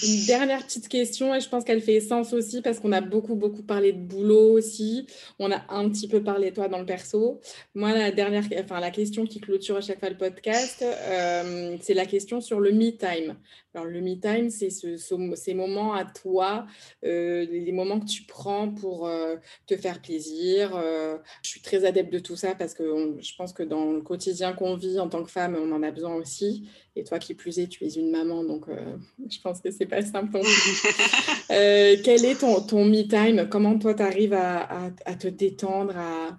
Une 0.02 0.26
dernière 0.26 0.64
petite 0.64 0.88
question, 0.88 1.34
et 1.34 1.40
je 1.40 1.48
pense 1.48 1.64
qu'elle 1.64 1.80
fait 1.80 2.00
sens 2.00 2.32
aussi 2.32 2.62
parce 2.62 2.78
qu'on 2.78 2.92
a 2.92 3.00
beaucoup, 3.00 3.34
beaucoup 3.34 3.62
parlé 3.62 3.92
de 3.92 3.98
boulot 3.98 4.52
aussi. 4.52 5.06
On 5.38 5.50
a 5.50 5.62
un 5.68 5.88
petit 5.88 6.06
peu 6.06 6.22
parlé 6.22 6.52
toi 6.52 6.68
dans 6.68 6.78
le 6.78 6.86
perso. 6.86 7.40
Moi, 7.74 7.92
la 7.92 8.12
dernière, 8.12 8.44
enfin, 8.60 8.78
la 8.80 8.90
question 8.90 9.26
qui 9.26 9.40
clôture 9.40 9.76
à 9.76 9.80
chaque 9.80 9.98
fois 9.98 10.10
le 10.10 10.16
podcast, 10.16 10.84
euh, 10.84 11.76
c'est 11.80 11.94
la 11.94 12.06
question 12.06 12.40
sur 12.40 12.60
le 12.60 12.70
me 12.70 12.90
time. 12.90 13.36
Alors, 13.74 13.86
le 13.86 14.00
me 14.00 14.14
time, 14.18 14.48
c'est 14.48 14.70
ce, 14.70 14.96
ces 14.96 15.54
moments 15.54 15.92
à 15.92 16.06
toi, 16.06 16.66
euh, 17.04 17.44
les 17.50 17.72
moments 17.72 18.00
que 18.00 18.06
tu 18.06 18.22
prends 18.22 18.70
pour 18.70 19.06
euh, 19.06 19.36
te 19.66 19.76
faire 19.76 20.00
plaisir. 20.00 20.70
je 21.42 21.48
suis 21.48 21.60
très 21.60 21.84
adepte 21.84 22.10
de 22.12 22.18
tout 22.18 22.34
ça 22.34 22.54
parce 22.54 22.72
que 22.72 23.16
je 23.20 23.34
pense 23.36 23.52
que 23.52 23.62
dans 23.62 23.92
le 23.92 24.00
quotidien 24.00 24.54
qu'on 24.54 24.74
vit 24.74 24.98
en 24.98 25.08
tant 25.08 25.22
que 25.22 25.30
femme, 25.30 25.54
on 25.54 25.70
en 25.72 25.82
a 25.82 25.90
besoin 25.90 26.14
aussi. 26.14 26.68
Et 26.96 27.04
toi 27.04 27.18
qui 27.18 27.34
plus 27.34 27.58
es, 27.58 27.68
tu 27.68 27.84
es 27.84 27.90
une 27.90 28.10
maman, 28.10 28.42
donc 28.42 28.66
je 29.30 29.38
pense 29.40 29.60
que 29.60 29.70
c'est 29.70 29.86
pas 29.86 30.02
simple. 30.02 30.40
quel 31.48 32.24
est 32.24 32.40
ton, 32.40 32.62
ton 32.62 32.86
me 32.86 33.02
time? 33.02 33.48
Comment 33.50 33.78
toi, 33.78 33.92
tu 33.92 34.02
arrives 34.02 34.32
à, 34.32 34.90
à, 35.04 35.14
te 35.14 35.28
détendre, 35.28 35.96
à, 35.96 36.38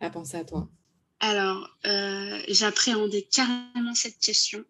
à 0.00 0.10
penser 0.10 0.36
à 0.36 0.44
toi? 0.44 0.68
Alors, 1.18 1.76
j'appréhendais 2.48 3.22
carrément 3.22 3.94
cette 3.94 4.18
question 4.18 4.64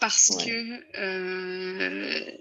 parce 0.00 0.30
que 0.44 0.98
euh, 0.98 2.36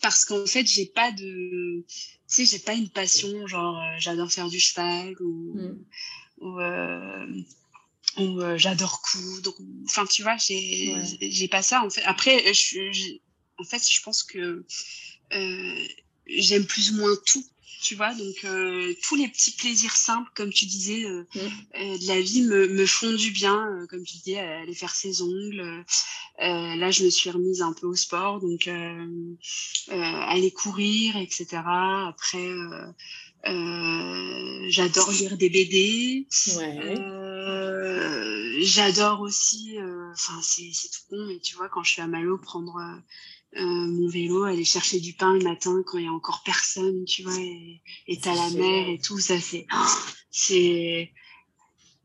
parce 0.00 0.24
qu'en 0.24 0.46
fait 0.46 0.66
j'ai 0.66 0.86
pas 0.86 1.10
de 1.12 1.84
tu 1.88 2.06
sais 2.26 2.44
j'ai 2.44 2.58
pas 2.58 2.74
une 2.74 2.90
passion 2.90 3.46
genre 3.46 3.78
euh, 3.78 3.96
j'adore 3.98 4.30
faire 4.30 4.48
du 4.48 4.60
cheval 4.60 5.14
ou 5.20 5.54
mm. 5.54 5.84
ou, 6.38 6.60
euh, 6.60 7.26
ou 8.18 8.56
j'adore 8.56 9.02
coudre 9.02 9.54
enfin 9.86 10.06
tu 10.06 10.22
vois 10.22 10.36
j'ai 10.36 10.94
j'ai 11.20 11.48
pas 11.48 11.62
ça 11.62 11.84
en 11.84 11.90
fait. 11.90 12.02
Après 12.04 12.52
je, 12.54 13.18
en 13.58 13.64
fait 13.64 13.82
je 13.90 14.02
pense 14.02 14.22
que 14.22 14.64
j'aime 16.26 16.66
plus 16.66 16.92
ou 16.92 16.96
moins 16.98 17.16
tout 17.26 17.44
tu 17.82 17.94
vois. 17.94 18.14
Donc, 18.14 18.44
euh, 18.44 18.94
tous 19.02 19.16
les 19.16 19.28
petits 19.28 19.52
plaisirs 19.52 19.96
simples, 19.96 20.30
comme 20.34 20.52
tu 20.52 20.66
disais, 20.66 21.04
euh, 21.04 21.26
mm. 21.34 21.38
euh, 21.38 21.98
de 21.98 22.06
la 22.06 22.20
vie 22.20 22.42
me, 22.42 22.68
me 22.68 22.86
font 22.86 23.12
du 23.12 23.30
bien. 23.30 23.86
comme 23.88 24.04
tu 24.04 24.18
disais, 24.18 24.38
aller 24.38 24.74
faire 24.74 24.94
ses 24.94 25.22
ongles. 25.22 25.84
là, 26.38 26.90
je 26.90 27.04
me 27.04 27.10
suis 27.10 27.30
remise 27.30 27.62
un 27.62 27.72
peu 27.72 27.86
au 27.86 27.96
sport, 27.96 28.40
donc 28.40 28.68
aller 29.88 30.50
courir, 30.50 31.16
etc. 31.16 31.46
Après, 31.64 32.48
j'adore 34.68 35.10
lire 35.12 35.36
des 35.36 35.50
BD. 35.50 36.26
j'adore 38.62 39.20
aussi, 39.20 39.76
enfin, 40.12 40.40
c'est 40.42 40.70
tout 40.70 41.02
con, 41.08 41.26
mais 41.26 41.38
tu 41.40 41.56
vois, 41.56 41.68
quand 41.68 41.82
je 41.82 41.92
suis 41.92 42.02
à 42.02 42.06
Malo, 42.06 42.38
prendre 42.38 42.78
euh, 43.56 43.64
mon 43.64 44.08
vélo, 44.08 44.44
aller 44.44 44.64
chercher 44.64 45.00
du 45.00 45.14
pain 45.14 45.32
le 45.34 45.42
matin 45.42 45.82
quand 45.84 45.98
il 45.98 46.04
y 46.04 46.08
a 46.08 46.12
encore 46.12 46.42
personne, 46.44 47.04
tu 47.04 47.24
vois, 47.24 47.36
et 47.36 48.18
t'as 48.22 48.34
la 48.34 48.48
mer 48.50 48.88
et 48.88 48.98
tout, 48.98 49.18
ça 49.18 49.40
c'est, 49.40 49.66
oh, 49.72 49.86
c'est, 50.30 51.10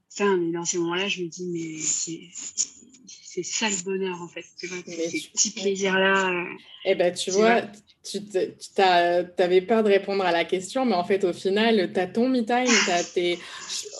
ça, 0.10 0.26
mais 0.36 0.52
dans 0.52 0.66
ces 0.66 0.80
moments-là, 0.80 1.08
je 1.08 1.22
me 1.22 1.28
dis, 1.28 1.46
mais 1.46 1.78
c'est 1.78 3.44
ça 3.44 3.70
le 3.70 3.84
bonheur 3.84 4.20
en 4.22 4.28
fait, 4.28 4.46
tu 4.58 4.66
vois, 4.66 4.78
ces 4.88 5.30
petits 5.34 5.52
plaisirs-là. 5.52 6.32
Euh, 6.32 6.46
eh 6.86 6.96
ben, 6.96 7.14
tu, 7.14 7.30
vois, 7.30 7.62
tu 8.02 8.82
avais 8.82 9.62
peur 9.62 9.84
de 9.84 9.90
répondre 9.90 10.24
à 10.24 10.32
la 10.32 10.46
question, 10.46 10.84
mais 10.84 10.96
en 10.96 11.04
fait, 11.04 11.24
au 11.26 11.34
final, 11.34 11.94
tu 11.94 12.00
as 12.00 12.08
ton 12.08 12.28
me 12.28 12.42
time, 12.42 12.66
tu 13.14 13.38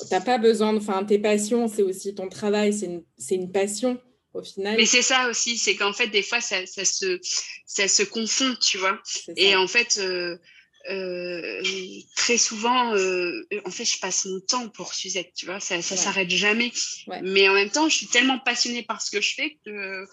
n'as 0.10 0.22
pas 0.22 0.40
besoin, 0.40 0.76
enfin, 0.76 1.04
tes 1.04 1.20
passions, 1.20 1.68
c'est 1.68 1.84
aussi 1.84 2.16
ton 2.16 2.28
travail, 2.28 2.74
c'est 2.74 2.88
une, 2.88 3.04
une 3.30 3.52
passion 3.52 4.00
final. 4.44 4.78
Mais 4.78 4.86
c'est 4.86 5.02
ça 5.02 5.30
aussi, 5.30 5.58
c'est 5.58 5.76
qu'en 5.76 5.94
fait, 5.94 6.08
des 6.08 6.24
fois, 6.24 6.42
ça, 6.42 6.66
ça, 6.66 6.86
se, 6.86 7.20
ça 7.66 7.88
se 7.88 8.04
confond, 8.04 8.56
tu 8.62 8.78
vois. 8.78 9.00
Et 9.36 9.56
en 9.56 9.68
fait, 9.68 9.98
euh, 10.00 10.38
euh, 10.90 11.62
très 12.16 12.38
souvent, 12.38 12.96
euh, 12.96 13.48
en 13.66 13.72
fait, 13.72 13.86
je 13.86 14.00
passe 14.00 14.26
mon 14.26 14.40
temps 14.42 14.70
pour 14.70 14.94
Suzette, 14.94 15.32
tu 15.36 15.46
vois, 15.46 15.60
ça, 15.60 15.82
ça 15.82 15.98
s'arrête 15.98 16.30
jamais. 16.30 16.72
Mais 17.24 17.50
en 17.50 17.54
même 17.54 17.70
temps, 17.70 17.90
je 17.90 17.98
suis 17.98 18.08
tellement 18.08 18.40
passionnée 18.40 18.84
par 18.84 19.02
ce 19.02 19.12
que 19.12 19.22
je 19.22 19.34
fais 19.34 19.58
que 19.66 20.06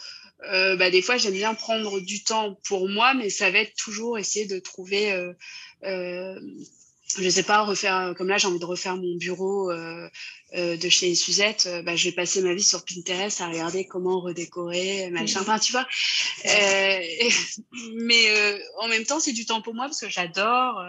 bah, 0.76 0.90
des 0.90 1.02
fois, 1.02 1.16
j'aime 1.16 1.34
bien 1.34 1.54
prendre 1.54 2.00
du 2.00 2.24
temps 2.24 2.58
pour 2.64 2.88
moi, 2.88 3.14
mais 3.14 3.30
ça 3.30 3.50
va 3.50 3.58
être 3.60 3.74
toujours 3.76 4.18
essayer 4.18 4.46
de 4.46 4.58
trouver 4.58 5.32
je 7.18 7.28
sais 7.28 7.42
pas, 7.42 7.62
refaire, 7.62 8.14
comme 8.16 8.28
là, 8.28 8.38
j'ai 8.38 8.46
envie 8.48 8.58
de 8.58 8.64
refaire 8.64 8.96
mon 8.96 9.16
bureau 9.16 9.70
euh, 9.70 10.08
euh, 10.54 10.76
de 10.76 10.88
chez 10.88 11.14
Suzette, 11.14 11.66
euh, 11.66 11.82
bah, 11.82 11.96
je 11.96 12.08
vais 12.08 12.14
passer 12.14 12.40
ma 12.42 12.54
vie 12.54 12.62
sur 12.62 12.84
Pinterest 12.84 13.40
à 13.40 13.48
regarder 13.48 13.86
comment 13.86 14.20
redécorer, 14.20 15.10
machin, 15.10 15.40
enfin, 15.40 15.58
tu 15.58 15.72
vois. 15.72 15.86
mais 17.94 18.60
en 18.78 18.88
même 18.88 19.04
temps, 19.04 19.20
c'est 19.20 19.32
du 19.32 19.46
temps 19.46 19.62
pour 19.62 19.74
moi 19.74 19.86
parce 19.86 20.00
que 20.00 20.08
j'adore. 20.08 20.82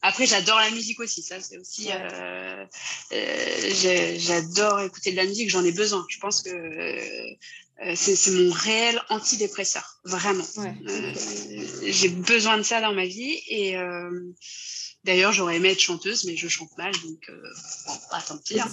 Après, 0.00 0.26
j'adore 0.26 0.58
la 0.60 0.70
musique 0.70 1.00
aussi, 1.00 1.22
ça, 1.22 1.40
c'est 1.40 1.58
aussi. 1.58 1.88
j'adore 3.10 4.80
écouter 4.80 5.12
de 5.12 5.16
la 5.16 5.24
musique, 5.24 5.50
j'en 5.50 5.64
ai 5.64 5.72
besoin. 5.72 6.04
Je 6.08 6.18
pense 6.18 6.42
que 6.42 6.50
c'est 7.94 8.30
mon 8.30 8.50
réel 8.50 9.00
antidépresseur, 9.08 10.00
vraiment. 10.04 10.46
J'ai 11.84 12.08
besoin 12.08 12.58
de 12.58 12.62
ça 12.62 12.80
dans 12.80 12.92
ma 12.92 13.06
vie 13.06 13.40
et 13.48 13.76
D'ailleurs, 15.08 15.32
j'aurais 15.32 15.56
aimé 15.56 15.70
être 15.70 15.80
chanteuse, 15.80 16.26
mais 16.26 16.36
je 16.36 16.48
chante 16.48 16.76
mal, 16.76 16.92
donc 16.92 17.30
euh, 17.30 17.42
bon, 17.86 17.94
pas 18.10 18.20
tant 18.20 18.36
pis. 18.36 18.60
Hein. 18.60 18.70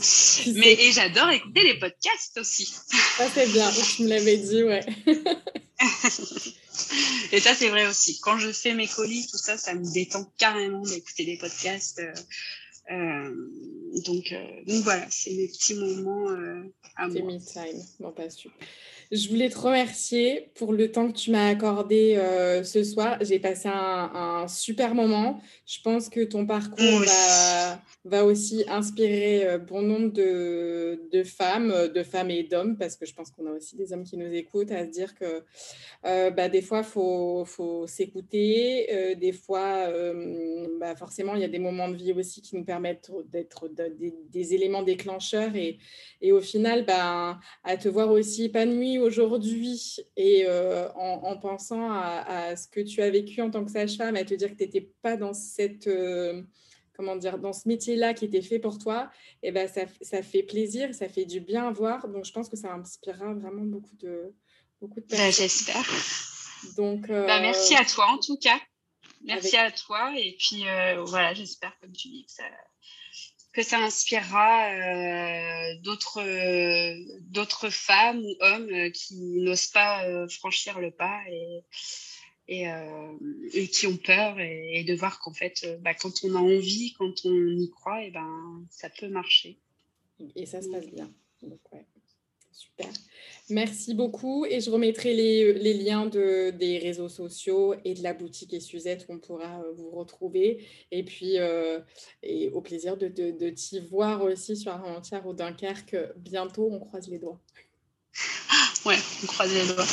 Mais 0.56 0.74
et 0.74 0.92
j'adore 0.92 1.30
écouter 1.30 1.64
les 1.64 1.80
podcasts 1.80 2.38
aussi. 2.38 2.76
Ça 3.16 3.30
c'est 3.34 3.48
bien, 3.54 3.72
tu 3.72 4.04
me 4.04 4.10
l'avais 4.10 4.36
dit, 4.36 4.64
ouais. 4.64 4.86
et 7.32 7.40
ça 7.40 7.56
c'est 7.56 7.70
vrai 7.70 7.88
aussi. 7.88 8.20
Quand 8.20 8.38
je 8.38 8.52
fais 8.52 8.74
mes 8.74 8.90
colis, 8.90 9.30
tout 9.32 9.38
ça, 9.38 9.58
ça 9.58 9.74
me 9.76 9.94
détend 9.94 10.30
carrément 10.38 10.82
d'écouter 10.82 11.24
des 11.24 11.38
podcasts. 11.38 12.00
Euh, 12.00 12.12
euh, 12.12 12.22
donc, 12.90 14.36
donc 14.68 14.84
voilà, 14.84 15.06
c'est 15.10 15.34
mes 15.34 15.48
petits 15.48 15.76
moments 15.76 16.30
à 16.96 17.08
moi. 17.08 17.22
me 17.22 17.40
time, 17.40 17.82
bon 18.00 18.12
pas 18.12 18.30
super. 18.30 18.68
Je 19.12 19.30
voulais 19.30 19.50
te 19.50 19.58
remercier 19.58 20.50
pour 20.56 20.74
le 20.74 20.92
temps 20.92 21.12
que 21.12 21.18
tu 21.18 21.30
m'as 21.30 21.50
accordé 21.50 22.16
euh, 22.18 22.64
ce 22.64 22.84
soir. 22.84 23.18
J'ai 23.22 23.40
passé 23.40 23.70
un, 23.72 24.48
super 24.48 24.96
moment. 24.96 25.40
Je 25.68 25.80
pense 25.84 26.10
que 26.10 26.24
ton 26.24 26.46
parcours 26.46 27.04
va, 28.04 28.26
aussi 28.26 28.64
inspirer 28.68 29.48
euh, 29.48 29.58
bon 29.58 29.82
nombre 29.82 30.12
de, 30.12 31.24
femmes, 31.24 31.90
de 31.94 32.04
femmes 32.04 32.32
et 32.32 32.44
d'hommes, 32.44 32.78
parce 32.78 32.96
que 32.96 33.06
je 33.06 33.14
pense 33.14 33.30
qu'on 33.32 33.46
a 33.46 33.52
aussi 33.52 33.76
des 33.76 33.94
hommes 33.94 34.04
qui 34.04 34.18
nous 34.18 34.32
écoutent, 34.34 34.72
à 34.72 34.86
se 34.86 34.92
dire 34.92 35.14
que 35.16 35.44
euh, 36.06 36.32
bah, 36.32 36.50
des 36.50 36.62
fois, 36.62 36.80
il 36.80 37.46
faut, 37.46 37.86
s'écouter. 37.88 39.16
des 39.20 39.34
fois, 39.34 39.88
bah, 40.80 40.96
forcément, 40.96 41.36
il 41.36 41.42
y 41.42 41.46
a 41.46 41.50
des 41.50 41.60
moments 41.60 41.90
de 41.90 41.96
vie 41.96 42.14
aussi 42.14 42.42
qui 42.42 42.56
nous 42.56 42.64
permettent 42.64 42.75
d'être 42.80 43.70
des, 43.70 44.54
éléments 44.54 44.84
déclencheurs. 44.84 45.56
Et, 45.56 45.80
et 46.22 46.32
au 46.32 46.42
final, 46.42 46.86
bah, 46.86 47.40
à 47.64 47.78
te 47.78 47.90
voir 47.90 48.12
aussi 48.12 48.46
épanouie 48.46 49.00
aujourd'hui 49.00 49.98
et 50.16 50.46
euh, 50.48 50.90
en, 50.94 51.38
pensant 51.38 51.90
à, 51.92 52.56
ce 52.56 52.68
que 52.68 52.82
tu 52.82 53.02
as 53.02 53.10
vécu 53.10 53.42
en 53.42 53.50
tant 53.50 53.66
que 53.66 53.72
sage-femme, 53.72 54.16
à 54.16 54.24
te 54.24 54.34
dire 54.34 54.50
que 54.52 54.58
tu 54.58 54.64
n'étais 54.64 54.90
pas 55.02 55.18
dans 55.18 55.34
cette 55.34 55.88
euh, 55.88 56.42
comment 56.96 57.16
dire 57.16 57.40
dans 57.40 57.54
ce 57.54 57.68
métier-là 57.68 58.14
qui 58.14 58.26
était 58.26 58.42
fait 58.42 58.60
pour 58.60 58.78
toi, 58.78 59.10
et 59.44 59.50
eh 59.50 59.52
ben 59.52 59.68
ça, 59.68 59.82
ça, 60.02 60.22
fait 60.24 60.44
plaisir, 60.44 60.94
ça 60.94 61.10
fait 61.10 61.26
du 61.26 61.40
bien 61.40 61.68
à 61.68 61.72
voir. 61.72 62.08
Donc 62.08 62.26
je 62.26 62.32
pense 62.32 62.50
que 62.50 62.58
ça 62.58 62.74
inspirera 62.74 63.34
vraiment 63.34 63.64
beaucoup 63.64 63.96
de 63.98 64.34
beaucoup 64.82 65.00
de 65.00 65.06
bah, 65.10 65.30
J'espère. 65.30 65.86
Donc 66.78 67.10
euh, 67.10 67.26
bah, 67.26 67.40
merci 67.42 67.76
à 67.76 67.86
toi 67.86 68.06
en 68.10 68.18
tout 68.18 68.38
cas. 68.38 68.60
Merci 69.26 69.58
à 69.58 69.72
toi 69.72 70.14
et 70.18 70.38
puis 70.40 70.64
voilà, 71.06 71.34
j'espère 71.34 71.78
comme 71.80 71.92
tu 71.92 72.10
dis 72.10 72.26
que 72.26 72.32
ça 72.32 72.44
que 73.56 73.64
ça 73.64 73.80
inspirera 73.80 74.70
euh, 74.74 75.76
d'autres 75.82 76.22
d'autres 77.22 77.70
femmes 77.70 78.20
ou 78.20 78.36
hommes 78.42 78.70
euh, 78.70 78.90
qui 78.90 79.16
n'osent 79.16 79.68
pas 79.68 80.06
euh, 80.06 80.28
franchir 80.28 80.80
le 80.80 80.92
pas 80.92 81.22
et, 81.30 81.64
et, 82.50 83.68
qui 83.70 83.88
ont 83.88 83.96
peur 83.96 84.40
et, 84.40 84.84
de 84.84 84.94
voir 84.94 85.20
qu'en 85.20 85.34
fait 85.34 85.66
bah, 85.82 85.94
quand 85.94 86.24
on 86.26 86.36
a 86.36 86.40
envie 86.40 86.94
quand 86.98 87.26
on 87.26 87.58
y 87.58 87.70
croit 87.72 88.04
et 88.04 88.12
ben 88.12 88.66
ça 88.70 88.90
peut 88.90 89.08
marcher. 89.08 89.58
Et 90.36 90.46
ça 90.46 90.62
se 90.62 90.70
passe 90.70 90.88
bien 90.88 91.10
super 92.56 92.90
Merci 93.50 93.94
beaucoup 93.94 94.44
et 94.46 94.60
je 94.60 94.72
remettrai 94.72 95.14
les, 95.14 95.54
les 95.54 95.76
liens 95.76 96.08
de, 96.08 96.50
des 96.50 96.80
réseaux 96.80 97.10
sociaux 97.10 97.76
et 97.86 97.94
de 97.94 98.02
la 98.02 98.14
boutique 98.14 98.54
et 98.54 98.60
Suzette 98.60 99.06
où 99.08 99.14
on 99.14 99.20
pourra 99.20 99.62
euh, 99.62 99.72
vous 99.74 99.92
retrouver. 99.92 100.66
Et 100.92 101.04
puis, 101.04 101.38
euh, 101.38 101.80
et 102.24 102.50
au 102.50 102.62
plaisir 102.62 102.98
de, 102.98 103.08
de, 103.08 103.30
de 103.30 103.50
t'y 103.52 103.80
voir 103.80 104.24
aussi 104.24 104.58
sur 104.58 104.72
Armentières 104.72 105.28
ou 105.28 105.34
Dunkerque 105.34 105.96
bientôt. 106.18 106.70
On 106.72 106.80
croise 106.80 107.08
les 107.08 107.20
doigts. 107.20 107.40
Ouais, 108.86 108.98
on 109.24 109.26
croise 109.26 109.52
les 109.52 109.74
doigts. 109.74 109.84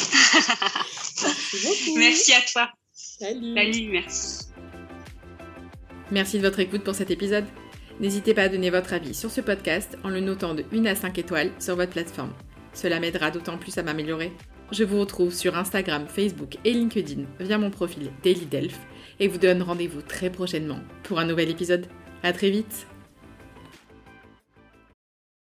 Merci 1.22 1.66
beaucoup. 1.66 1.98
Merci 1.98 2.32
à 2.34 2.42
toi. 2.42 2.70
Salut. 2.92 3.54
Salut, 3.54 3.88
merci. 3.88 4.46
Merci 6.10 6.36
de 6.36 6.42
votre 6.42 6.60
écoute 6.60 6.84
pour 6.84 6.94
cet 6.94 7.10
épisode. 7.10 7.46
N'hésitez 8.00 8.34
pas 8.34 8.42
à 8.42 8.48
donner 8.50 8.68
votre 8.68 8.92
avis 8.92 9.14
sur 9.14 9.30
ce 9.30 9.40
podcast 9.40 9.96
en 10.04 10.10
le 10.10 10.20
notant 10.20 10.54
de 10.54 10.66
1 10.74 10.84
à 10.84 10.94
5 10.94 11.16
étoiles 11.16 11.52
sur 11.58 11.74
votre 11.74 11.92
plateforme. 11.92 12.34
Cela 12.74 13.00
m'aidera 13.00 13.30
d'autant 13.30 13.58
plus 13.58 13.76
à 13.78 13.82
m'améliorer. 13.82 14.32
Je 14.70 14.84
vous 14.84 15.00
retrouve 15.00 15.34
sur 15.34 15.56
Instagram, 15.56 16.06
Facebook 16.08 16.56
et 16.64 16.72
LinkedIn 16.72 17.24
via 17.40 17.58
mon 17.58 17.70
profil 17.70 18.10
Daily 18.22 18.46
Delph 18.46 18.80
et 19.20 19.28
vous 19.28 19.38
donne 19.38 19.62
rendez-vous 19.62 20.02
très 20.02 20.30
prochainement 20.30 20.80
pour 21.02 21.18
un 21.18 21.26
nouvel 21.26 21.50
épisode. 21.50 21.86
À 22.22 22.32
très 22.32 22.50
vite 22.50 22.86